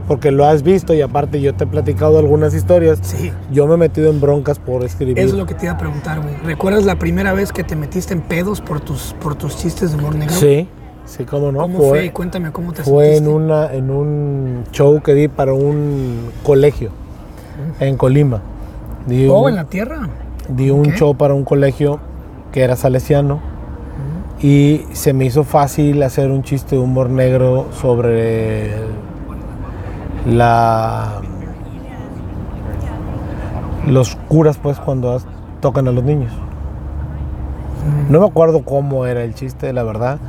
porque 0.07 0.32
lo 0.32 0.45
has 0.45 0.61
visto 0.61 0.93
y 0.93 1.01
aparte 1.01 1.41
yo 1.41 1.55
te 1.55 1.63
he 1.63 1.67
platicado 1.67 2.19
algunas 2.19 2.53
historias. 2.53 2.99
Sí. 3.01 3.32
Yo 3.51 3.65
me 3.65 3.74
he 3.74 3.78
metido 3.78 4.11
en 4.11 4.22
broncas 4.22 4.59
por 4.59 4.84
escribir. 4.84 5.17
Eso 5.17 5.30
es 5.30 5.39
lo 5.39 5.45
que 5.45 5.55
te 5.55 5.65
iba 5.65 5.74
a 5.74 5.78
preguntar, 5.78 6.22
güey. 6.22 6.36
¿Recuerdas 6.43 6.86
la 6.86 6.99
primera 6.99 7.34
vez 7.34 7.51
que 7.51 7.63
te 7.63 7.76
metiste 7.76 8.13
en 8.13 8.22
pedos 8.22 8.61
por 8.61 8.82
tus, 8.82 9.15
por 9.19 9.36
tus 9.36 9.57
chistes 9.57 9.91
de 9.91 9.97
humor 9.97 10.15
negro? 10.15 10.36
Sí, 10.36 10.67
sí, 11.05 11.24
cómo 11.24 11.51
no. 11.51 11.59
¿Cómo 11.59 11.80
fue? 11.80 12.11
Cuéntame 12.11 12.51
cómo 12.51 12.72
te 12.72 12.84
Fue 12.84 13.17
en, 13.17 13.24
sentiste. 13.24 13.34
una, 13.36 13.74
en 13.74 13.89
un 13.89 14.63
show 14.72 15.01
que 15.01 15.15
di 15.15 15.28
para 15.28 15.53
un 15.53 16.30
colegio 16.43 16.91
en 17.80 17.97
Colima. 17.97 18.41
Di 19.07 19.28
Oh, 19.28 19.49
en 19.49 19.55
la 19.55 19.65
tierra. 19.65 20.07
di 20.49 20.69
un 20.69 20.86
show 20.93 21.15
para 21.15 21.34
un 21.34 21.43
colegio 21.43 21.99
que 22.51 22.61
era 22.63 22.76
salesiano 22.76 23.39
y 24.41 24.86
se 24.91 25.13
me 25.13 25.26
hizo 25.26 25.43
fácil 25.43 26.01
hacer 26.03 26.30
un 26.32 26.43
chiste 26.43 26.76
de 26.76 26.82
humor 26.82 27.09
negro 27.09 27.67
sobre 27.72 28.72
la 30.26 31.22
los 33.88 34.15
curas 34.28 34.57
pues 34.57 34.78
cuando 34.80 35.19
tocan 35.59 35.88
a 35.88 35.91
los 35.91 36.03
niños. 36.03 36.32
No 38.09 38.19
me 38.19 38.28
acuerdo 38.28 38.63
cómo 38.63 39.05
era 39.07 39.24
el 39.24 39.34
chiste, 39.34 39.74
la 39.74 39.84
verdad, 39.84 40.19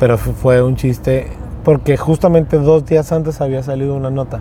pero 0.00 0.18
fu- 0.18 0.32
fue 0.32 0.62
un 0.62 0.74
chiste 0.76 1.28
porque 1.64 1.96
justamente 1.96 2.58
dos 2.58 2.84
días 2.86 3.12
antes 3.12 3.40
había 3.40 3.62
salido 3.62 3.94
una 3.94 4.10
nota 4.10 4.40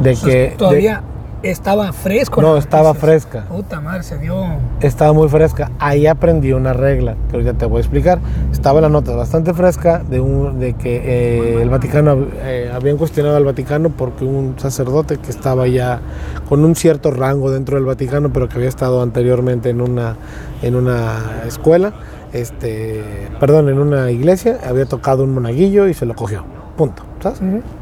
de 0.00 0.14
que 0.16 0.30
de- 0.30 0.54
todavía 0.56 1.02
estaba 1.42 1.92
fresco. 1.92 2.42
No, 2.42 2.56
estaba 2.56 2.92
fresca. 2.94 3.44
Puta 3.44 3.80
madre, 3.80 4.02
se 4.02 4.18
dio. 4.18 4.42
estaba 4.80 5.12
muy 5.12 5.28
fresca. 5.28 5.70
Ahí 5.78 6.06
aprendí 6.06 6.52
una 6.52 6.72
regla 6.72 7.14
que 7.28 7.36
ahorita 7.36 7.52
te 7.54 7.66
voy 7.66 7.76
a 7.78 7.80
explicar. 7.82 8.18
Estaba 8.50 8.80
la 8.80 8.88
nota 8.88 9.14
bastante 9.14 9.54
fresca 9.54 10.02
de, 10.08 10.18
un, 10.18 10.58
de 10.58 10.72
que 10.72 10.96
eh, 10.96 11.62
el 11.62 11.68
Vaticano 11.70 12.26
eh, 12.42 12.70
habían 12.74 12.96
cuestionado 12.96 13.36
al 13.36 13.44
Vaticano 13.44 13.90
porque 13.90 14.24
un 14.24 14.54
sacerdote 14.58 15.18
que 15.18 15.30
estaba 15.30 15.68
ya 15.68 16.00
con 16.48 16.64
un 16.64 16.74
cierto 16.74 17.10
rango 17.12 17.50
dentro 17.52 17.76
del 17.76 17.84
Vaticano, 17.84 18.32
pero 18.32 18.48
que 18.48 18.56
había 18.56 18.68
estado 18.68 19.00
anteriormente 19.02 19.70
en 19.70 19.80
una, 19.82 20.16
en 20.62 20.74
una 20.74 21.42
escuela, 21.46 21.92
este, 22.32 23.04
perdón, 23.38 23.68
en 23.68 23.78
una 23.78 24.10
iglesia, 24.10 24.58
había 24.68 24.86
tocado 24.86 25.22
un 25.22 25.32
monaguillo 25.32 25.86
y 25.86 25.94
se 25.94 26.06
lo 26.06 26.14
cogió. 26.14 26.44
Punto. 26.76 27.02
¿Sabes? 27.22 27.40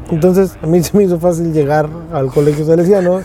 Entonces, 0.09 0.57
a 0.61 0.67
mí 0.67 0.81
se 0.81 0.97
me 0.97 1.03
hizo 1.03 1.19
fácil 1.19 1.51
llegar 1.53 1.87
al 2.13 2.27
colegio 2.31 2.65
salesiano 2.65 3.21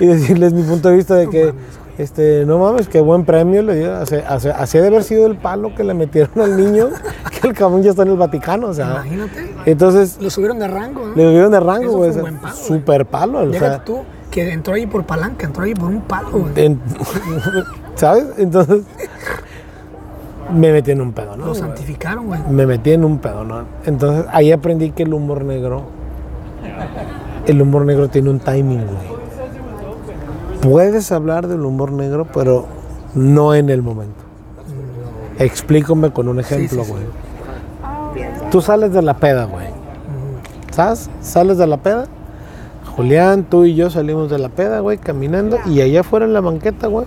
y 0.00 0.06
decirles 0.06 0.52
mi 0.52 0.62
punto 0.64 0.88
de 0.88 0.96
vista 0.96 1.14
de 1.14 1.28
que, 1.30 1.54
este, 1.98 2.44
no 2.46 2.58
mames, 2.58 2.88
qué 2.88 3.00
buen 3.00 3.24
premio 3.24 3.62
le 3.62 3.76
dio. 3.76 3.94
Así, 3.94 4.16
así- 4.16 4.48
así 4.48 4.78
ha 4.78 4.80
de 4.82 4.88
haber 4.88 5.04
sido 5.04 5.26
el 5.26 5.36
palo 5.36 5.74
que 5.74 5.84
le 5.84 5.94
metieron 5.94 6.40
al 6.40 6.56
niño, 6.56 6.88
que 7.40 7.48
el 7.48 7.54
cabrón 7.54 7.82
ya 7.82 7.90
está 7.90 8.02
en 8.02 8.08
el 8.08 8.16
Vaticano, 8.16 8.68
o 8.68 8.74
sea. 8.74 8.90
Imagínate. 9.04 9.52
Entonces, 9.66 10.18
Lo 10.20 10.28
subieron 10.30 10.58
de 10.58 10.66
rango, 10.68 11.06
¿no? 11.06 11.14
le 11.14 11.30
dieron 11.30 11.52
de 11.52 11.60
rango, 11.60 11.84
Eso 11.84 11.96
güey. 11.98 11.98
fue 11.98 12.06
o 12.08 12.08
un 12.08 12.12
sea, 12.14 12.22
buen 12.22 12.38
palo, 12.38 12.56
super 12.56 13.06
palo, 13.06 13.38
o 13.38 13.52
sea. 13.52 13.84
tú, 13.84 14.00
que 14.30 14.50
entró 14.52 14.74
ahí 14.74 14.86
por 14.86 15.04
palanca, 15.04 15.46
entró 15.46 15.62
ahí 15.62 15.74
por 15.74 15.88
un 15.88 16.00
palo, 16.00 16.30
güey. 16.32 16.52
en- 16.56 16.80
¿Sabes? 17.94 18.24
Entonces, 18.38 18.82
me 20.50 20.72
metí 20.72 20.90
en 20.90 21.00
un 21.00 21.12
pedo, 21.12 21.36
¿no? 21.36 21.46
Lo 21.46 21.54
santificaron, 21.54 22.26
güey. 22.26 22.40
me 22.50 22.66
metí 22.66 22.92
en 22.92 23.04
un 23.04 23.18
pedo, 23.18 23.44
¿no? 23.44 23.64
Entonces 23.84 24.26
ahí 24.32 24.52
aprendí 24.52 24.90
que 24.90 25.04
el 25.04 25.14
humor 25.14 25.44
negro, 25.44 25.82
el 27.46 27.60
humor 27.62 27.84
negro 27.84 28.08
tiene 28.08 28.30
un 28.30 28.40
timing, 28.40 28.84
güey. 28.84 29.22
Puedes 30.60 31.10
hablar 31.10 31.48
del 31.48 31.64
humor 31.64 31.92
negro, 31.92 32.26
pero 32.32 32.66
no 33.14 33.54
en 33.54 33.68
el 33.70 33.82
momento. 33.82 34.22
Explícame 35.38 36.12
con 36.12 36.28
un 36.28 36.38
ejemplo, 36.38 36.84
sí, 36.84 36.90
sí. 36.90 36.92
güey. 36.92 37.04
Tú 38.50 38.60
sales 38.60 38.92
de 38.92 39.02
la 39.02 39.14
peda, 39.14 39.46
güey. 39.46 39.66
¿Sabes? 40.70 41.10
Sales 41.20 41.58
de 41.58 41.66
la 41.66 41.78
peda. 41.78 42.06
Julián, 42.94 43.44
tú 43.44 43.64
y 43.64 43.74
yo 43.74 43.90
salimos 43.90 44.30
de 44.30 44.38
la 44.38 44.50
peda, 44.50 44.80
güey, 44.80 44.98
caminando. 44.98 45.58
Y 45.66 45.80
allá 45.80 46.00
afuera 46.00 46.26
en 46.26 46.34
la 46.34 46.40
banqueta, 46.40 46.86
güey. 46.86 47.06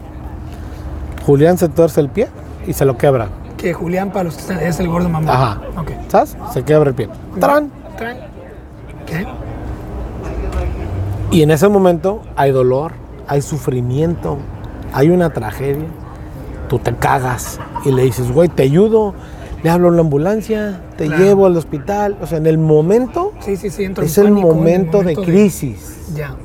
Julián 1.25 1.57
se 1.57 1.69
tuerce 1.69 2.01
el 2.01 2.09
pie 2.09 2.27
y 2.67 2.73
se 2.73 2.85
lo 2.85 2.97
quebra. 2.97 3.27
Que 3.57 3.73
Julián, 3.73 4.11
para 4.11 4.25
los 4.25 4.35
que 4.35 4.41
están, 4.41 4.59
es 4.59 4.79
el 4.79 4.87
gordo 4.87 5.09
mamá. 5.09 5.31
Ajá. 5.31 5.61
Ok. 5.79 5.91
¿Sabes? 6.09 6.35
Se 6.53 6.63
quebra 6.63 6.89
el 6.89 6.95
pie. 6.95 7.09
¡Tarán! 7.39 7.71
Traen. 7.97 8.17
¿Qué? 9.05 9.25
Y 11.31 11.41
en 11.41 11.51
ese 11.51 11.67
momento 11.67 12.21
hay 12.35 12.51
dolor, 12.51 12.93
hay 13.27 13.41
sufrimiento, 13.41 14.37
hay 14.93 15.09
una 15.09 15.31
tragedia. 15.31 15.85
Tú 16.69 16.79
te 16.79 16.95
cagas 16.95 17.59
y 17.83 17.91
le 17.91 18.03
dices, 18.03 18.31
güey, 18.31 18.49
te 18.49 18.63
ayudo, 18.63 19.13
le 19.63 19.69
hablo 19.69 19.89
a 19.89 19.91
la 19.91 20.01
ambulancia, 20.01 20.81
te 20.97 21.05
Claro. 21.07 21.23
llevo 21.23 21.45
al 21.45 21.57
hospital. 21.57 22.17
O 22.21 22.27
sea, 22.27 22.37
en 22.37 22.47
el 22.47 22.57
momento 22.57 23.33
Sí, 23.39 23.57
sí, 23.57 23.69
sí, 23.69 23.83
entro 23.83 24.03
en 24.03 24.09
es 24.09 24.17
el 24.17 24.25
pánico, 24.25 24.51
en 24.51 24.55
momento 24.57 25.03
de 25.03 25.15
crisis. 25.15 26.11
Ya. 26.15 26.35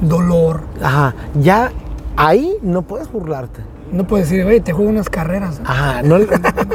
Dolor. 0.00 0.60
Ajá, 0.82 1.14
ya 1.40 1.72
ahí 2.16 2.54
no 2.62 2.82
puedes 2.82 3.10
burlarte. 3.10 3.62
No 3.92 4.06
puedes 4.06 4.28
decir, 4.28 4.44
oye, 4.44 4.60
te 4.60 4.72
juego 4.72 4.90
unas 4.90 5.08
carreras. 5.08 5.60
Ajá, 5.64 6.02
no, 6.02 6.18
le- 6.18 6.26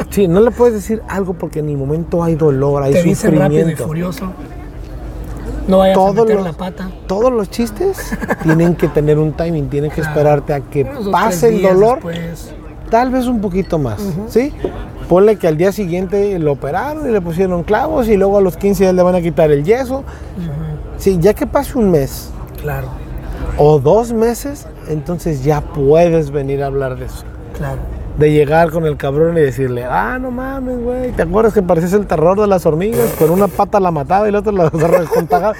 sí, 0.10 0.28
no 0.28 0.42
le 0.42 0.52
puedes 0.52 0.74
decir 0.76 1.02
algo 1.08 1.34
porque 1.34 1.60
en 1.60 1.70
el 1.70 1.78
momento 1.78 2.24
hay 2.24 2.36
dolor, 2.36 2.82
hay 2.84 2.94
te 2.94 3.04
dicen 3.04 3.32
rápido 3.38 3.46
y 3.46 3.62
sufrimiento. 3.62 3.86
furioso. 3.88 4.32
No 5.68 5.78
vayas 5.78 5.96
Todos 5.96 6.18
a 6.18 6.22
meter 6.22 6.36
los- 6.36 6.46
la 6.46 6.54
pata. 6.54 6.90
Todos 7.08 7.32
los 7.32 7.50
chistes 7.50 8.18
tienen 8.44 8.76
que 8.76 8.88
tener 8.88 9.18
un 9.20 9.32
timing, 9.34 9.70
tienen 9.70 9.92
que 9.92 9.98
Claro. 10.02 10.10
esperarte 10.10 10.54
a 10.54 10.60
que 10.62 10.84
Unos 10.84 11.08
pase 11.10 11.50
el 11.56 11.62
dolor 11.62 11.96
después. 12.04 12.52
Tal 12.90 13.10
vez 13.12 13.26
un 13.28 13.40
poquito 13.42 13.80
más, 13.80 14.02
¿sí? 14.28 14.54
Ponle 15.08 15.38
que 15.38 15.48
al 15.48 15.58
día 15.58 15.72
siguiente 15.72 16.38
lo 16.40 16.52
operaron 16.54 17.08
y 17.08 17.12
le 17.12 17.22
pusieron 17.22 17.64
clavos 17.64 18.08
y 18.08 18.18
luego 18.18 18.38
a 18.38 18.42
los 18.42 18.58
15 18.58 18.84
días 18.84 18.94
le 18.96 19.02
van 19.04 19.16
a 19.16 19.22
quitar 19.22 19.52
el 19.52 19.64
yeso. 19.64 20.04
Sí, 20.98 21.18
ya 21.20 21.34
que 21.34 21.48
pase 21.48 21.78
un 21.78 21.92
mes 21.92 22.30
Claro, 22.62 22.88
o 23.58 23.80
dos 23.80 24.14
meses, 24.14 24.68
entonces 24.88 25.44
ya 25.44 25.62
puedes 25.62 26.32
venir 26.32 26.64
a 26.64 26.68
hablar 26.68 26.98
de 26.98 27.06
eso. 27.06 27.24
claro. 27.58 27.80
De 28.18 28.32
llegar 28.32 28.70
con 28.70 28.86
el 28.86 28.96
cabrón 28.96 29.36
y 29.40 29.42
decirle, 29.42 29.86
ah, 29.86 30.20
no 30.22 30.30
mames, 30.30 30.80
güey, 30.84 31.12
¿te 31.14 31.24
acuerdas 31.24 31.52
que 31.52 31.64
parecías 31.64 31.94
el 31.94 32.06
terror 32.06 32.40
de 32.40 32.46
las 32.46 32.64
hormigas? 32.64 33.10
Con 33.18 33.32
una 33.32 33.48
pata 33.48 33.80
la 33.80 33.90
mataba 33.90 34.30
y 34.30 34.32
la 34.32 34.38
otra 34.40 34.52
la 34.52 34.70
rejuntaba. 34.70 35.54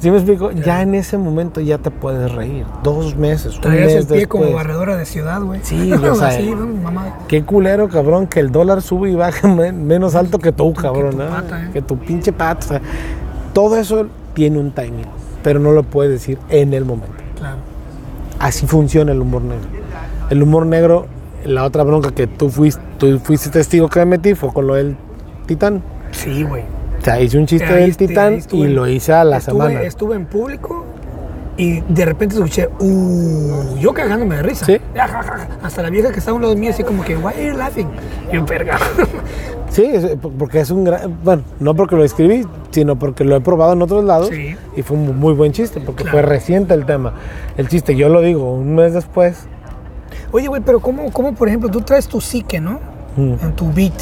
¿Sí 0.00 0.10
me 0.10 0.16
explico? 0.16 0.50
Ya 0.50 0.82
en 0.82 0.96
ese 0.96 1.16
momento 1.16 1.60
ya 1.60 1.78
te 1.78 1.92
puedes 1.92 2.32
reír. 2.32 2.66
Dos 2.82 3.14
meses, 3.16 3.54
un 3.54 3.60
Traías 3.60 3.86
mes 3.86 3.94
el 3.96 4.06
pie 4.16 4.26
como 4.26 4.50
barredora 4.50 4.96
de 4.96 5.04
ciudad, 5.06 5.40
güey. 5.42 5.60
Sí, 5.62 5.92
o 5.92 6.14
sea, 6.16 6.40
¿no? 6.40 6.66
mamá. 6.66 7.18
Qué 7.28 7.44
culero, 7.44 7.88
cabrón, 7.88 8.26
que 8.26 8.40
el 8.40 8.50
dólar 8.50 8.82
sube 8.82 9.08
y 9.10 9.14
baja 9.14 9.46
men- 9.54 9.86
menos 9.86 10.16
alto 10.16 10.40
que 10.40 10.50
tú, 10.50 10.72
cabrón. 10.74 11.18
tu 11.18 11.22
¿eh? 11.22 11.26
pata, 11.30 11.66
¿eh? 11.66 11.70
Que 11.72 11.82
tu 11.82 11.96
pinche 11.98 12.32
pata. 12.32 12.64
o 12.64 12.68
sea, 12.68 12.80
todo 13.52 13.76
eso 13.76 14.06
tiene 14.34 14.58
un 14.58 14.72
timing, 14.72 15.06
pero 15.42 15.58
no 15.60 15.72
lo 15.72 15.82
puedes 15.82 16.12
decir 16.12 16.38
en 16.48 16.74
el 16.74 16.84
momento. 16.84 17.14
Claro. 17.38 17.56
Así 18.38 18.66
funciona 18.66 19.12
el 19.12 19.20
humor 19.20 19.42
negro. 19.42 19.66
El 20.30 20.42
humor 20.42 20.66
negro, 20.66 21.06
la 21.44 21.64
otra 21.64 21.82
bronca 21.82 22.10
que 22.12 22.26
tú 22.26 22.50
fuiste, 22.50 22.80
tú 22.98 23.18
fuiste 23.18 23.50
testigo 23.50 23.88
que 23.88 23.98
me 24.00 24.06
metí 24.06 24.34
fue 24.34 24.52
con 24.52 24.66
lo 24.66 24.74
del 24.74 24.96
titán. 25.46 25.82
Sí, 26.12 26.42
güey. 26.44 26.62
O 27.00 27.04
sea, 27.04 27.20
hice 27.20 27.38
un 27.38 27.46
chiste 27.46 27.66
Ahí 27.66 27.80
del 27.82 27.90
este- 27.90 28.08
titán 28.08 28.34
estuve- 28.34 28.66
y 28.68 28.72
lo 28.72 28.86
hice 28.86 29.12
a 29.12 29.24
la 29.24 29.38
estuve, 29.38 29.52
semana. 29.52 29.82
Estuve 29.82 30.16
en 30.16 30.26
público 30.26 30.84
y 31.56 31.80
de 31.80 32.04
repente 32.04 32.34
escuché, 32.36 32.68
uh, 32.78 33.76
yo 33.78 33.92
cagándome 33.92 34.36
de 34.36 34.42
risa. 34.42 34.66
¿Sí? 34.66 34.78
Hasta 35.62 35.82
la 35.82 35.90
vieja 35.90 36.10
que 36.12 36.18
estaba 36.18 36.34
a 36.34 36.36
un 36.36 36.42
lado 36.42 36.56
mío, 36.56 36.70
así 36.70 36.84
como 36.84 37.02
que, 37.04 37.16
why 37.16 37.32
are 37.34 37.46
you 37.48 37.56
laughing? 37.56 37.88
Y 38.30 38.36
yo, 38.36 38.44
verga. 38.44 38.78
Sí, 39.70 39.84
es- 39.84 40.16
porque 40.38 40.60
es 40.60 40.70
un 40.70 40.84
gran. 40.84 41.18
Bueno, 41.24 41.42
no 41.60 41.74
porque 41.74 41.96
lo 41.96 42.04
escribí, 42.04 42.44
sino 42.70 42.96
porque 42.98 43.24
lo 43.24 43.36
he 43.36 43.40
probado 43.40 43.72
en 43.72 43.82
otros 43.82 44.04
lados. 44.04 44.28
Sí. 44.30 44.56
Y 44.76 44.82
fue 44.82 44.96
un 44.96 45.18
muy 45.18 45.32
buen 45.34 45.52
chiste, 45.52 45.80
porque 45.80 46.02
Claro. 46.02 46.18
fue 46.18 46.22
reciente 46.22 46.74
el 46.74 46.84
tema. 46.86 47.14
El 47.56 47.68
chiste, 47.68 47.94
yo 47.96 48.08
lo 48.08 48.20
digo, 48.20 48.52
un 48.52 48.74
mes 48.74 48.94
después. 48.94 49.46
Oye, 50.32 50.48
güey, 50.48 50.60
pero 50.64 50.80
¿cómo, 50.80 51.10
¿cómo, 51.12 51.34
por 51.34 51.48
ejemplo, 51.48 51.68
tú 51.70 51.80
traes 51.82 52.06
tu 52.08 52.20
psique, 52.20 52.60
¿no? 52.60 52.80
Mm. 53.16 53.34
En 53.42 53.52
tu 53.54 53.72
beat, 53.72 53.92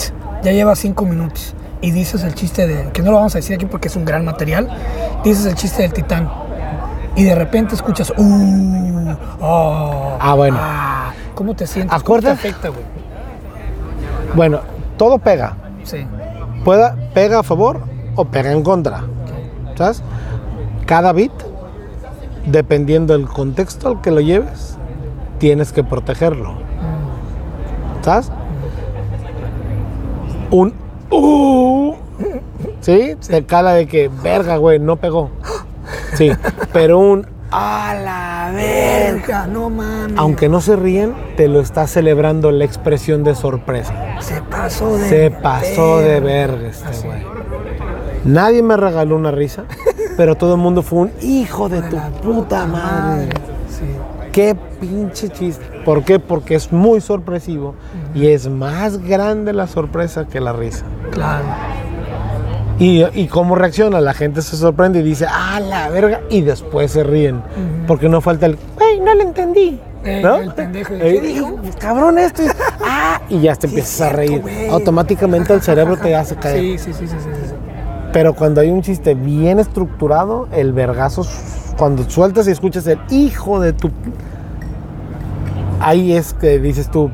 ya 0.43 0.53
llevas 0.53 0.79
cinco 0.79 1.05
minutos 1.05 1.55
y 1.81 1.91
dices 1.91 2.23
el 2.25 2.35
chiste 2.35 2.67
de, 2.67 2.91
que 2.93 3.03
no 3.03 3.11
lo 3.11 3.17
vamos 3.19 3.35
a 3.35 3.39
decir 3.39 3.55
aquí 3.57 3.67
porque 3.67 3.89
es 3.89 3.97
un 3.97 4.05
gran 4.05 4.25
material, 4.25 4.69
dices 5.25 5.47
el 5.47 5.55
chiste 5.55 5.83
del 5.83 5.93
titán 5.93 6.31
y 7.17 7.25
de 7.25 7.35
repente 7.35 7.75
escuchas, 7.75 8.11
uh, 8.17 9.15
oh, 9.41 10.17
Ah, 10.21 10.35
bueno. 10.35 10.57
ah. 10.61 11.13
¿Cómo 11.35 11.55
te 11.55 11.67
sientes? 11.67 12.03
¿Cómo 12.03 12.21
te 12.21 12.29
afecta, 12.29 12.69
güey? 12.69 12.83
Bueno, 14.35 14.61
todo 14.99 15.19
pega. 15.19 15.57
Sí. 15.85 16.07
Pueda, 16.65 16.97
pega 17.15 17.39
a 17.39 17.43
favor 17.43 17.81
o 18.15 18.27
pega 18.27 18.53
en 18.53 18.63
contra. 18.63 19.05
¿Sabes? 19.77 20.03
Cada 20.85 21.13
beat, 21.13 21.33
dependiendo 22.47 23.17
del 23.17 23.29
contexto 23.29 23.89
al 23.89 24.01
que 24.03 24.11
lo 24.11 24.21
lleves, 24.21 24.77
tienes 25.39 25.73
que 25.73 25.85
protegerlo. 25.85 26.55
¿Sabes? 28.03 28.31
Un 30.51 30.75
uh, 31.11 31.95
¿Sí? 32.81 33.17
Te 33.27 33.45
cala 33.45 33.75
de 33.75 33.87
que, 33.87 34.11
verga, 34.23 34.57
güey, 34.57 34.79
no 34.79 34.97
pegó. 34.97 35.31
Sí, 36.15 36.31
pero 36.73 36.99
un 36.99 37.27
a 37.51 37.95
la 37.95 38.53
verga. 38.55 39.47
No 39.47 39.71
mames. 39.71 40.19
Aunque 40.19 40.49
no 40.49 40.61
se 40.61 40.77
ríen, 40.77 41.15
te 41.37 41.49
lo 41.49 41.61
está 41.61 41.87
celebrando 41.87 42.51
la 42.51 42.65
expresión 42.65 43.25
de 43.25 43.35
sorpresa. 43.35 44.21
se 44.21 44.43
pasó 44.43 44.97
de 44.97 45.09
Se 45.09 45.31
pasó 45.31 45.99
de 45.99 46.21
verga 46.21 46.69
este 46.69 47.07
güey. 47.07 47.23
Nadie 48.25 48.63
me 48.63 48.77
regaló 48.77 49.17
una 49.17 49.31
risa, 49.31 49.65
pero 50.17 50.35
todo 50.35 50.55
el 50.55 50.61
mundo 50.61 50.83
fue 50.83 51.01
un 51.01 51.13
hijo 51.23 51.69
de 51.69 51.83
tu 51.83 51.97
puta 52.23 52.67
madre. 52.67 53.31
Sí. 53.69 53.87
Qué 54.33 54.57
pinche 54.81 55.31
chiste. 55.31 55.65
¿Por 55.85 56.05
qué? 56.05 56.19
Porque 56.19 56.55
es 56.55 56.73
muy 56.73 57.01
sorpresivo 57.01 57.75
y 58.15 58.29
es 58.29 58.49
más 58.49 58.99
grande 58.99 59.53
la 59.53 59.67
sorpresa 59.67 60.27
que 60.27 60.41
la 60.41 60.53
risa. 60.53 60.85
Claro. 61.11 61.47
Y, 62.79 63.05
y 63.15 63.27
cómo 63.27 63.57
reacciona, 63.57 64.01
la 64.01 64.15
gente 64.15 64.41
se 64.41 64.57
sorprende 64.57 65.01
y 65.01 65.03
dice, 65.03 65.27
ah, 65.29 65.59
la 65.61 65.89
verga, 65.89 66.21
y 66.31 66.43
después 66.43 66.93
se 66.93 67.03
ríen. 67.03 67.43
Porque 67.89 68.09
no 68.09 68.21
falta 68.21 68.47
el, 68.47 68.57
güey, 68.77 69.01
no 69.01 69.15
lo 69.15 69.23
entendí. 69.23 69.81
Eh, 70.05 70.21
¿No? 70.23 70.37
el 70.37 70.55
pendejo, 70.55 70.95
Eh, 70.95 71.19
¿qué 71.21 71.21
dijo? 71.21 71.57
Cabrón, 71.81 72.19
esto 72.19 72.43
es, 72.43 72.55
ah, 72.85 73.21
y 73.29 73.41
ya 73.41 73.57
te 73.57 73.67
Sí, 73.67 73.75
empiezas 73.75 74.01
a 74.03 74.11
reír. 74.11 74.43
Automáticamente 74.71 75.53
el 75.53 75.61
cerebro 75.61 75.97
te 75.97 76.15
hace 76.15 76.37
caer. 76.37 76.61
Sí, 76.61 76.79
sí, 76.79 76.93
sí, 76.93 77.09
sí. 77.09 77.15
Pero 78.13 78.35
cuando 78.35 78.61
hay 78.61 78.71
un 78.71 78.81
chiste 78.81 79.15
bien 79.15 79.59
estructurado, 79.59 80.47
el 80.53 80.73
vergazo, 80.73 81.27
cuando 81.77 82.09
sueltas 82.09 82.47
y 82.47 82.53
escuchas 82.53 82.87
el 82.87 82.99
hijo 83.11 83.59
de 83.61 83.73
tu. 83.73 83.91
Ahí 85.81 86.13
es 86.13 86.33
que 86.33 86.59
dices 86.59 86.91
tú, 86.91 87.11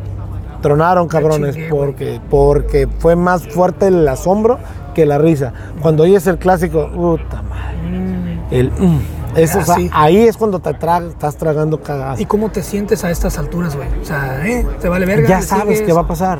tronaron 0.62 1.08
cabrones, 1.08 1.56
porque, 1.70 2.20
porque 2.30 2.86
fue 2.98 3.16
más 3.16 3.46
fuerte 3.48 3.88
el 3.88 4.06
asombro 4.06 4.58
que 4.94 5.04
la 5.04 5.18
risa. 5.18 5.52
Cuando 5.82 6.04
oyes 6.04 6.26
el 6.26 6.38
clásico, 6.38 6.88
puta 6.90 7.42
madre. 7.42 8.40
El, 8.50 8.70
mm, 8.70 9.00
eso, 9.36 9.58
o 9.58 9.64
sea, 9.64 9.74
Así. 9.74 9.90
ahí 9.92 10.18
es 10.18 10.36
cuando 10.36 10.60
te 10.60 10.72
tragas, 10.74 11.10
estás 11.10 11.36
tragando 11.36 11.82
cagadas. 11.82 12.20
¿Y 12.20 12.26
cómo 12.26 12.50
te 12.50 12.62
sientes 12.62 13.04
a 13.04 13.10
estas 13.10 13.36
alturas, 13.38 13.74
güey? 13.76 13.88
O 14.00 14.04
sea, 14.04 14.46
¿eh? 14.46 14.64
¿Te 14.80 14.88
vale 14.88 15.06
verga? 15.06 15.28
ya 15.28 15.40
¿Le 15.40 15.42
sabes 15.42 15.82
qué 15.82 15.92
va 15.92 16.02
a 16.02 16.06
pasar. 16.06 16.38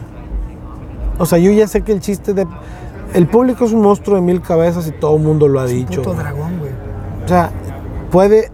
O 1.18 1.26
sea, 1.26 1.38
yo 1.38 1.50
ya 1.50 1.66
sé 1.66 1.82
que 1.82 1.92
el 1.92 2.00
chiste 2.00 2.34
de. 2.34 2.46
El 3.12 3.26
público 3.26 3.64
es 3.64 3.72
un 3.72 3.82
monstruo 3.82 4.16
de 4.16 4.22
mil 4.22 4.40
cabezas 4.40 4.86
y 4.88 4.92
todo 4.92 5.16
el 5.16 5.22
mundo 5.22 5.48
lo 5.48 5.60
ha 5.60 5.66
dicho. 5.66 6.02
Puto 6.02 6.14
dragón, 6.14 6.58
güey. 6.58 6.72
O 7.24 7.28
sea, 7.28 7.50
puede, 8.10 8.50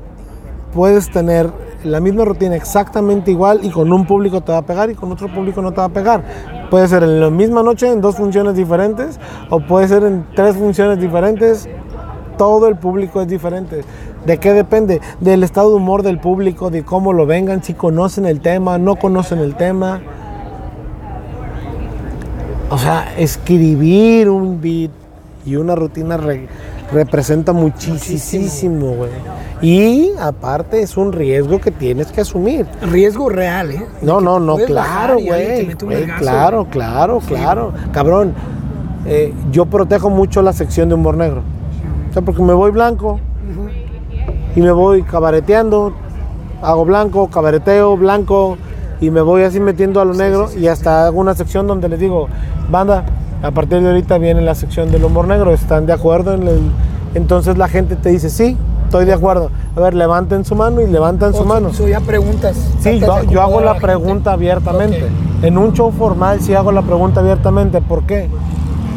puedes 0.74 1.10
tener 1.10 1.50
la 1.84 2.00
misma 2.00 2.24
rutina 2.24 2.56
exactamente 2.56 3.30
igual 3.30 3.60
y 3.62 3.70
con 3.70 3.90
un 3.92 4.06
público 4.06 4.42
te 4.42 4.52
va 4.52 4.58
a 4.58 4.66
pegar 4.66 4.90
y 4.90 4.94
con 4.94 5.10
otro 5.12 5.32
público 5.32 5.62
no 5.62 5.72
te 5.72 5.78
va 5.78 5.86
a 5.86 5.90
pegar. 5.90 6.24
Puede 6.70 6.86
ser 6.88 7.02
en 7.02 7.20
la 7.20 7.30
misma 7.30 7.62
noche 7.62 7.90
en 7.90 8.00
dos 8.00 8.16
funciones 8.16 8.54
diferentes 8.54 9.18
o 9.50 9.60
puede 9.60 9.88
ser 9.88 10.04
en 10.04 10.24
tres 10.34 10.56
funciones 10.56 11.00
diferentes. 11.00 11.68
Todo 12.38 12.68
el 12.68 12.76
público 12.76 13.20
es 13.20 13.28
diferente. 13.28 13.82
¿De 14.24 14.38
qué 14.38 14.52
depende? 14.52 15.00
Del 15.20 15.42
estado 15.42 15.70
de 15.70 15.76
humor 15.76 16.02
del 16.02 16.18
público, 16.18 16.70
de 16.70 16.84
cómo 16.84 17.12
lo 17.12 17.26
vengan, 17.26 17.62
si 17.62 17.74
conocen 17.74 18.24
el 18.24 18.40
tema, 18.40 18.78
no 18.78 18.96
conocen 18.96 19.40
el 19.40 19.56
tema. 19.56 20.00
O 22.70 22.78
sea, 22.78 23.14
escribir 23.18 24.30
un 24.30 24.60
beat 24.60 24.90
y 25.44 25.56
una 25.56 25.74
rutina 25.74 26.16
re- 26.16 26.46
representa 26.92 27.52
muchísimo, 27.52 28.94
güey. 28.94 29.10
Y 29.62 30.12
aparte 30.18 30.82
es 30.82 30.96
un 30.96 31.12
riesgo 31.12 31.60
que 31.60 31.70
tienes 31.70 32.08
que 32.08 32.22
asumir. 32.22 32.66
Riesgo 32.82 33.28
real, 33.28 33.70
¿eh? 33.70 33.86
No, 34.02 34.20
no, 34.20 34.40
no, 34.40 34.56
claro, 34.56 35.18
güey. 35.20 35.68
Claro, 36.18 36.66
claro, 36.70 37.20
claro. 37.20 37.72
Cabrón, 37.92 38.34
eh, 39.06 39.32
yo 39.50 39.66
protejo 39.66 40.10
mucho 40.10 40.42
la 40.42 40.52
sección 40.52 40.88
de 40.88 40.94
humor 40.94 41.16
negro. 41.16 41.42
O 42.10 42.12
sea, 42.12 42.22
porque 42.22 42.42
me 42.42 42.54
voy 42.54 42.70
blanco 42.70 43.20
y 44.56 44.60
me 44.60 44.72
voy 44.72 45.02
cabareteando, 45.02 45.92
hago 46.62 46.84
blanco, 46.84 47.28
cabareteo, 47.28 47.96
blanco 47.96 48.58
y 49.00 49.10
me 49.10 49.20
voy 49.20 49.42
así 49.42 49.60
metiendo 49.60 50.00
a 50.00 50.04
lo 50.04 50.14
negro 50.14 50.48
y 50.56 50.66
hasta 50.66 51.06
hago 51.06 51.20
una 51.20 51.34
sección 51.34 51.66
donde 51.66 51.88
les 51.88 52.00
digo, 52.00 52.28
banda, 52.68 53.04
a 53.42 53.50
partir 53.50 53.80
de 53.80 53.88
ahorita 53.88 54.18
viene 54.18 54.40
la 54.42 54.54
sección 54.54 54.90
del 54.90 55.04
humor 55.04 55.26
negro, 55.28 55.52
¿están 55.52 55.86
de 55.86 55.92
acuerdo? 55.92 56.34
En 56.34 56.46
el... 56.46 56.60
Entonces 57.14 57.56
la 57.58 57.68
gente 57.68 57.96
te 57.96 58.10
dice, 58.10 58.30
sí, 58.30 58.56
estoy 58.84 59.04
de 59.04 59.12
acuerdo. 59.12 59.50
A 59.76 59.80
ver, 59.80 59.94
levanten 59.94 60.44
su 60.44 60.54
mano 60.54 60.80
y 60.80 60.86
levantan 60.86 61.32
su 61.32 61.40
O 61.42 61.44
mano. 61.44 61.70
ya 61.70 62.00
preguntas. 62.00 62.56
Sí, 62.80 63.00
yo, 63.00 63.40
hago 63.42 63.60
la 63.60 63.72
gente. 63.72 63.86
pregunta 63.86 64.32
abiertamente. 64.32 65.06
En 65.42 65.56
un 65.58 65.72
show 65.72 65.90
formal 65.90 66.40
sí 66.40 66.54
hago 66.54 66.70
la 66.72 66.82
pregunta 66.82 67.20
abiertamente. 67.20 67.80
¿Por 67.80 68.02
qué? 68.04 68.28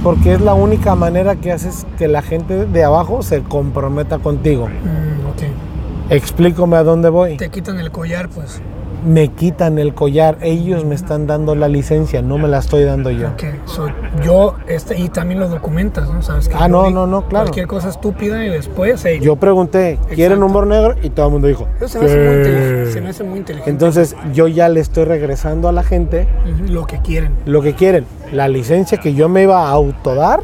Porque 0.03 0.33
es 0.33 0.41
la 0.41 0.53
única 0.53 0.95
manera 0.95 1.37
que 1.37 1.51
haces 1.51 1.85
que 1.97 2.07
la 2.07 2.21
gente 2.21 2.65
de 2.65 2.83
abajo 2.83 3.23
se 3.23 3.41
comprometa 3.41 4.19
contigo. 4.19 4.67
Mm, 4.67 5.27
ok. 5.29 6.11
Explícame 6.11 6.75
a 6.75 6.83
dónde 6.83 7.09
voy. 7.09 7.37
Te 7.37 7.49
quitan 7.49 7.79
el 7.79 7.89
collar, 7.91 8.29
pues. 8.29 8.61
Me 9.05 9.27
quitan 9.29 9.79
el 9.79 9.93
collar. 9.93 10.37
Ellos 10.41 10.85
me 10.85 10.95
están 10.95 11.27
dando 11.27 11.55
la 11.55 11.67
licencia, 11.67 12.21
no 12.21 12.37
me 12.37 12.47
la 12.47 12.59
estoy 12.59 12.83
dando 12.83 13.11
yo. 13.11 13.27
Ok. 13.29 13.43
So, 13.65 13.87
yo, 14.23 14.55
este, 14.67 14.97
y 14.99 15.09
también 15.09 15.39
lo 15.39 15.49
documentas, 15.49 16.09
¿no? 16.09 16.21
Sabes 16.21 16.47
que 16.47 16.55
Ah, 16.55 16.61
yo 16.61 16.67
no, 16.69 16.89
no, 16.89 17.07
no, 17.07 17.27
claro. 17.27 17.45
Cualquier 17.45 17.67
cosa 17.67 17.89
estúpida 17.89 18.43
y 18.45 18.49
después. 18.49 19.03
Yo 19.21 19.35
pregunté, 19.35 19.99
¿quieren 20.07 20.37
Exacto. 20.39 20.45
humor 20.45 20.67
negro? 20.67 20.95
Y 21.03 21.09
todo 21.09 21.25
el 21.27 21.31
mundo 21.33 21.47
dijo, 21.47 21.67
Eso 21.81 21.87
se 21.87 21.99
me 21.99 22.05
hace 22.05 22.17
muy 22.17 22.23
"Sí". 22.33 22.37
inteligente. 22.49 22.91
Se 22.91 23.01
me 23.01 23.09
hace 23.09 23.23
muy 23.23 23.39
inteligente. 23.39 23.69
Entonces 23.71 24.15
yo 24.33 24.47
ya 24.47 24.69
le 24.69 24.79
estoy 24.79 25.05
regresando 25.05 25.67
a 25.67 25.71
la 25.71 25.83
gente 25.83 26.27
Lo 26.69 26.85
que 26.85 26.99
quieren. 26.99 27.31
lo 27.45 27.61
que 27.61 27.73
quieren. 27.73 28.05
La 28.31 28.47
licencia 28.47 28.97
que 28.99 29.13
yo 29.13 29.27
me 29.29 29.43
iba 29.43 29.67
a 29.67 29.69
autodar, 29.69 30.41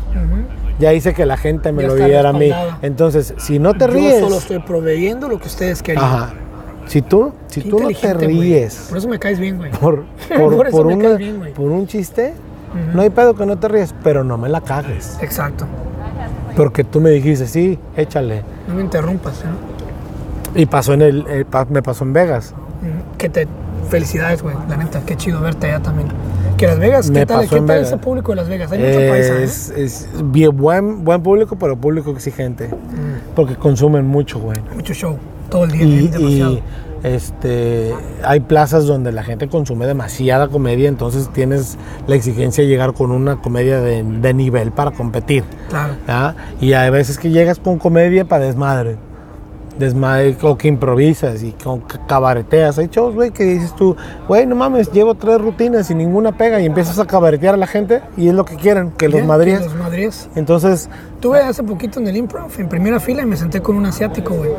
ya 0.79 0.93
hice 0.93 1.13
que 1.13 1.25
la 1.25 1.37
gente 1.37 1.71
me 1.71 1.83
Ya 1.83 1.87
lo 1.89 1.95
diera 1.95 2.29
a 2.29 2.33
mí. 2.33 2.51
Entonces, 2.81 3.33
si 3.37 3.59
no 3.59 3.73
te 3.73 3.85
Yo 3.85 3.87
ríes, 3.87 4.19
solo 4.19 4.37
estoy 4.37 4.59
proveyendo 4.59 5.27
lo 5.29 5.39
que 5.39 5.47
ustedes 5.47 5.81
querían. 5.81 6.03
ajá. 6.05 6.33
Si 6.89 7.03
tú, 7.03 7.31
si 7.47 7.61
Qué 7.61 7.69
tú 7.69 7.79
no 7.79 7.89
te 7.89 8.13
ríes 8.15 8.87
Por 8.89 8.97
eso 8.97 9.07
me 9.07 9.19
caes 9.19 9.37
bien, 9.39 9.57
güey. 9.57 9.71
por, 9.71 10.05
Por 10.37 10.69
por, 10.71 10.87
una- 10.87 11.13
bien, 11.13 11.39
un 11.71 11.85
chiste, 11.85 12.33
No 12.95 13.03
hay 13.03 13.11
pedo 13.11 13.35
que 13.35 13.45
no 13.45 13.57
te 13.59 13.67
ríes, 13.67 13.93
pero 14.03 14.23
no 14.23 14.39
me 14.39 14.49
la 14.49 14.61
cagues. 14.61 15.19
Exacto. 15.21 15.65
Porque 16.55 16.83
tú 16.83 16.99
me 16.99 17.11
dijiste, 17.11 17.45
sí, 17.45 17.77
échale. 17.95 18.43
No 18.67 18.73
me 18.73 18.81
interrumpas, 18.81 19.43
¿no? 19.45 20.59
Y 20.59 20.65
pasó 20.65 20.93
en 20.93 21.03
el, 21.03 21.25
eh, 21.29 21.45
me 21.69 21.83
pasó 21.83 22.03
en 22.03 22.13
Vegas. 22.13 22.53
Ujú. 22.81 23.17
Que 23.19 23.29
te. 23.29 23.47
Felicidades, 23.89 24.41
güey. 24.41 24.55
La 24.67 24.77
neta, 24.77 25.01
qué 25.05 25.15
chido 25.15 25.41
verte 25.41 25.67
allá 25.67 25.79
también. 25.81 26.09
Que 26.59 26.67
Las 26.67 26.77
Vegas, 26.77 27.09
Me 27.09 27.21
¿qué 27.21 27.25
tal, 27.25 27.37
pasó 27.37 27.49
¿qué 27.51 27.55
en 27.55 27.65
tal 27.67 27.75
Vegas. 27.77 27.87
ese 27.87 27.97
público 27.97 28.31
de 28.33 28.35
Las 28.35 28.49
Vegas? 28.49 28.71
Hay 28.73 28.79
mucho 28.79 28.99
paisa, 29.09 29.39
¿eh? 29.39 29.43
Es, 29.43 29.69
es 29.69 30.09
bien 30.25 30.55
buen, 30.57 31.05
buen 31.05 31.23
público, 31.23 31.55
pero 31.57 31.77
público 31.77 32.11
exigente. 32.11 32.67
Mm. 32.67 33.33
Porque 33.33 33.55
consumen 33.55 34.05
mucho, 34.05 34.39
güey. 34.39 34.57
Mucho 34.75 34.93
show. 34.93 35.17
Todo 35.49 35.63
el 35.63 35.71
día. 35.71 35.83
Y, 35.83 36.07
demasiado. 36.09 36.53
y, 36.53 36.63
este, 37.03 37.93
hay 38.25 38.41
plazas 38.41 38.85
donde 38.85 39.13
la 39.13 39.23
gente 39.23 39.47
consume 39.47 39.87
demasiada 39.87 40.49
comedia, 40.49 40.89
entonces 40.89 41.29
tienes 41.31 41.77
la 42.07 42.15
exigencia 42.15 42.61
de 42.61 42.69
llegar 42.69 42.91
con 42.91 43.11
una 43.11 43.37
comedia 43.37 43.79
de, 43.79 44.03
de 44.03 44.33
nivel 44.33 44.73
para 44.73 44.91
competir. 44.91 45.45
Claro. 45.69 45.93
¿ya? 46.09 46.35
Y 46.59 46.73
hay 46.73 46.89
veces 46.89 47.17
que 47.17 47.29
llegas 47.29 47.57
con 47.57 47.79
comedia 47.79 48.25
para 48.25 48.43
desmadre. 48.45 48.97
Desmadre 49.79 50.35
o 50.43 50.57
que 50.57 50.67
improvisas 50.67 51.41
y 51.41 51.53
con 51.53 51.81
cabareteas. 52.07 52.77
Hay 52.77 52.87
shows, 52.87 53.15
güey, 53.15 53.31
que 53.31 53.43
dices 53.45 53.73
tú, 53.75 53.95
güey, 54.27 54.45
no 54.45 54.55
mames, 54.55 54.91
llevo 54.91 55.15
tres 55.15 55.39
rutinas 55.41 55.89
y 55.89 55.95
ninguna 55.95 56.33
pega 56.33 56.59
y 56.59 56.65
empiezas 56.65 56.99
a 56.99 57.05
cabaretear 57.05 57.53
a 57.53 57.57
la 57.57 57.65
gente 57.67 58.01
y 58.17 58.27
es 58.27 58.33
lo 58.33 58.43
que 58.45 58.55
quieren, 58.57 58.91
que 58.91 59.07
los 59.09 59.23
madríes. 59.23 59.61
Los 59.63 59.75
madríes. 59.75 60.29
Entonces, 60.35 60.89
Tuve 61.19 61.39
hace 61.41 61.63
poquito 61.63 61.99
en 61.99 62.07
el 62.07 62.15
improv, 62.15 62.49
en 62.59 62.69
primera 62.69 62.97
fila, 62.97 63.23
y 63.23 63.25
me 63.25 63.35
senté 63.35 63.59
con 63.61 63.75
un 63.75 63.85
asiático, 63.85 64.35
güey. 64.35 64.51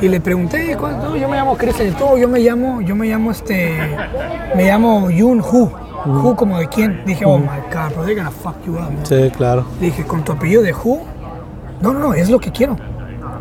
Y 0.00 0.06
le 0.08 0.20
pregunté, 0.20 0.76
¿cuál- 0.78 0.98
no, 0.98 1.16
yo 1.16 1.28
me 1.28 1.36
llamo 1.36 1.56
Cristian, 1.56 1.92
tú, 1.96 2.16
yo 2.16 2.28
me 2.28 2.38
llamo, 2.38 2.80
yo 2.80 2.94
me 2.94 3.08
llamo 3.08 3.32
este, 3.32 3.72
me 4.54 4.66
llamo 4.66 5.10
Yun 5.10 5.40
Hu. 5.40 5.68
Hu 6.06 6.36
como 6.36 6.58
de 6.60 6.68
quién. 6.68 7.02
Dije, 7.04 7.24
oh 7.24 7.38
my 7.38 7.46
God, 7.72 7.92
bro, 7.94 8.04
they're 8.04 8.14
gonna 8.14 8.30
fuck 8.30 8.54
you 8.64 8.74
up, 8.74 8.82
man. 8.82 9.04
sí, 9.04 9.32
claro. 9.36 9.64
Dije, 9.80 10.04
¿con 10.04 10.22
tu 10.22 10.30
apellido 10.30 10.62
de 10.62 10.72
Hu? 10.72 11.00
No, 11.82 11.92
no, 11.92 11.98
no, 11.98 12.14
es 12.14 12.30
lo 12.30 12.38
que 12.38 12.52
quiero. 12.52 12.76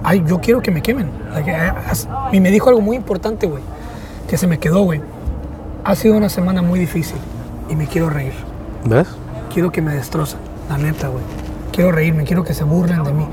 Ay, 0.04 0.24
yo 0.26 0.40
quiero 0.40 0.62
que 0.62 0.72
me 0.72 0.82
quemen. 0.82 1.08
Eh, 1.36 1.72
y 2.32 2.40
me 2.40 2.52
dijo 2.52 2.70
algo 2.70 2.82
muy 2.82 2.96
importante, 2.96 3.48
güey, 3.48 3.62
que 4.28 4.38
se 4.38 4.48
me 4.48 4.58
quedó, 4.60 4.82
güey. 4.84 5.02
Ha 5.84 5.96
sido 5.96 6.16
una 6.16 6.30
semana 6.30 6.62
muy 6.62 6.80
difícil 6.80 7.18
y 7.70 7.76
me 7.76 7.86
quiero 7.88 8.10
reír. 8.10 8.34
¿Ves? 8.86 9.08
Quiero 9.54 9.72
que 9.72 9.82
me 9.82 9.94
destrozan, 9.94 10.40
la 10.70 10.78
neta, 10.78 11.08
güey. 11.10 11.24
Quiero 11.72 11.92
reírme, 11.92 12.24
quiero 12.24 12.44
que 12.44 12.54
se 12.54 12.64
burlen 12.64 13.04
de 13.04 13.14
mí. 13.14 13.26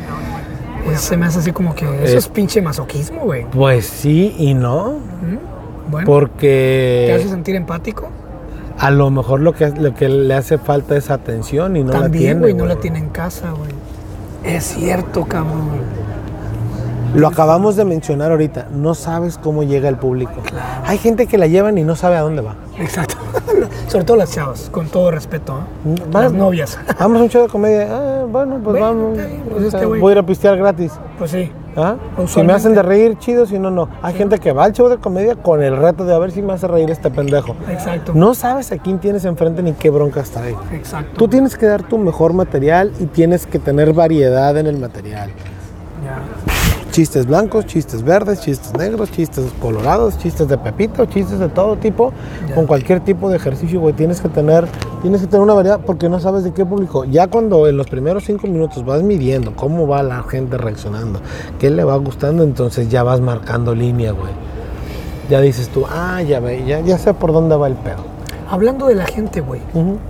Pues 0.85 1.01
se 1.01 1.17
me 1.17 1.27
hace 1.27 1.41
así 1.41 1.53
como 1.53 1.75
que 1.75 1.85
eso 1.85 2.05
Es- 2.05 2.15
es 2.15 2.29
pinche 2.29 2.63
masoquismo, 2.63 3.23
güey. 3.23 3.45
Pues 3.51 3.87
sí 3.87 4.35
y 4.39 4.55
no, 4.55 4.93
¿Mm? 5.23 5.91
Bueno, 5.91 6.07
¿te 6.39 7.13
hace 7.13 7.21
porque 7.23 7.27
sentir 7.29 7.55
empático? 7.57 8.09
a 8.79 8.91
lo 8.91 9.11
mejor 9.11 9.41
lo 9.41 9.53
que, 9.55 9.69
lo 9.71 9.95
que 9.95 10.09
le 10.09 10.35
hace 10.35 10.59
falta 10.59 10.97
es 10.97 11.11
atención 11.11 11.77
y 11.77 11.83
no 11.83 11.93
la 11.93 12.01
También, 12.03 12.23
tiene. 12.25 12.41
güey, 12.41 12.55
no 12.55 12.67
la 12.67 12.77
tiene 12.77 12.99
en 12.99 13.09
casa, 13.09 13.51
güey. 13.53 13.71
Es 14.45 14.65
cierto, 14.65 15.25
cabrón. 15.25 15.71
Lo 17.17 17.29
acabamos 17.29 17.77
de 17.77 17.85
mencionar 17.85 18.31
ahorita, 18.31 18.67
no 18.73 18.95
sabes 18.95 19.39
cómo 19.39 19.63
llega 19.63 19.89
el 19.89 19.97
público. 19.97 20.33
Hay 20.85 20.99
gente 20.99 21.27
que 21.27 21.39
la 21.39 21.47
llevan 21.47 21.79
y 21.79 21.83
no 21.83 21.97
sabe 21.97 22.17
a 22.17 22.21
dónde 22.21 22.43
va. 22.43 22.57
Exacto. 22.79 23.15
Sobre 23.89 24.05
todo 24.05 24.17
las 24.19 24.31
chavas, 24.33 24.69
con 24.71 24.87
todo 24.89 25.11
respeto, 25.11 25.59
¿eh? 25.87 25.95
Va- 26.15 26.23
Las 26.25 26.33
novias. 26.33 26.79
Vamos 27.01 27.21
a 27.21 27.25
un 27.25 27.31
show 27.31 27.43
de 27.43 27.49
comedia. 27.49 27.89
Ah, 27.91 28.25
bueno, 28.31 28.61
pues 28.63 28.79
Bueno, 28.79 28.87
vamos. 29.13 29.19
pues 29.51 29.65
este 29.65 29.87
güey. 29.87 30.01
Voy 30.01 30.11
a 30.11 30.13
ir 30.13 30.19
a 30.19 30.27
pistear 30.27 30.57
gratis. 30.59 30.93
Pues 31.19 31.31
sí. 31.31 31.51
¿Ah? 31.75 31.97
Si 32.27 32.43
me 32.43 32.53
hacen 32.55 32.75
de 32.75 32.83
reír, 32.83 33.19
chido, 33.19 33.45
si 33.47 33.59
no, 33.59 33.71
no. 33.71 33.89
Hay 34.03 34.15
gente 34.15 34.39
que 34.39 34.53
va 34.53 34.65
al 34.65 34.73
show 34.73 34.89
de 34.89 34.97
comedia 34.99 35.37
con 35.37 35.63
el 35.63 35.77
reto 35.77 36.05
de 36.05 36.15
a 36.15 36.19
ver 36.19 36.33
si 36.33 36.41
me 36.43 36.53
hace 36.55 36.67
reír 36.67 36.91
este 36.91 37.11
pendejo. 37.11 37.55
Exacto. 37.71 38.13
No 38.15 38.35
sabes 38.35 38.73
a 38.73 38.79
quién 38.79 38.99
tienes 38.99 39.25
enfrente 39.27 39.63
ni 39.63 39.73
qué 39.73 39.91
bronca 39.91 40.21
está 40.21 40.43
ahí. 40.43 40.55
Exacto. 40.73 41.13
Tú 41.17 41.29
tienes 41.29 41.57
que 41.57 41.67
dar 41.67 41.83
tu 41.83 41.99
mejor 41.99 42.33
material 42.33 42.93
y 42.99 43.07
tienes 43.07 43.47
que 43.47 43.59
tener 43.59 43.93
variedad 43.93 44.57
en 44.57 44.67
el 44.67 44.79
material. 44.79 45.31
Chistes 46.97 47.27
blancos, 47.27 47.67
chistes 47.67 48.03
verdes, 48.03 48.41
chistes 48.41 48.73
negros, 48.73 49.11
chistes 49.13 49.45
colorados, 49.61 50.17
chistes 50.17 50.49
de 50.49 50.57
pepito, 50.57 51.05
chistes 51.05 51.39
de 51.39 51.51
todo 51.51 51.77
tipo, 51.77 52.11
Ya. 52.49 52.55
con 52.55 52.67
cualquier 52.67 53.01
tipo 53.01 53.29
de 53.29 53.37
ejercicio, 53.37 53.81
güey. 53.81 53.93
Tienes 53.93 54.23
que 54.23 54.31
tener, 54.31 54.67
tienes 55.03 55.21
que 55.21 55.27
tener 55.27 55.43
una 55.43 55.53
variedad 55.53 55.79
porque 55.85 56.09
no 56.09 56.19
sabes 56.21 56.43
de 56.45 56.55
qué 56.55 56.65
público. 56.65 57.05
Ya 57.05 57.27
cuando 57.27 57.69
en 57.69 57.77
los 57.77 57.87
primeros 57.87 58.25
cinco 58.25 58.47
minutos 58.47 58.83
vas 58.87 59.03
midiendo 59.03 59.55
cómo 59.55 59.87
va 59.87 60.03
la 60.03 60.23
gente 60.23 60.57
reaccionando, 60.57 61.21
qué 61.59 61.69
le 61.69 61.85
va 61.85 61.97
gustando, 61.97 62.43
entonces 62.43 62.89
ya 62.89 63.03
vas 63.03 63.21
marcando 63.21 63.75
línea, 63.75 64.13
güey. 64.13 64.33
Ya 65.29 65.43
dices 65.43 65.69
tú, 65.69 65.85
ah, 65.87 66.23
ya 66.23 66.41
ve, 66.41 66.65
ya, 66.67 66.81
ya 66.81 66.97
sé 66.97 67.13
por 67.13 67.31
dónde 67.31 67.57
va 67.57 67.67
el 67.67 67.75
pedo. 67.75 68.07
Hablando 68.51 68.87
de 68.87 68.95
la 68.95 69.05
gente, 69.05 69.43
güey. 69.43 69.61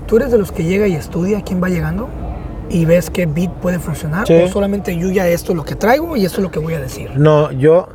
¿Tú 0.07 0.19
eres 0.19 0.31
de 0.31 0.39
los 0.39 0.53
que 0.53 0.63
llega 0.63 0.87
y 0.87 0.95
estudia 0.95 1.43
quién 1.43 1.61
va 1.61 1.69
llegando? 1.69 2.07
¿Y 2.69 2.85
ves 2.85 3.11
qué 3.11 3.27
beat 3.27 3.51
puede 3.55 3.79
funcionar? 3.79 4.27
Sí. 4.27 4.35
¿O 4.35 4.49
solamente 4.49 4.97
yo 4.97 5.11
ya 5.11 5.29
esto 5.29 5.53
es 5.53 5.57
lo 5.57 5.65
que 5.65 5.75
traigo 5.77 6.17
y 6.17 6.25
esto 6.25 6.39
es 6.39 6.43
lo 6.43 6.51
que 6.51 6.59
voy 6.59 6.75
a 6.75 6.81
decir? 6.81 7.11
No, 7.17 7.53
yo, 7.53 7.89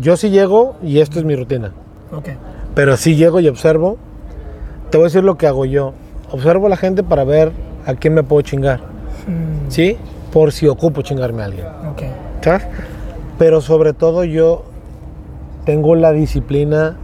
yo 0.00 0.16
sí 0.16 0.30
llego 0.30 0.76
y 0.82 1.00
esto 1.00 1.18
es 1.18 1.24
mi 1.24 1.36
rutina. 1.36 1.72
Ok. 2.12 2.30
Pero 2.74 2.96
si 2.96 3.16
llego 3.16 3.40
y 3.40 3.48
observo, 3.48 3.98
te 4.90 4.96
voy 4.96 5.04
a 5.04 5.08
decir 5.08 5.22
lo 5.24 5.36
que 5.36 5.46
hago 5.46 5.64
yo. 5.64 5.92
Observo 6.30 6.66
a 6.66 6.70
la 6.70 6.76
gente 6.76 7.02
para 7.02 7.24
ver 7.24 7.52
a 7.86 7.94
quién 7.94 8.14
me 8.14 8.22
puedo 8.22 8.42
chingar. 8.42 8.80
Mm, 9.26 9.70
¿Sí? 9.70 9.96
Por 10.32 10.52
si 10.52 10.66
ocupo 10.68 11.02
chingarme 11.02 11.42
a 11.42 11.46
alguien. 11.46 11.66
ok. 11.66 12.02
¿Sabes? 12.42 12.66
Pero 13.38 13.60
sobre 13.60 13.92
todo 13.92 14.24
yo 14.24 14.64
tengo 15.64 15.94
la 15.94 16.12
disciplina 16.12 16.96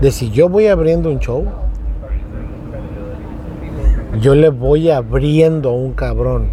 de 0.00 0.12
si 0.12 0.30
yo 0.30 0.48
voy 0.48 0.66
abriendo 0.68 1.10
un 1.10 1.18
show, 1.18 1.44
yo 4.20 4.34
le 4.34 4.48
voy 4.50 4.90
abriendo 4.90 5.70
a 5.70 5.72
un 5.72 5.92
cabrón. 5.92 6.50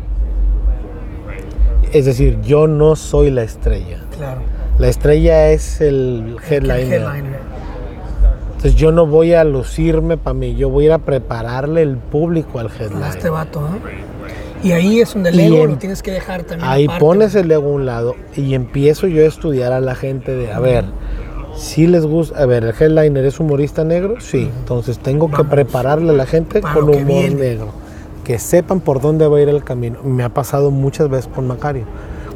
Es 1.94 2.06
decir, 2.06 2.40
yo 2.42 2.68
no 2.68 2.96
soy 2.96 3.32
la 3.32 3.44
estrella. 3.44 4.00
Claro. 4.18 4.42
La 4.80 4.88
estrella 4.90 5.52
es 5.52 5.80
el 5.82 6.36
headliner. 6.50 7.02
headliner. 7.02 7.40
Entonces 8.48 8.76
yo 8.76 8.92
no 8.92 9.06
voy 9.06 9.34
a 9.34 9.44
lucirme 9.44 10.18
para 10.18 10.34
mí, 10.34 10.56
yo 10.56 10.70
voy 10.70 10.86
a 10.86 10.88
ir 10.88 10.92
a 10.94 10.98
prepararle 10.98 11.82
el 11.84 11.98
público 11.98 12.60
al 12.60 12.68
A 12.68 12.72
headline. 12.84 13.04
este 13.10 13.30
vato, 13.30 13.60
¿eh? 13.62 13.96
Y 14.64 14.72
ahí 14.72 15.00
es 15.00 15.14
donde 15.14 15.30
el 15.30 15.40
ego 15.40 15.58
en- 15.64 15.72
lo 15.72 15.78
tienes 15.78 16.02
que 16.02 16.12
dejar 16.12 16.44
también. 16.44 16.68
Ahí 16.70 16.86
aparte, 16.86 17.00
pones 17.06 17.36
el 17.36 17.52
ego 17.52 17.68
a 17.70 17.74
un 17.74 17.86
lado 17.86 18.16
y 18.36 18.56
empiezo 18.56 19.06
yo 19.08 19.24
a 19.24 19.28
estudiar 19.28 19.72
a 19.74 19.80
la 19.80 19.94
gente 19.94 20.34
de, 20.36 20.52
a 20.52 20.60
ver, 20.60 20.86
si 21.58 21.88
les 21.88 22.06
gusta, 22.06 22.42
a 22.42 22.46
ver, 22.46 22.64
el 22.64 22.74
headliner 22.80 23.26
es 23.26 23.40
humorista 23.40 23.84
negro, 23.84 24.16
sí, 24.20 24.50
entonces 24.60 25.00
tengo 25.00 25.30
que 25.32 25.44
prepararle 25.44 26.12
a 26.12 26.14
la 26.14 26.26
gente 26.26 26.62
Para 26.62 26.76
con 26.76 26.84
humor 26.90 27.32
negro, 27.32 27.68
que 28.24 28.40
sepan 28.40 28.80
por 28.80 29.02
dónde 29.02 29.28
va 29.28 29.38
a 29.38 29.42
ir 29.42 29.50
el 29.50 29.64
camino. 29.64 30.00
Me 30.04 30.24
ha 30.24 30.30
pasado 30.30 30.72
muchas 30.72 31.10
veces 31.10 31.30
con 31.34 31.48
Macario, 31.48 31.86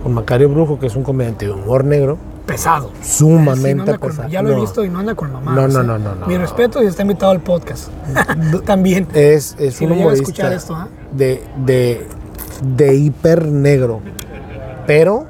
con 0.03 0.13
Macario 0.13 0.49
Brujo, 0.49 0.80
que 0.80 0.88
es 0.88 0.95
un 0.95 1.03
comediante 1.03 1.45
de 1.47 1.51
humor 1.51 1.84
negro, 1.84 2.17
Pesado. 2.45 2.89
sumamente 3.03 3.70
Sí, 3.70 3.76
no 3.76 3.82
anda 3.84 3.97
con- 3.99 4.09
pesado. 4.09 4.30
ya 4.30 4.41
lo 4.41 4.51
he 4.51 4.59
visto 4.59 4.84
y 4.84 4.89
no 4.89 4.99
anda 4.99 5.13
con 5.13 5.32
mamá. 5.32 5.53
No, 5.53 5.67
no, 5.67 5.84
no, 5.84 5.99
no, 5.99 6.15
no. 6.15 6.26
Mi 6.26 6.36
respeto 6.38 6.82
y 6.82 6.88
está 6.88 7.03
invitado 7.03 7.32
al 7.32 7.41
podcast. 7.41 7.89
También. 8.65 9.07
es, 9.13 9.55
es 9.59 9.76
Si 9.76 9.86
un 9.86 9.91
humorista 9.91 10.24
escuchar 10.24 10.53
esto, 10.53 10.74
¿ah? 10.76 10.88
de, 11.11 11.43
de, 11.65 12.07
de 12.76 12.95
hiper 12.95 13.45
negro. 13.47 13.99
Pero 14.88 15.28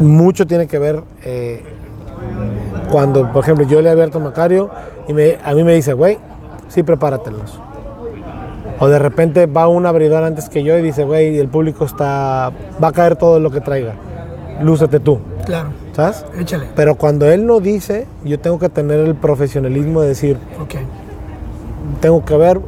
mucho 0.00 0.46
tiene 0.46 0.66
que 0.66 0.78
ver 0.78 1.02
eh, 1.24 1.62
cuando, 2.90 3.32
por 3.32 3.42
ejemplo, 3.42 3.66
yo 3.66 3.80
le 3.82 3.88
he 3.88 3.92
abierto 3.92 4.18
a 4.18 4.20
Macario 4.20 4.70
y 5.08 5.12
me, 5.12 5.38
a 5.44 5.54
mí 5.54 5.64
me 5.64 5.74
dice, 5.74 5.92
güey, 5.92 6.18
sí, 6.68 6.82
prepáratelos. 6.82 7.60
O 8.78 8.88
de 8.88 8.98
repente 8.98 9.46
va 9.46 9.68
un 9.68 9.86
abridor 9.86 10.22
antes 10.22 10.48
que 10.48 10.62
yo 10.62 10.76
y 10.78 10.82
dice, 10.82 11.04
güey, 11.04 11.38
el 11.38 11.48
público 11.48 11.84
está, 11.84 12.52
va 12.82 12.88
a 12.88 12.92
caer 12.92 13.16
todo 13.16 13.40
lo 13.40 13.50
que 13.50 13.60
traiga. 13.60 13.94
Lúcete 14.60 15.00
tú, 15.00 15.18
Claro. 15.44 15.70
¿sabes? 15.92 16.24
Échale. 16.38 16.66
Pero 16.74 16.94
cuando 16.94 17.26
él 17.30 17.46
no 17.46 17.60
dice, 17.60 18.06
yo 18.24 18.38
tengo 18.40 18.58
que 18.58 18.68
tener 18.68 19.00
el 19.00 19.14
profesionalismo 19.14 20.00
de 20.02 20.08
decir, 20.08 20.38
Ok. 20.62 20.74
tengo 22.00 22.24
que 22.24 22.36
ver 22.36 22.60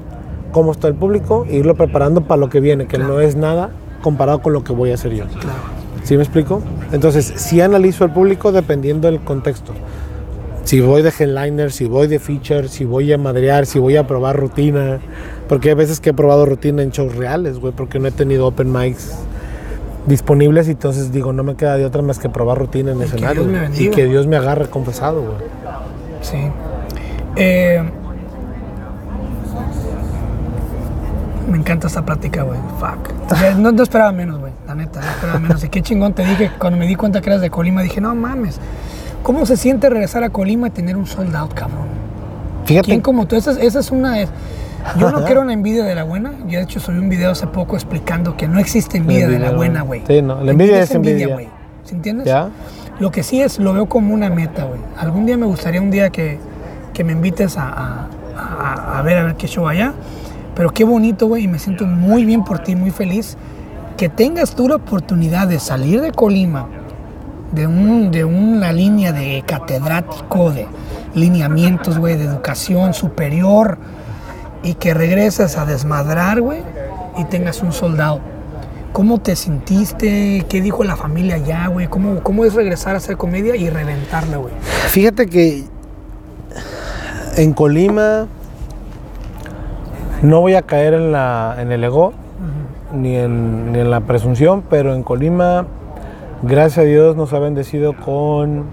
cómo 0.53 0.73
está 0.73 0.89
el 0.89 0.95
público 0.95 1.45
e 1.49 1.57
irlo 1.57 1.75
preparando 1.75 2.23
para 2.23 2.39
lo 2.41 2.49
que 2.49 2.61
viene, 2.61 2.87
que 2.87 2.99
no 2.99 3.21
es 3.21 3.37
nada 3.37 3.71
comparado 4.03 4.41
con 4.41 4.53
lo 4.53 4.65
que 4.65 4.73
voy 4.73 4.91
a 4.91 4.95
hacer 4.95 5.13
yo. 5.13 5.25
Claro. 5.27 5.78
¿Sí 6.05 6.17
me 6.17 6.23
explico? 6.23 6.63
Entonces, 6.93 7.33
sí 7.37 7.61
analizo 7.61 8.05
al 8.05 8.13
público 8.13 8.53
dependiendo 8.53 9.09
del 9.09 9.21
contexto. 9.21 9.73
Si 10.65 10.81
voy 10.81 11.03
de 11.03 11.13
headliner, 11.19 11.73
si 11.73 11.87
voy 11.87 12.09
de 12.09 12.19
feature, 12.19 12.69
si 12.69 12.85
voy 12.85 13.13
a 13.13 13.19
madrear, 13.19 13.67
si 13.67 13.79
voy 13.79 13.97
a 13.97 14.07
probar 14.07 14.37
rutina. 14.37 14.99
Porque 15.49 15.71
hay 15.71 15.75
veces 15.75 16.01
que 16.01 16.11
he 16.11 16.15
probado 16.15 16.45
rutina 16.45 16.83
en 16.83 16.91
shows 16.91 17.15
reales, 17.15 17.59
güey, 17.59 17.73
porque 17.73 17.99
no 17.99 18.09
he 18.09 18.11
tenido 18.11 18.47
open 18.47 18.71
mics 18.73 19.19
disponibles 20.07 20.69
y 20.69 20.73
entonces 20.73 21.13
digo, 21.13 21.33
no 21.33 21.43
me 21.43 21.55
queda 21.55 21.77
de 21.77 21.85
otra 21.85 22.03
más 22.03 22.19
que 22.19 22.29
probar 22.29 22.59
rutina 22.59 22.93
en 22.93 22.99
que 22.99 23.05
escenario. 23.05 23.45
Güey, 23.45 23.87
y 23.87 23.91
que 23.91 24.07
Dios 24.07 24.27
me 24.27 24.37
agarre 24.37 24.67
confesado, 24.69 25.23
güey. 25.23 25.37
Sí. 26.23 26.39
Eh, 27.37 27.83
me 31.51 31.59
encanta 31.59 31.87
esta 31.87 32.05
plática, 32.05 32.43
güey. 32.43 32.59
Fuck. 32.79 33.33
O 33.33 33.37
sea, 33.37 33.55
no, 33.55 33.73
no 33.73 33.83
esperaba 33.83 34.13
menos, 34.13 34.41
güey. 34.41 34.48
La 34.69 34.75
neta, 34.75 35.01
no 35.33 35.41
menos. 35.41 35.65
Y 35.65 35.71
qué 35.71 35.81
chingón 35.83 36.13
te 36.13 36.23
dije, 36.25 36.51
cuando 36.59 36.79
me 36.79 36.87
di 36.87 36.95
cuenta 36.95 37.23
que 37.23 37.31
eras 37.31 37.41
de 37.41 37.49
Colima, 37.51 37.83
dije, 37.83 38.01
no 38.03 38.15
mames. 38.15 38.61
¿Cómo 39.23 39.47
se 39.47 39.57
siente 39.57 39.89
regresar 39.89 40.23
a 40.25 40.31
Colima 40.31 40.69
y 40.69 40.71
tener 40.71 40.97
un 40.97 41.07
sold 41.07 41.35
out, 41.35 41.55
cabrón? 41.55 41.87
Fíjate, 42.67 42.87
¿Quién 42.87 43.01
como 43.01 43.27
tú? 43.27 43.35
Esa 43.37 43.53
es, 43.53 43.57
esa 43.59 43.81
es 43.81 43.91
una... 43.91 44.17
Yo 44.97 45.11
no 45.11 45.25
quiero 45.25 45.41
una 45.41 45.55
envidia 45.55 45.85
de 45.85 45.95
la 45.95 46.05
buena. 46.05 46.33
Yo, 46.47 46.59
de 46.59 46.63
hecho, 46.65 46.81
subí 46.81 46.99
un 46.99 47.09
video 47.09 47.31
hace 47.33 47.47
poco 47.47 47.77
explicando 47.77 48.37
que 48.37 48.47
no 48.47 48.59
existe 48.59 48.99
envidia 48.99 49.27
de 49.27 49.39
la 49.39 49.51
buena, 49.53 49.83
güey. 49.83 50.03
Sí, 50.07 50.21
no, 50.23 50.43
la 50.43 50.53
envidia 50.53 50.83
es 50.83 50.91
envidia. 50.93 51.29
güey. 51.29 51.49
¿Sí 51.85 51.95
entiendes? 51.95 52.27
¿Ya? 52.27 52.49
Lo 53.01 53.11
que 53.11 53.23
sí 53.23 53.41
es, 53.41 53.59
lo 53.59 53.73
veo 53.73 53.87
como 53.87 54.13
una 54.15 54.29
meta, 54.29 54.65
güey. 54.65 54.81
Algún 54.99 55.25
día 55.27 55.37
me 55.39 55.47
gustaría 55.47 55.81
un 55.81 55.91
día 55.91 56.11
que, 56.11 56.39
que 56.93 57.05
me 57.05 57.13
invites 57.13 57.57
a, 57.57 57.69
a- 57.69 58.09
a- 58.37 58.99
a 58.99 59.03
ver 59.03 59.17
a 59.19 59.25
ver 59.25 59.35
qué 59.37 59.47
show 59.49 59.67
allá. 59.67 59.95
Pero 60.55 60.71
qué 60.71 60.85
bonito, 60.85 61.27
güey, 61.27 61.45
y 61.45 61.49
me 61.49 61.59
siento 61.59 61.87
muy 61.87 62.25
bien 62.25 62.45
por 62.45 62.59
ti, 62.61 62.77
muy 62.77 62.91
feliz. 62.91 63.37
Que 63.99 64.09
tengas 64.09 64.55
tú 64.55 64.73
oportunidad 64.73 65.49
de 65.49 65.59
salir 65.59 66.01
de 66.01 66.13
Colima, 66.13 66.69
de, 67.51 67.67
un, 67.67 68.13
de 68.13 68.25
una 68.25 68.73
línea 68.73 69.13
de 69.13 69.43
catedrático, 69.45 70.53
de 70.53 70.69
lineamientos, 71.15 71.99
güey, 71.99 72.17
de 72.17 72.25
educación 72.25 72.95
superior, 72.95 73.77
y 74.63 74.75
que 74.75 74.95
regreses 74.95 75.59
a 75.59 75.67
desmadrar, 75.67 76.41
güey, 76.41 76.63
y 77.17 77.25
tengas 77.25 77.61
un 77.61 77.73
soldado. 77.73 78.21
¿Cómo 78.93 79.19
te 79.19 79.35
sentiste? 79.35 80.47
¿Qué 80.49 80.61
dijo 80.61 80.85
la 80.85 80.95
familia 80.95 81.35
allá, 81.35 81.67
güey? 81.67 81.89
¿Cómo, 81.89 82.21
¿Cómo 82.23 82.45
es 82.45 82.55
regresar 82.55 82.95
a 82.95 82.99
hacer 82.99 83.17
comedia 83.17 83.57
y 83.57 83.69
reventarla, 83.69 84.37
güey? 84.37 84.55
Fíjate 84.91 85.27
que 85.27 85.65
en 87.37 87.53
Colima 87.53 88.29
no 90.23 90.41
voy 90.41 90.55
a 90.55 90.63
caer 90.63 90.95
en, 90.95 91.11
la, 91.11 91.57
en 91.59 91.73
el 91.73 91.83
ego 91.83 92.15
ni, 92.93 93.17
en, 93.17 93.73
ni 93.73 93.81
en 93.81 93.91
la 93.91 94.01
presunción, 94.01 94.63
pero 94.69 94.95
en 94.95 95.03
Colima, 95.03 95.67
gracias 96.43 96.79
a 96.79 96.83
Dios, 96.83 97.17
nos 97.17 97.33
ha 97.33 97.39
bendecido 97.39 97.95
con 97.95 98.65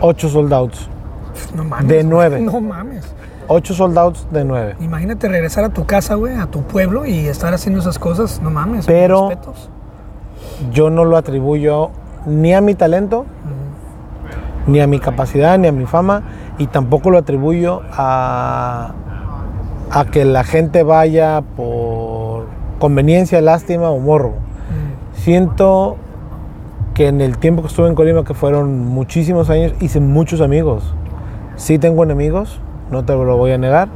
ocho 0.00 0.28
soldados. 0.28 0.88
No 1.54 1.64
mames. 1.64 1.88
De 1.88 2.04
nueve. 2.04 2.40
No 2.40 2.60
mames. 2.60 3.14
Ocho 3.48 3.72
soldados 3.72 4.26
de 4.30 4.44
nueve. 4.44 4.76
Imagínate 4.80 5.26
regresar 5.28 5.64
a 5.64 5.70
tu 5.70 5.86
casa, 5.86 6.14
güey, 6.14 6.34
a 6.34 6.46
tu 6.46 6.62
pueblo 6.62 7.06
y 7.06 7.26
estar 7.26 7.54
haciendo 7.54 7.80
esas 7.80 7.98
cosas. 7.98 8.40
No 8.42 8.50
mames. 8.50 8.86
Pero-. 8.86 9.30
Yo 10.72 10.90
no 10.90 11.04
lo 11.04 11.16
atribuyo 11.16 11.90
ni 12.26 12.52
a 12.54 12.60
mi 12.60 12.74
talento, 12.74 13.24
ni 14.66 14.80
a 14.80 14.86
mi 14.86 15.00
capacidad, 15.00 15.58
ni 15.58 15.68
a 15.68 15.72
mi 15.72 15.86
fama, 15.86 16.22
y 16.58 16.66
tampoco 16.66 17.10
lo 17.10 17.18
atribuyo 17.18 17.80
a, 17.92 18.92
a 19.90 20.04
que 20.06 20.24
la 20.24 20.44
gente 20.44 20.82
vaya 20.82 21.42
por 21.56 21.89
conveniencia, 22.80 23.40
lástima 23.40 23.90
o 23.90 24.00
morro. 24.00 24.32
Siento 25.14 25.96
que 26.94 27.06
en 27.06 27.20
el 27.20 27.38
tiempo 27.38 27.62
que 27.62 27.68
estuve 27.68 27.86
en 27.86 27.94
Colima, 27.94 28.24
que 28.24 28.34
fueron 28.34 28.86
muchísimos 28.88 29.48
años, 29.50 29.74
hice 29.80 30.00
muchos 30.00 30.40
amigos. 30.40 30.82
Sí 31.54 31.78
tengo 31.78 32.02
enemigos, 32.02 32.58
no 32.90 33.04
te 33.04 33.12
lo 33.12 33.36
voy 33.36 33.52
a 33.52 33.58
negar, 33.58 33.88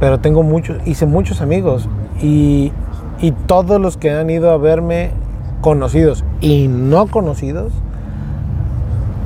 pero 0.00 0.18
tengo 0.18 0.42
muchos, 0.42 0.78
hice 0.84 1.06
muchos 1.06 1.40
amigos 1.40 1.88
y, 2.20 2.72
y 3.20 3.30
todos 3.30 3.80
los 3.80 3.96
que 3.96 4.10
han 4.10 4.30
ido 4.30 4.50
a 4.50 4.56
verme, 4.56 5.10
conocidos 5.60 6.24
y 6.40 6.66
no 6.66 7.06
conocidos, 7.06 7.72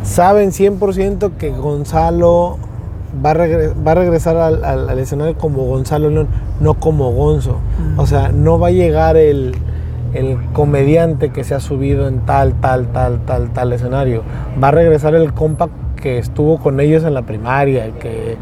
saben 0.02 0.50
100% 0.50 1.36
que 1.38 1.50
Gonzalo 1.50 2.58
va 3.24 3.30
a, 3.30 3.34
regre- 3.34 3.72
va 3.86 3.92
a 3.92 3.94
regresar 3.96 4.36
al, 4.36 4.64
al- 4.64 4.88
al 4.90 4.98
escenario 4.98 5.36
como 5.36 5.64
Gonzalo 5.64 6.10
León, 6.10 6.28
no 6.60 6.74
como 6.74 7.10
Gonzo. 7.12 7.58
O 7.96 8.06
sea, 8.06 8.30
no 8.32 8.58
va 8.58 8.68
a 8.68 8.70
llegar 8.70 9.16
el, 9.16 9.54
el 10.14 10.38
comediante 10.52 11.30
que 11.30 11.44
se 11.44 11.54
ha 11.54 11.60
subido 11.60 12.08
en 12.08 12.20
tal, 12.20 12.54
tal, 12.60 12.86
tal, 12.92 13.20
tal, 13.26 13.50
tal 13.52 13.72
escenario. 13.72 14.22
Va 14.62 14.68
a 14.68 14.72
regresar 14.72 15.14
el 15.14 15.32
compa 15.32 15.68
que 16.00 16.18
estuvo 16.18 16.58
con 16.58 16.78
ellos 16.80 17.04
en 17.04 17.14
la 17.14 17.22
primaria, 17.22 17.90
que 17.98 18.36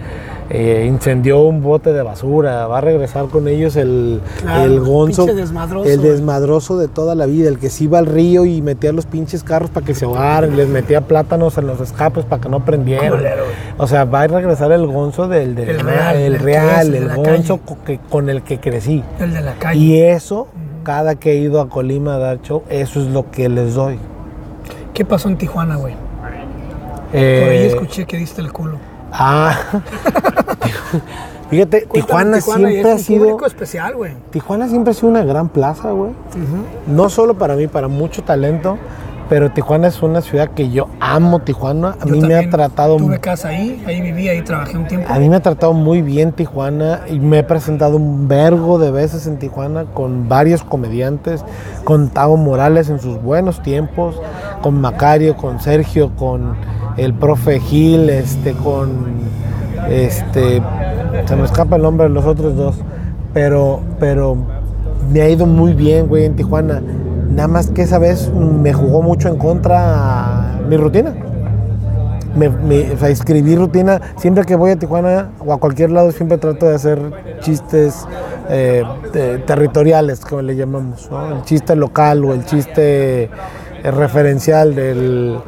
eh, 0.50 0.84
incendió 0.88 1.40
un 1.42 1.62
bote 1.62 1.92
de 1.92 2.02
basura. 2.02 2.66
Va 2.66 2.78
a 2.78 2.80
regresar 2.80 3.26
con 3.26 3.48
ellos 3.48 3.76
el, 3.76 4.20
Claro, 4.42 4.64
el 4.64 4.80
Gonzo. 4.80 5.26
desmadroso. 5.26 5.88
El 5.88 6.02
desmadroso 6.02 6.78
de 6.78 6.88
toda 6.88 7.14
la 7.14 7.26
vida, 7.26 7.48
el 7.48 7.58
que 7.58 7.70
se 7.70 7.84
iba 7.84 7.98
al 7.98 8.06
río 8.06 8.44
y 8.44 8.60
metía 8.62 8.92
los 8.92 9.06
pinches 9.06 9.42
carros 9.42 9.70
para 9.70 9.86
que 9.86 9.94
se 9.94 10.04
ahogaran, 10.04 10.56
les 10.56 10.68
metía 10.68 11.00
plátanos 11.00 11.56
en 11.58 11.66
los 11.66 11.80
escapes 11.80 12.24
para 12.24 12.42
que 12.42 12.48
no 12.48 12.64
prendieran. 12.64 13.10
Culero. 13.10 13.44
O 13.78 13.86
sea, 13.86 14.04
va 14.04 14.22
a 14.22 14.26
regresar 14.26 14.70
el 14.72 14.86
gonzo 14.86 15.28
del, 15.28 15.54
del 15.54 15.68
El 15.70 15.80
real, 15.80 16.16
el 16.16 16.38
real, 16.38 16.94
el 16.94 17.02
el 17.10 17.14
gonzo 17.16 17.60
calle. 17.84 18.00
con 18.10 18.28
el 18.30 18.42
que 18.42 18.60
crecí. 18.60 19.02
El 19.18 19.32
de 19.32 19.40
la 19.40 19.54
calle. 19.54 19.80
Y 19.80 20.00
eso, 20.00 20.48
cada 20.82 21.14
que 21.14 21.32
he 21.32 21.36
ido 21.36 21.60
a 21.60 21.68
Colima 21.68 22.16
a 22.16 22.18
dar 22.18 22.42
show, 22.42 22.62
eso 22.68 23.00
es 23.00 23.06
lo 23.08 23.30
que 23.30 23.48
les 23.48 23.74
doy. 23.74 23.98
¿Qué 24.92 25.04
pasó 25.04 25.28
en 25.28 25.36
Tijuana, 25.38 25.76
güey? 25.76 25.94
Eh, 27.12 27.40
Por 27.42 27.50
ahí 27.52 27.66
escuché 27.66 28.06
que 28.06 28.16
diste 28.16 28.40
el 28.40 28.52
culo. 28.52 28.78
Ah, 29.16 29.54
fíjate, 31.50 31.86
Tijuana, 31.92 32.40
Cuéntame, 32.40 32.70
siempre 32.70 32.92
ha 32.92 32.98
sido. 32.98 33.46
especial, 33.46 33.94
güey. 33.94 34.12
Tijuana 34.30 34.68
siempre 34.68 34.90
ha 34.90 34.94
sido 34.94 35.08
una 35.08 35.24
gran 35.24 35.48
plaza, 35.48 35.90
güey. 35.92 36.12
No 36.86 37.08
solo 37.08 37.34
para 37.38 37.54
mí, 37.54 37.66
para 37.68 37.88
mucho 37.88 38.22
talento, 38.24 38.76
pero 39.28 39.50
Tijuana 39.52 39.86
es 39.88 40.02
una 40.02 40.20
ciudad 40.20 40.48
que 40.50 40.70
yo 40.70 40.88
amo 41.00 41.38
Tijuana. 41.40 41.96
A 42.00 42.06
Yo 42.06 42.14
mí 42.16 42.20
me 42.20 42.34
ha 42.34 42.50
tratado 42.50 42.96
Tuve 42.96 43.20
casa 43.20 43.48
ahí, 43.48 43.82
ahí 43.86 44.00
viví, 44.00 44.28
ahí 44.28 44.42
trabajé 44.42 44.76
un 44.76 44.86
tiempo. 44.86 45.06
a 45.12 45.18
mí 45.18 45.28
me 45.28 45.36
ha 45.36 45.40
tratado 45.40 45.72
muy 45.72 46.02
bien 46.02 46.32
Tijuana 46.32 47.02
y 47.08 47.20
me 47.20 47.38
he 47.38 47.42
presentado 47.44 47.96
un 47.96 48.26
vergo 48.28 48.78
de 48.78 48.90
veces 48.90 49.26
en 49.26 49.38
Tijuana 49.38 49.84
con 49.94 50.28
varios 50.28 50.62
comediantes, 50.64 51.44
con 51.84 52.08
Tavo 52.10 52.36
Morales 52.36 52.90
en 52.90 53.00
sus 53.00 53.20
buenos 53.22 53.62
tiempos, 53.62 54.20
con 54.60 54.80
Macario, 54.80 55.36
con 55.36 55.60
Sergio, 55.60 56.10
con 56.16 56.56
el 56.96 57.14
profe 57.14 57.60
Gil, 57.60 58.08
este, 58.08 58.52
con 58.52 58.90
este, 59.88 60.62
se 61.26 61.36
me 61.36 61.44
escapa 61.44 61.76
el 61.76 61.82
nombre 61.82 62.08
de 62.08 62.14
los 62.14 62.24
otros 62.24 62.56
dos, 62.56 62.76
pero, 63.32 63.80
pero 63.98 64.36
me 65.12 65.20
ha 65.22 65.28
ido 65.28 65.46
muy 65.46 65.72
bien, 65.74 66.06
güey, 66.08 66.24
en 66.24 66.36
Tijuana. 66.36 66.80
Nada 67.30 67.48
más 67.48 67.68
que 67.70 67.82
esa 67.82 67.98
vez 67.98 68.30
me 68.32 68.72
jugó 68.72 69.02
mucho 69.02 69.28
en 69.28 69.36
contra 69.36 70.58
mi 70.68 70.76
rutina 70.76 71.14
me, 72.36 72.48
o 72.92 72.98
sea, 72.98 73.08
escribir 73.08 73.58
rutina. 73.58 74.00
Siempre 74.16 74.44
que 74.44 74.56
voy 74.56 74.72
a 74.72 74.76
Tijuana 74.76 75.30
o 75.44 75.52
a 75.52 75.58
cualquier 75.58 75.90
lado, 75.90 76.10
siempre 76.12 76.38
trato 76.38 76.66
de 76.66 76.74
hacer 76.74 76.98
chistes 77.40 78.06
eh, 78.48 78.82
te- 79.12 79.38
territoriales, 79.38 80.20
como 80.20 80.42
le 80.42 80.56
llamamos. 80.56 81.08
¿no? 81.10 81.36
El 81.36 81.42
chiste 81.44 81.76
local 81.76 82.24
o 82.24 82.32
el 82.34 82.44
chiste 82.44 83.24
eh, 83.24 83.30
referencial 83.90 84.74
del. 84.74 85.38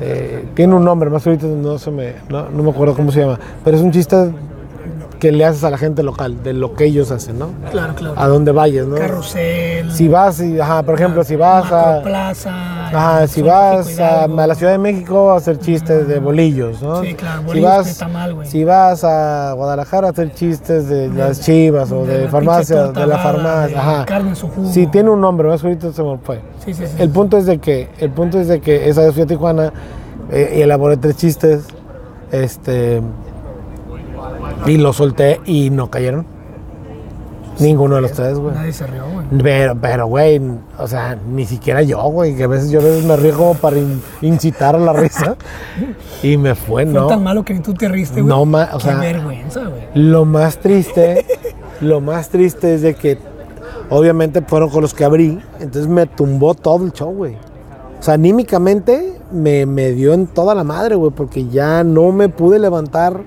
Eh, 0.00 0.44
tiene 0.54 0.74
un 0.74 0.84
nombre, 0.84 1.10
más 1.10 1.26
ahorita 1.26 1.46
no, 1.46 1.78
se 1.78 1.90
me, 1.90 2.14
no, 2.28 2.48
no 2.48 2.62
me 2.62 2.70
acuerdo 2.70 2.94
cómo 2.94 3.12
se 3.12 3.20
llama, 3.20 3.38
pero 3.64 3.76
es 3.76 3.82
un 3.82 3.92
chiste 3.92 4.16
que 5.24 5.32
le 5.32 5.46
haces 5.46 5.64
a 5.64 5.70
la 5.70 5.78
gente 5.78 6.02
local, 6.02 6.42
de 6.42 6.52
lo 6.52 6.74
que 6.74 6.84
ellos 6.84 7.10
hacen, 7.10 7.38
¿no? 7.38 7.48
Claro, 7.70 7.94
claro. 7.94 8.14
A 8.14 8.28
donde 8.28 8.52
vayas, 8.52 8.86
¿no? 8.86 8.96
Carrusel. 8.96 9.90
Si 9.90 10.06
vas, 10.06 10.38
y, 10.38 10.60
ajá, 10.60 10.82
por 10.82 10.96
ejemplo, 10.96 11.24
si 11.24 11.34
vas 11.34 11.72
a... 11.72 12.02
Plaza. 12.02 12.88
Ajá, 12.88 13.26
si 13.26 13.40
vas 13.40 13.98
a, 13.98 14.24
a 14.24 14.46
la 14.46 14.54
Ciudad 14.54 14.72
de 14.72 14.78
México 14.78 15.30
a 15.30 15.38
hacer 15.38 15.58
chistes 15.60 16.06
de 16.08 16.18
bolillos, 16.18 16.82
¿no? 16.82 17.00
Sí, 17.00 17.14
claro, 17.14 17.40
si 17.40 17.46
bolillos 17.46 17.70
vas, 17.70 17.86
de 17.86 17.94
tamal, 17.94 18.34
güey. 18.34 18.46
si 18.46 18.64
vas 18.64 19.02
a 19.02 19.54
Guadalajara 19.54 20.08
a 20.08 20.10
hacer 20.10 20.34
chistes 20.34 20.90
de 20.90 21.08
las 21.08 21.40
chivas 21.40 21.90
o 21.90 22.04
de 22.04 22.18
de, 22.18 22.28
farmacia, 22.28 22.88
de 22.88 23.06
la 23.06 23.16
farmacia, 23.16 23.80
ajá. 23.80 24.04
carne 24.04 24.28
en 24.28 24.36
su 24.36 24.48
jugo. 24.48 24.70
Sí, 24.70 24.86
tiene 24.88 25.08
un 25.08 25.22
nombre, 25.22 25.48
más 25.48 25.64
ahorita 25.64 25.90
se 25.94 26.02
me 26.02 26.18
fue. 26.18 26.42
Sí, 26.66 26.74
sí, 26.74 26.86
sí. 26.86 26.96
El 26.98 27.08
punto 27.08 27.38
es 27.38 27.46
de 27.46 27.56
que, 27.56 27.88
el 27.98 28.10
punto 28.10 28.38
es 28.38 28.48
de 28.48 28.60
que 28.60 28.90
esa 28.90 29.00
vez 29.00 29.14
fui 29.14 29.22
a 29.22 29.26
Tijuana 29.26 29.72
eh, 30.30 30.56
y 30.58 30.60
elaboré 30.60 30.98
tres 30.98 31.16
chistes, 31.16 31.64
este, 32.30 33.00
y 34.66 34.76
los 34.76 34.96
solté 34.96 35.40
y 35.44 35.70
no 35.70 35.90
cayeron. 35.90 36.26
Ninguno 37.60 37.94
de 37.94 38.00
los 38.00 38.10
tres, 38.12 38.36
güey. 38.36 38.52
Nadie 38.52 38.72
se 38.72 38.84
rió, 38.84 39.04
güey. 39.12 39.26
Pero, 39.40 39.76
pero, 39.80 40.06
güey, 40.08 40.40
o 40.76 40.88
sea, 40.88 41.16
ni 41.30 41.46
siquiera 41.46 41.82
yo, 41.82 42.02
güey, 42.08 42.34
que 42.34 42.42
a 42.44 42.46
veces 42.48 42.68
yo 42.72 42.80
me 43.06 43.14
río 43.16 43.36
como 43.36 43.54
para 43.54 43.78
in- 43.78 44.02
incitar 44.22 44.74
a 44.74 44.78
la 44.78 44.92
risa. 44.92 45.36
Y 46.20 46.36
me 46.36 46.56
fue, 46.56 46.84
Fue 46.84 46.92
¿no? 46.92 47.06
tan 47.06 47.22
malo 47.22 47.44
que 47.44 47.54
ni 47.54 47.60
tú 47.60 47.72
te 47.72 47.88
riste, 47.88 48.22
güey. 48.22 48.26
No, 48.34 48.44
ma- 48.44 48.70
o 48.72 48.78
Qué 48.78 48.84
sea- 48.84 48.98
vergüenza, 48.98 49.60
güey. 49.60 49.82
Lo 49.94 50.24
más 50.24 50.58
triste, 50.58 51.24
lo 51.80 52.00
más 52.00 52.28
triste 52.28 52.74
es 52.74 52.82
de 52.82 52.94
que 52.94 53.18
obviamente 53.88 54.42
fueron 54.42 54.68
con 54.70 54.82
los 54.82 54.92
que 54.92 55.04
abrí, 55.04 55.38
entonces 55.60 55.86
me 55.86 56.06
tumbó 56.06 56.54
todo 56.54 56.84
el 56.84 56.92
show, 56.92 57.14
güey. 57.14 57.36
O 58.00 58.02
sea, 58.02 58.14
anímicamente 58.14 59.12
me, 59.30 59.64
me 59.64 59.92
dio 59.92 60.12
en 60.12 60.26
toda 60.26 60.56
la 60.56 60.64
madre, 60.64 60.96
güey, 60.96 61.12
porque 61.12 61.46
ya 61.46 61.84
no 61.84 62.10
me 62.10 62.28
pude 62.28 62.58
levantar 62.58 63.20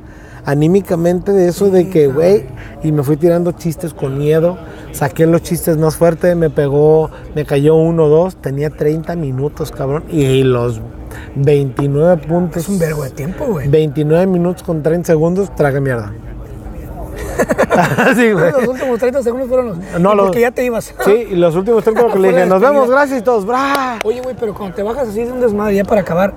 anímicamente 0.47 1.33
de 1.33 1.49
eso 1.49 1.69
de 1.69 1.89
que, 1.89 2.07
güey, 2.07 2.45
y 2.81 2.93
me 2.93 3.03
fui 3.03 3.17
tirando 3.17 3.51
chistes 3.51 3.93
con 3.93 4.17
miedo, 4.17 4.57
saqué 4.93 5.27
los 5.27 5.43
chistes 5.43 5.77
más 5.77 5.97
fuertes, 5.97 6.37
me 6.37 6.49
pegó, 6.49 7.11
me 7.35 7.43
cayó 7.43 7.75
uno 7.75 8.05
o 8.05 8.07
dos, 8.07 8.37
tenía 8.37 8.69
30 8.69 9.17
minutos, 9.17 9.71
cabrón, 9.71 10.05
y 10.09 10.43
los 10.43 10.79
29 11.35 12.25
puntos. 12.25 12.63
Es 12.63 12.69
un 12.69 12.79
vergo 12.79 13.03
de 13.03 13.09
tiempo, 13.09 13.45
güey. 13.45 13.67
29 13.67 14.25
minutos 14.25 14.63
con 14.63 14.81
30 14.81 15.07
segundos, 15.07 15.53
traga 15.53 15.81
mierda. 15.81 16.13
sí, 18.15 18.31
güey. 18.31 18.51
Los 18.51 18.67
últimos 18.67 18.99
30 18.99 19.23
segundos 19.23 19.47
fueron 19.49 19.67
los. 19.69 19.77
No, 19.99 20.15
los- 20.15 20.27
porque 20.27 20.41
ya 20.41 20.51
te 20.51 20.63
ibas. 20.65 20.93
Sí, 21.05 21.27
y 21.31 21.35
los 21.35 21.55
últimos 21.55 21.83
30 21.83 22.01
porque 22.03 22.19
le 22.19 22.27
dije, 22.29 22.45
nos 22.45 22.61
vemos, 22.61 22.89
gracias 22.89 23.19
y 23.19 23.21
todos, 23.23 23.45
¡bra! 23.45 23.99
Oye, 24.03 24.21
güey, 24.21 24.35
pero 24.39 24.53
cuando 24.53 24.75
te 24.75 24.83
bajas 24.83 25.09
así 25.09 25.23
de 25.23 25.31
un 25.31 25.39
desmadre 25.41 25.75
ya 25.75 25.83
para 25.83 26.01
acabar, 26.01 26.33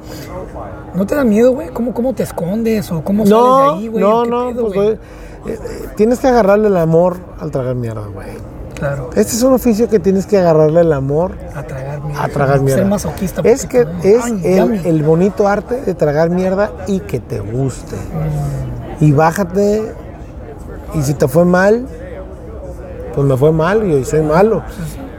¿no 0.94 1.06
te 1.06 1.14
da 1.14 1.24
miedo, 1.24 1.52
güey? 1.52 1.68
¿Cómo, 1.68 1.92
¿Cómo 1.94 2.12
te 2.14 2.22
escondes 2.22 2.90
o 2.92 3.02
cómo 3.02 3.24
sales 3.24 3.38
No, 3.38 3.72
de 3.74 3.78
ahí, 3.78 3.88
güey? 3.88 4.02
no, 4.04 4.22
¿Qué 4.24 4.30
no, 4.30 4.48
pedo, 4.50 4.62
pues 4.62 4.74
güey? 4.74 4.98
güey, 5.44 5.54
eh, 5.54 5.58
tienes 5.96 6.18
que 6.20 6.28
agarrarle 6.28 6.68
el 6.68 6.76
amor 6.76 7.16
al 7.40 7.50
tragar 7.50 7.74
mierda, 7.74 8.02
güey. 8.12 8.28
Claro. 8.74 9.10
Este 9.10 9.36
es 9.36 9.42
un 9.42 9.52
oficio 9.52 9.90
que 9.90 9.98
tienes 9.98 10.24
que 10.24 10.38
agarrarle 10.38 10.80
el 10.80 10.92
amor 10.94 11.32
A 11.54 11.62
tragar 11.64 12.00
mierda. 12.02 12.24
a 12.24 12.28
tragar 12.28 12.60
mierda. 12.60 12.78
Ser 12.80 12.86
masoquista. 12.90 13.42
Es 13.44 13.66
que 13.66 13.86
es 14.02 14.24
Ay, 14.24 14.40
el, 14.42 14.56
yummy. 14.58 14.80
el 14.86 15.02
bonito 15.02 15.46
arte 15.46 15.82
de 15.82 15.94
tragar 15.94 16.30
mierda 16.30 16.70
y 16.86 17.00
que 17.00 17.20
te 17.20 17.40
guste. 17.40 17.96
Mm. 17.96 19.04
Y 19.04 19.12
bájate. 19.12 19.92
Y 20.94 21.02
si 21.02 21.14
te 21.14 21.28
fue 21.28 21.44
mal, 21.44 21.86
pues 23.14 23.26
me 23.26 23.36
fue 23.36 23.52
mal 23.52 23.86
y 23.88 23.94
hoy 23.94 24.04
soy 24.04 24.22
malo. 24.22 24.62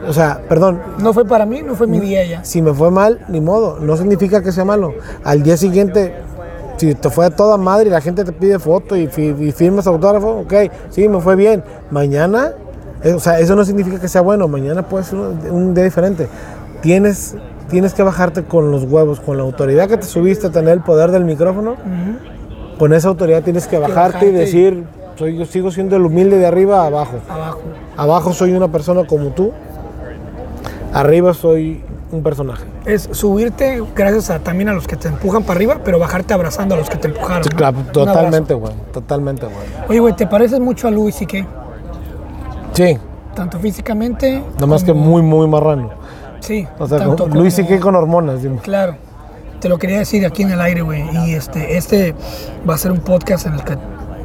O 0.08 0.12
sea, 0.12 0.40
perdón, 0.48 0.80
No 0.98 1.12
fue 1.12 1.24
para 1.24 1.46
mí, 1.46 1.62
no 1.62 1.74
fue 1.76 1.86
mi 1.86 2.00
día 2.00 2.24
ya. 2.26 2.44
si 2.44 2.60
me 2.60 2.72
fue 2.74 2.90
mal, 2.90 3.20
ni 3.28 3.40
modo. 3.40 3.78
No 3.80 3.96
significa 3.96 4.42
que 4.42 4.50
sea 4.52 4.64
malo. 4.64 4.92
Al 5.24 5.42
día 5.42 5.56
siguiente, 5.56 6.14
si 6.76 6.94
te 6.94 7.08
fue 7.10 7.26
a 7.26 7.30
toda 7.30 7.56
madre 7.56 7.86
y 7.86 7.90
la 7.90 8.00
gente 8.00 8.24
te 8.24 8.32
pide 8.32 8.58
foto 8.58 8.96
y, 8.96 9.04
y 9.16 9.52
firmas 9.52 9.86
autógrafo, 9.86 10.40
ok, 10.40 10.54
sí, 10.90 11.08
me 11.08 11.20
fue 11.20 11.36
bien. 11.36 11.62
Mañana, 11.90 12.52
eh, 13.04 13.12
o 13.12 13.20
sea, 13.20 13.38
eso 13.38 13.54
no 13.54 13.64
significa 13.64 14.00
que 14.00 14.08
sea 14.08 14.22
bueno. 14.22 14.48
Mañana 14.48 14.82
puede 14.88 15.04
ser 15.04 15.18
un, 15.20 15.38
un 15.50 15.74
día 15.74 15.84
diferente. 15.84 16.26
Tienes, 16.80 17.36
tienes 17.70 17.94
que 17.94 18.02
bajarte 18.02 18.42
con 18.42 18.72
los 18.72 18.82
huevos, 18.82 19.20
con 19.20 19.36
la 19.36 19.44
autoridad 19.44 19.88
que 19.88 19.98
te 19.98 20.06
subiste 20.06 20.48
a 20.48 20.50
tener 20.50 20.72
el 20.74 20.80
poder 20.80 21.12
del 21.12 21.24
micrófono. 21.24 21.76
Con 22.76 22.92
esa 22.92 23.06
autoridad 23.08 23.42
tienes 23.44 23.68
que 23.68 23.78
bajarte 23.78 24.26
y- 24.26 24.32
decir, 24.32 24.82
soy, 25.16 25.36
yo 25.36 25.44
sigo 25.44 25.70
siendo 25.70 25.96
el 25.96 26.02
humilde 26.06 26.38
de 26.38 26.46
arriba 26.46 26.82
a 26.82 26.86
abajo. 26.86 27.16
Abajo. 27.28 27.60
Abajo 27.96 28.32
soy 28.32 28.52
una 28.52 28.68
persona 28.68 29.04
como 29.06 29.30
tú. 29.30 29.52
Arriba 30.92 31.32
soy 31.34 31.82
un 32.10 32.22
personaje. 32.22 32.64
Es 32.84 33.08
subirte 33.12 33.82
gracias 33.96 34.28
a, 34.30 34.38
también 34.40 34.68
a 34.68 34.74
los 34.74 34.86
que 34.86 34.96
te 34.96 35.08
empujan 35.08 35.42
para 35.44 35.56
arriba, 35.56 35.78
pero 35.84 35.98
bajarte 35.98 36.34
abrazando 36.34 36.74
a 36.74 36.78
los 36.78 36.90
que 36.90 36.96
te 36.96 37.08
empujaron. 37.08 37.42
Totalmente, 37.92 38.54
güey. 38.54 38.72
Totalmente, 38.92 39.46
güey. 39.46 39.56
Oye, 39.88 40.00
güey, 40.00 40.14
¿te 40.16 40.26
pareces 40.26 40.60
mucho 40.60 40.88
a 40.88 40.90
Luis 40.90 41.20
y 41.22 41.26
qué? 41.26 41.46
Sí, 42.72 42.98
Tanto 43.34 43.58
físicamente. 43.58 44.42
nada 44.54 44.66
más 44.66 44.84
que 44.84 44.92
muy, 44.92 45.22
muy 45.22 45.46
marrano. 45.48 45.90
Sí. 46.40 46.66
O 46.78 46.86
sea, 46.86 46.98
tanto 46.98 47.24
con- 47.24 47.32
Luis 47.34 47.54
como- 47.56 47.68
que 47.68 47.80
con 47.80 47.94
hormonas. 47.96 48.42
dime. 48.42 48.58
Claro. 48.58 48.96
Te 49.60 49.68
lo 49.68 49.78
quería 49.78 49.98
decir 49.98 50.26
aquí 50.26 50.42
en 50.42 50.50
el 50.50 50.60
aire, 50.60 50.82
güey. 50.82 51.04
Y 51.26 51.34
este, 51.34 51.76
este 51.78 52.14
va 52.68 52.74
a 52.74 52.78
ser 52.78 52.90
un 52.92 52.98
podcast 52.98 53.46
en 53.46 53.54
el 53.54 53.62
que 53.64 53.78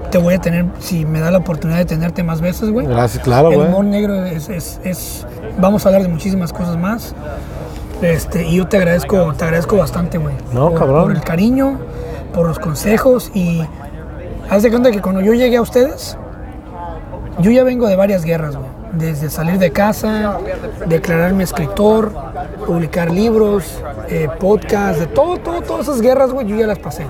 te 0.09 0.17
voy 0.17 0.33
a 0.35 0.39
tener, 0.41 0.65
si 0.79 1.05
me 1.05 1.19
da 1.19 1.31
la 1.31 1.37
oportunidad 1.39 1.79
de 1.79 1.85
tenerte 1.85 2.23
más 2.23 2.41
veces, 2.41 2.69
güey. 2.71 2.87
Gracias, 2.87 3.23
claro, 3.23 3.49
El 3.51 3.57
güey. 3.57 3.67
humor 3.67 3.85
negro 3.85 4.25
es, 4.25 4.49
es, 4.49 4.79
es- 4.83 5.25
Vamos 5.59 5.85
a 5.85 5.89
hablar 5.89 6.03
de 6.03 6.07
muchísimas 6.09 6.53
cosas 6.53 6.77
más. 6.77 7.15
Este, 8.01 8.45
y 8.45 8.57
yo 8.57 8.67
te 8.67 8.77
agradezco, 8.77 9.33
te 9.33 9.43
agradezco 9.45 9.75
bastante, 9.77 10.17
güey. 10.19 10.35
No, 10.53 10.69
por, 10.69 10.79
cabrón. 10.79 11.03
Por 11.03 11.11
el 11.13 11.21
cariño, 11.23 11.79
por 12.33 12.47
los 12.47 12.59
consejos 12.59 13.31
y 13.33 13.63
haz 14.49 14.61
de 14.63 14.69
cuenta 14.69 14.91
que 14.91 15.01
cuando 15.01 15.21
yo 15.21 15.33
llegué 15.33 15.57
a 15.57 15.61
ustedes, 15.61 16.15
yo 17.39 17.49
ya 17.51 17.63
vengo 17.63 17.87
de 17.87 17.95
varias 17.95 18.23
guerras, 18.23 18.55
güey. 18.55 18.66
Desde 18.93 19.29
salir 19.29 19.59
de 19.59 19.71
casa, 19.71 20.37
declararme 20.87 21.43
escritor, 21.43 22.11
publicar 22.65 23.11
libros, 23.11 23.81
eh, 24.09 24.27
podcast, 24.39 24.99
de 24.99 25.07
todo, 25.07 25.37
todo, 25.37 25.61
todas 25.61 25.87
esas 25.87 26.01
guerras, 26.01 26.31
güey, 26.31 26.47
yo 26.47 26.55
ya 26.55 26.67
las 26.67 26.79
pasé. 26.79 27.05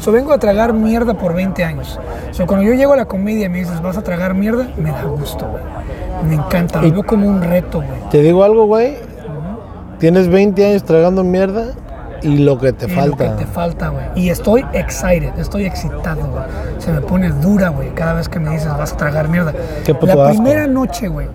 So, 0.00 0.10
vengo 0.10 0.32
a 0.32 0.38
tragar 0.38 0.72
mierda 0.72 1.14
por 1.14 1.34
20 1.34 1.64
años. 1.64 1.98
So, 2.32 2.46
cuando 2.46 2.66
yo 2.66 2.74
llego 2.74 2.92
a 2.94 2.96
la 2.96 3.04
comedia 3.04 3.46
y 3.46 3.48
me 3.48 3.58
dices, 3.58 3.80
vas 3.82 3.96
a 3.96 4.02
tragar 4.02 4.34
mierda, 4.34 4.68
me 4.76 4.90
da 4.90 5.04
gusto, 5.04 5.46
güey. 5.46 5.62
Me 6.28 6.34
encanta, 6.34 6.80
lo 6.80 6.90
veo 6.90 7.02
como 7.02 7.28
un 7.28 7.42
reto, 7.42 7.78
güey. 7.78 8.10
Te 8.10 8.22
digo 8.22 8.44
algo, 8.44 8.66
güey. 8.66 8.96
Tienes 9.98 10.28
20 10.28 10.66
años 10.66 10.82
tragando 10.84 11.22
mierda 11.22 11.74
y 12.22 12.38
lo 12.38 12.58
que 12.58 12.72
te 12.72 12.86
Es 12.86 12.92
falta. 12.94 13.24
Lo 13.24 13.36
que 13.36 13.44
te 13.44 13.50
falta, 13.50 13.88
güey. 13.88 14.04
Y 14.16 14.30
estoy 14.30 14.64
excited, 14.72 15.32
estoy 15.38 15.64
excitado, 15.66 16.22
güey. 16.26 16.44
Se 16.78 16.92
me 16.92 17.00
pone 17.00 17.30
dura, 17.30 17.68
güey, 17.70 17.90
cada 17.94 18.14
vez 18.14 18.28
que 18.28 18.38
me 18.38 18.50
dices 18.50 18.68
vas 18.68 18.92
a 18.92 18.96
tragar 18.96 19.28
mierda. 19.28 19.52
Qué 19.84 19.94
puto 19.94 20.14
La 20.14 20.24
asco. 20.28 20.42
primera 20.42 20.66
noche, 20.66 21.08
güey, 21.08 21.28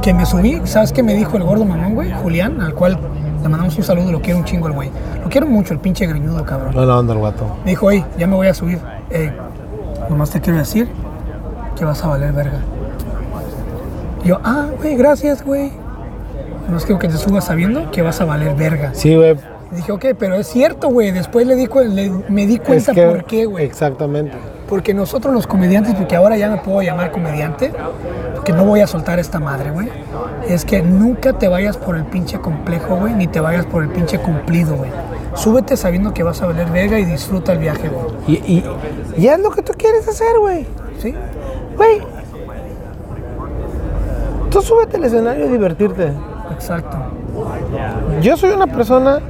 que 0.00 0.12
me 0.14 0.26
subí, 0.26 0.60
¿sabes 0.64 0.92
qué 0.92 1.02
me 1.02 1.14
dijo 1.14 1.36
el 1.36 1.44
gordo 1.44 1.64
mamón, 1.64 1.94
güey? 1.94 2.12
Julián, 2.12 2.60
al 2.60 2.74
cual 2.74 2.98
le 3.42 3.48
mandamos 3.48 3.76
un 3.76 3.84
saludo, 3.84 4.10
lo 4.12 4.20
quiero 4.20 4.38
un 4.38 4.44
chingo 4.44 4.66
el 4.68 4.72
güey. 4.72 4.90
Lo 5.22 5.28
quiero 5.30 5.46
mucho, 5.46 5.72
el 5.74 5.80
pinche 5.80 6.06
greñudo, 6.06 6.44
cabrón. 6.44 6.74
Buena 6.74 6.98
onda 6.98 7.12
el 7.12 7.18
guato. 7.20 7.44
Me 7.64 7.70
dijo, 7.70 7.90
hey, 7.90 8.04
ya 8.18 8.26
me 8.26 8.34
voy 8.34 8.48
a 8.48 8.54
subir. 8.54 8.80
Eh, 9.10 9.32
nomás 10.10 10.30
te 10.30 10.40
quiero 10.40 10.58
decir 10.58 10.88
que 11.76 11.84
vas 11.84 12.02
a 12.04 12.08
valer 12.08 12.32
verga. 12.32 12.58
Y 14.24 14.28
yo, 14.28 14.40
ah, 14.44 14.66
güey, 14.78 14.96
gracias, 14.96 15.44
güey. 15.44 15.72
Nomás 16.66 16.84
quiero 16.84 16.98
que 17.00 17.08
te 17.08 17.16
subas 17.16 17.44
sabiendo 17.44 17.90
que 17.90 18.02
vas 18.02 18.20
a 18.20 18.24
valer 18.24 18.54
verga. 18.54 18.90
Sí, 18.94 19.14
güey. 19.16 19.36
Y 19.72 19.76
dije, 19.76 19.90
ok, 19.92 20.04
pero 20.18 20.34
es 20.34 20.46
cierto, 20.46 20.88
güey. 20.88 21.10
Después 21.12 21.46
le 21.46 21.54
di, 21.56 21.66
cu- 21.66 21.80
le- 21.80 22.10
me 22.28 22.46
di 22.46 22.54
Es 22.56 22.60
cuenta 22.60 22.92
que- 22.92 23.06
por 23.06 23.24
qué, 23.24 23.46
güey. 23.46 23.64
Exactamente. 23.64 24.32
Porque 24.68 24.94
nosotros 24.94 25.32
los 25.34 25.46
comediantes, 25.46 25.94
porque 25.94 26.14
ahora 26.16 26.36
ya 26.36 26.50
me 26.50 26.58
puedo 26.58 26.82
llamar 26.82 27.10
comediante, 27.10 27.72
que 28.44 28.52
no 28.52 28.64
voy 28.64 28.80
a 28.80 28.86
soltar 28.86 29.18
esta 29.18 29.38
madre, 29.38 29.70
güey. 29.70 29.88
Es 30.48 30.64
que 30.64 30.82
nunca 30.82 31.32
te 31.34 31.48
vayas 31.48 31.76
por 31.76 31.96
el 31.96 32.04
pinche 32.04 32.38
complejo, 32.40 32.96
güey, 32.96 33.14
ni 33.14 33.26
te 33.26 33.40
vayas 33.40 33.64
por 33.66 33.82
el 33.82 33.88
pinche 33.90 34.18
cumplido, 34.18 34.76
güey. 34.76 34.90
Súbete 35.34 35.76
sabiendo 35.76 36.12
que 36.12 36.22
vas 36.22 36.40
a 36.42 36.46
valer 36.46 36.68
verga 36.70 36.98
y 36.98 37.04
disfruta 37.04 37.52
el 37.52 37.58
viaje, 37.58 37.88
güey. 37.88 38.06
Y, 38.26 38.32
y, 38.52 38.64
y 39.16 39.28
haz 39.28 39.40
lo 39.40 39.50
que 39.50 39.62
tú 39.62 39.72
quieres 39.76 40.06
hacer, 40.08 40.38
güey. 40.38 40.66
¿Sí? 41.00 41.14
Güey. 41.76 42.00
Tú 44.50 44.60
súbete 44.60 44.96
al 44.98 45.04
escenario 45.04 45.46
a 45.46 45.48
divertirte. 45.48 46.12
Exacto. 46.52 46.96
Yo 48.20 48.36
soy 48.36 48.50
una 48.50 48.66
persona 48.66 49.20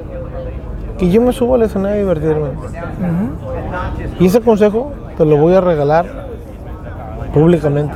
que 1.03 1.11
yo 1.11 1.21
me 1.21 1.33
subo 1.33 1.57
al 1.57 1.63
escenario 1.63 1.97
a 1.97 1.99
divertirme. 1.99 2.51
Y 4.21 4.27
ese 4.27 4.41
consejo 4.41 4.93
te 5.19 5.25
lo 5.25 5.37
voy 5.37 5.53
a 5.53 5.61
regalar 5.61 6.07
públicamente. 7.35 7.93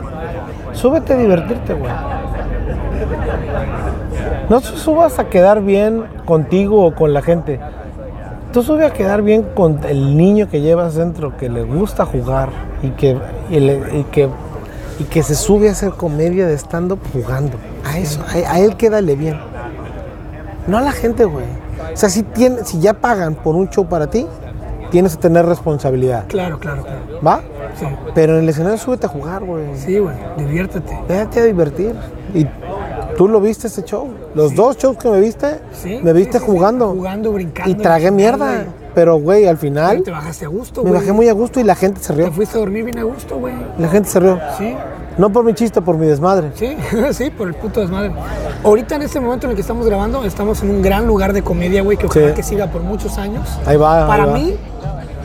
Súbete 0.73 1.13
a 1.13 1.17
divertirte, 1.17 1.75
güey. 1.75 1.93
No 4.51 4.61
te 4.61 4.67
subas 4.67 5.21
a 5.21 5.29
quedar 5.29 5.63
bien 5.63 6.03
contigo 6.25 6.85
o 6.85 6.97
con 6.97 7.15
la 7.15 7.23
gente. 7.23 7.61
Tú 8.53 8.65
sube 8.65 8.85
a 8.85 8.93
quedar 8.93 9.23
bien 9.23 9.45
con 9.55 9.79
el 9.85 10.17
niño 10.17 10.49
que 10.49 10.61
llevas 10.61 10.97
dentro, 10.97 11.37
que 11.37 11.49
le 11.49 11.63
gusta 11.63 12.07
jugar 12.07 12.49
y 12.83 12.89
que, 12.89 13.17
y 13.51 13.59
y 13.59 14.05
que, 14.11 14.29
y 14.99 15.05
que 15.05 15.23
se 15.23 15.37
sube 15.37 15.69
a 15.69 15.73
hacer 15.73 15.91
comedia 15.91 16.49
de 16.49 16.55
stand-up 16.59 16.99
jugando. 17.13 17.57
A 17.85 17.99
eso, 17.99 18.21
a, 18.23 18.55
a 18.55 18.59
él 18.59 18.77
quédale 18.77 19.15
bien. 19.15 19.39
No 20.67 20.79
a 20.79 20.81
la 20.81 20.91
gente, 20.91 21.25
güey. 21.25 21.66
O 21.93 21.97
sea, 21.97 22.09
si, 22.09 22.23
tiene, 22.23 22.65
si 22.65 22.81
ya 22.81 22.95
pagan 22.95 23.35
por 23.35 23.55
un 23.57 23.69
show 23.71 23.87
para 23.87 24.09
ti, 24.09 24.27
tienes 24.91 25.17
que 25.17 25.23
tener 25.23 25.45
responsabilidad. 25.47 26.25
Claro, 26.29 26.59
claro, 26.59 26.83
claro. 26.83 27.01
¿Va? 27.27 27.41
Sí. 27.79 27.87
Pero 28.15 28.35
en 28.37 28.45
el 28.45 28.49
escenario 28.49 28.79
súbete 28.79 29.07
a 29.07 29.09
jugar, 29.09 29.45
güey. 29.45 29.65
Sí, 29.77 29.99
güey. 29.99 30.15
Diviértete. 30.39 30.99
Déjate 31.09 31.41
a 31.41 31.45
divertir. 31.45 31.95
Y 32.35 32.47
tú 33.17 33.29
lo 33.29 33.41
viste 33.41 33.67
ese 33.67 33.83
show. 33.85 34.09
Los 34.35 34.55
dos 34.55 34.77
shows 34.79 34.97
que 34.97 35.09
me 35.11 35.21
viste, 35.21 35.61
Sí. 35.73 36.01
me 36.03 36.13
viste 36.13 36.39
jugando. 36.39 36.89
Jugando, 36.89 37.33
brincando. 37.33 37.71
Y 37.71 37.75
tragué 37.75 38.11
mierda. 38.11 38.65
Pero, 38.95 39.17
güey, 39.19 39.47
al 39.47 39.59
final 39.59 40.03
Te 40.03 40.11
bajaste 40.11 40.47
a 40.47 40.49
gusto, 40.49 40.83
me 40.83 40.89
güey. 40.91 41.01
bajé 41.03 41.13
muy 41.13 41.29
a 41.29 41.35
gusto 41.35 41.61
y 41.61 41.65
la 41.65 41.75
gente 41.75 42.01
se 42.01 42.15
Te 42.15 42.23
rió. 42.23 42.33
fuiste 42.33 42.57
a 42.57 42.61
dormir 42.61 42.85
bien 42.85 42.99
a 42.99 43.03
gusto, 43.03 43.37
güey. 43.39 43.53
La 43.79 43.89
gente 43.89 44.09
se 44.09 44.21
rió. 44.21 44.39
Sí. 44.57 44.75
No 45.19 45.31
por 45.31 45.45
mi 45.45 45.55
chiste, 45.55 45.81
por 45.81 45.97
mi 45.97 46.07
desmadre. 46.07 46.51
Sí, 46.55 46.77
sí, 47.13 47.31
por 47.31 47.49
el 47.49 47.55
puto 47.55 47.81
desmadre. 47.81 48.13
Ahorita 48.65 48.97
en 48.97 49.03
este 49.03 49.19
momento 49.21 49.47
en 49.47 49.51
el 49.51 49.57
que 49.57 49.63
estamos 49.63 49.87
grabando, 49.87 50.25
estamos 50.25 50.63
en 50.63 50.71
un 50.71 50.83
gran 50.83 51.07
lugar 51.07 51.33
de 51.33 51.43
comedia, 51.43 51.83
güey, 51.83 51.97
que 51.97 52.07
ojalá 52.07 52.29
Sí. 52.29 52.35
que 52.35 52.43
siga 52.43 52.67
por 52.67 52.83
muchos 52.83 53.17
años. 53.19 53.49
Ahí 53.65 53.77
va. 53.77 54.03
ahí 54.03 54.09
Para 54.09 54.27
va. 54.27 54.35
mí, 54.35 54.55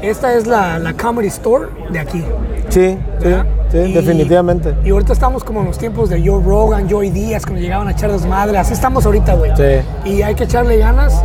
esta 0.02 0.34
es 0.34 0.48
la, 0.48 0.80
la 0.80 0.94
Comedy 0.94 1.28
Store 1.28 1.68
de 1.92 2.00
aquí. 2.00 2.24
Sí, 2.70 2.98
sí, 3.22 3.30
sí, 3.72 3.78
Y- 3.78 3.94
definitivamente. 3.94 4.74
Y 4.86 4.92
ahorita 4.92 5.12
estamos 5.12 5.44
como 5.44 5.60
en 5.60 5.68
los 5.68 5.78
tiempos 5.78 6.10
de 6.10 6.26
Joe 6.26 6.42
Rogan, 6.42 6.90
Joey 6.90 7.10
Díaz, 7.10 7.44
cuando 7.46 7.62
llegaban 7.62 7.88
a 7.90 7.92
echar 7.92 8.12
desmadre. 8.12 8.58
Así 8.58 8.72
estamos 8.74 9.06
ahorita, 9.06 9.34
güey. 9.36 9.52
Sí. 9.58 10.10
Y 10.10 10.22
hay 10.22 10.36
que 10.36 10.46
echarle 10.46 10.78
ganas 10.78 11.22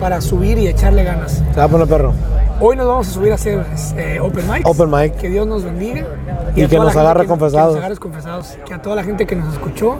para 0.00 0.22
subir 0.22 0.56
y 0.58 0.68
echarle 0.68 1.04
ganas. 1.04 1.42
Se 1.52 1.58
va 1.58 1.64
a 1.64 1.68
poner 1.68 1.86
perro. 1.86 2.12
Hoy 2.58 2.74
nos 2.76 2.86
vamos 2.86 3.08
a 3.08 3.10
subir 3.10 3.32
a 3.32 3.34
hacer 3.34 3.64
eh, 3.96 4.18
open 4.20 4.46
mics. 4.50 4.62
Open 4.64 4.90
mic. 4.90 5.14
Que 5.16 5.28
Dios 5.28 5.46
nos 5.46 5.62
bendiga. 5.64 6.06
Y 6.54 6.66
que 6.66 6.76
nos 6.78 6.96
agarre 6.96 7.22
que- 7.22 7.26
confesados. 7.28 7.78
Que 7.78 7.88
nos 7.88 8.00
confesados. 8.00 8.56
Que 8.66 8.74
a 8.74 8.80
toda 8.80 8.96
la 8.96 9.04
gente 9.04 9.26
que 9.26 9.36
nos 9.36 9.52
escuchó, 9.52 9.96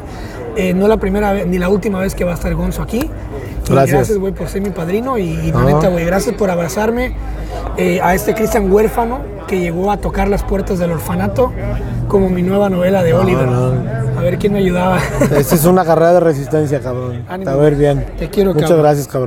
eh, 0.57 0.72
no 0.72 0.88
la 0.88 0.96
primera 0.96 1.32
vez 1.32 1.46
ni 1.46 1.59
la 1.59 1.68
última 1.68 2.00
vez 2.00 2.14
que 2.14 2.24
va 2.24 2.30
a 2.32 2.34
estar 2.34 2.54
Gonzo 2.54 2.82
aquí. 2.82 3.11
Gracias. 3.68 3.90
Gracias, 3.96 4.18
güey, 4.18 4.32
por 4.32 4.48
ser 4.48 4.62
mi 4.62 4.70
padrino. 4.70 5.18
Y, 5.18 5.24
y 5.24 5.52
la 5.52 5.64
neta, 5.64 5.88
güey, 5.88 6.04
gracias 6.07 6.34
por 6.36 6.50
abrazarme. 6.50 7.14
eh, 7.78 8.00
a 8.02 8.14
este 8.14 8.34
Cristian 8.34 8.72
huérfano 8.72 9.18
que 9.46 9.61
llegó 9.61 9.90
a 9.90 9.98
tocar 9.98 10.28
las 10.28 10.42
puertas 10.42 10.78
del 10.78 10.92
orfanato 10.92 11.52
como 12.09 12.30
mi 12.30 12.42
nueva 12.42 12.70
novela 12.70 13.02
de 13.02 13.12
Oliver. 13.12 13.46
no. 13.46 14.07
A 14.16 14.22
ver 14.22 14.38
quién 14.38 14.54
me 14.54 14.61
ayudaba. 14.61 14.98
Esta 15.36 15.54
es 15.57 15.64
una 15.66 15.84
carrera 15.84 16.14
de 16.14 16.20
resistencia, 16.20 16.80
cabrón. 16.80 17.22
Ánimo. 17.28 17.50
A 17.50 17.68
ir 17.68 17.74
bien. 17.76 18.07
Te 18.18 18.30
quiero, 18.30 18.54
Muchas 18.54 18.70
cabrón. 18.70 18.82
gracias, 18.86 19.09
cabrón. 19.09 19.24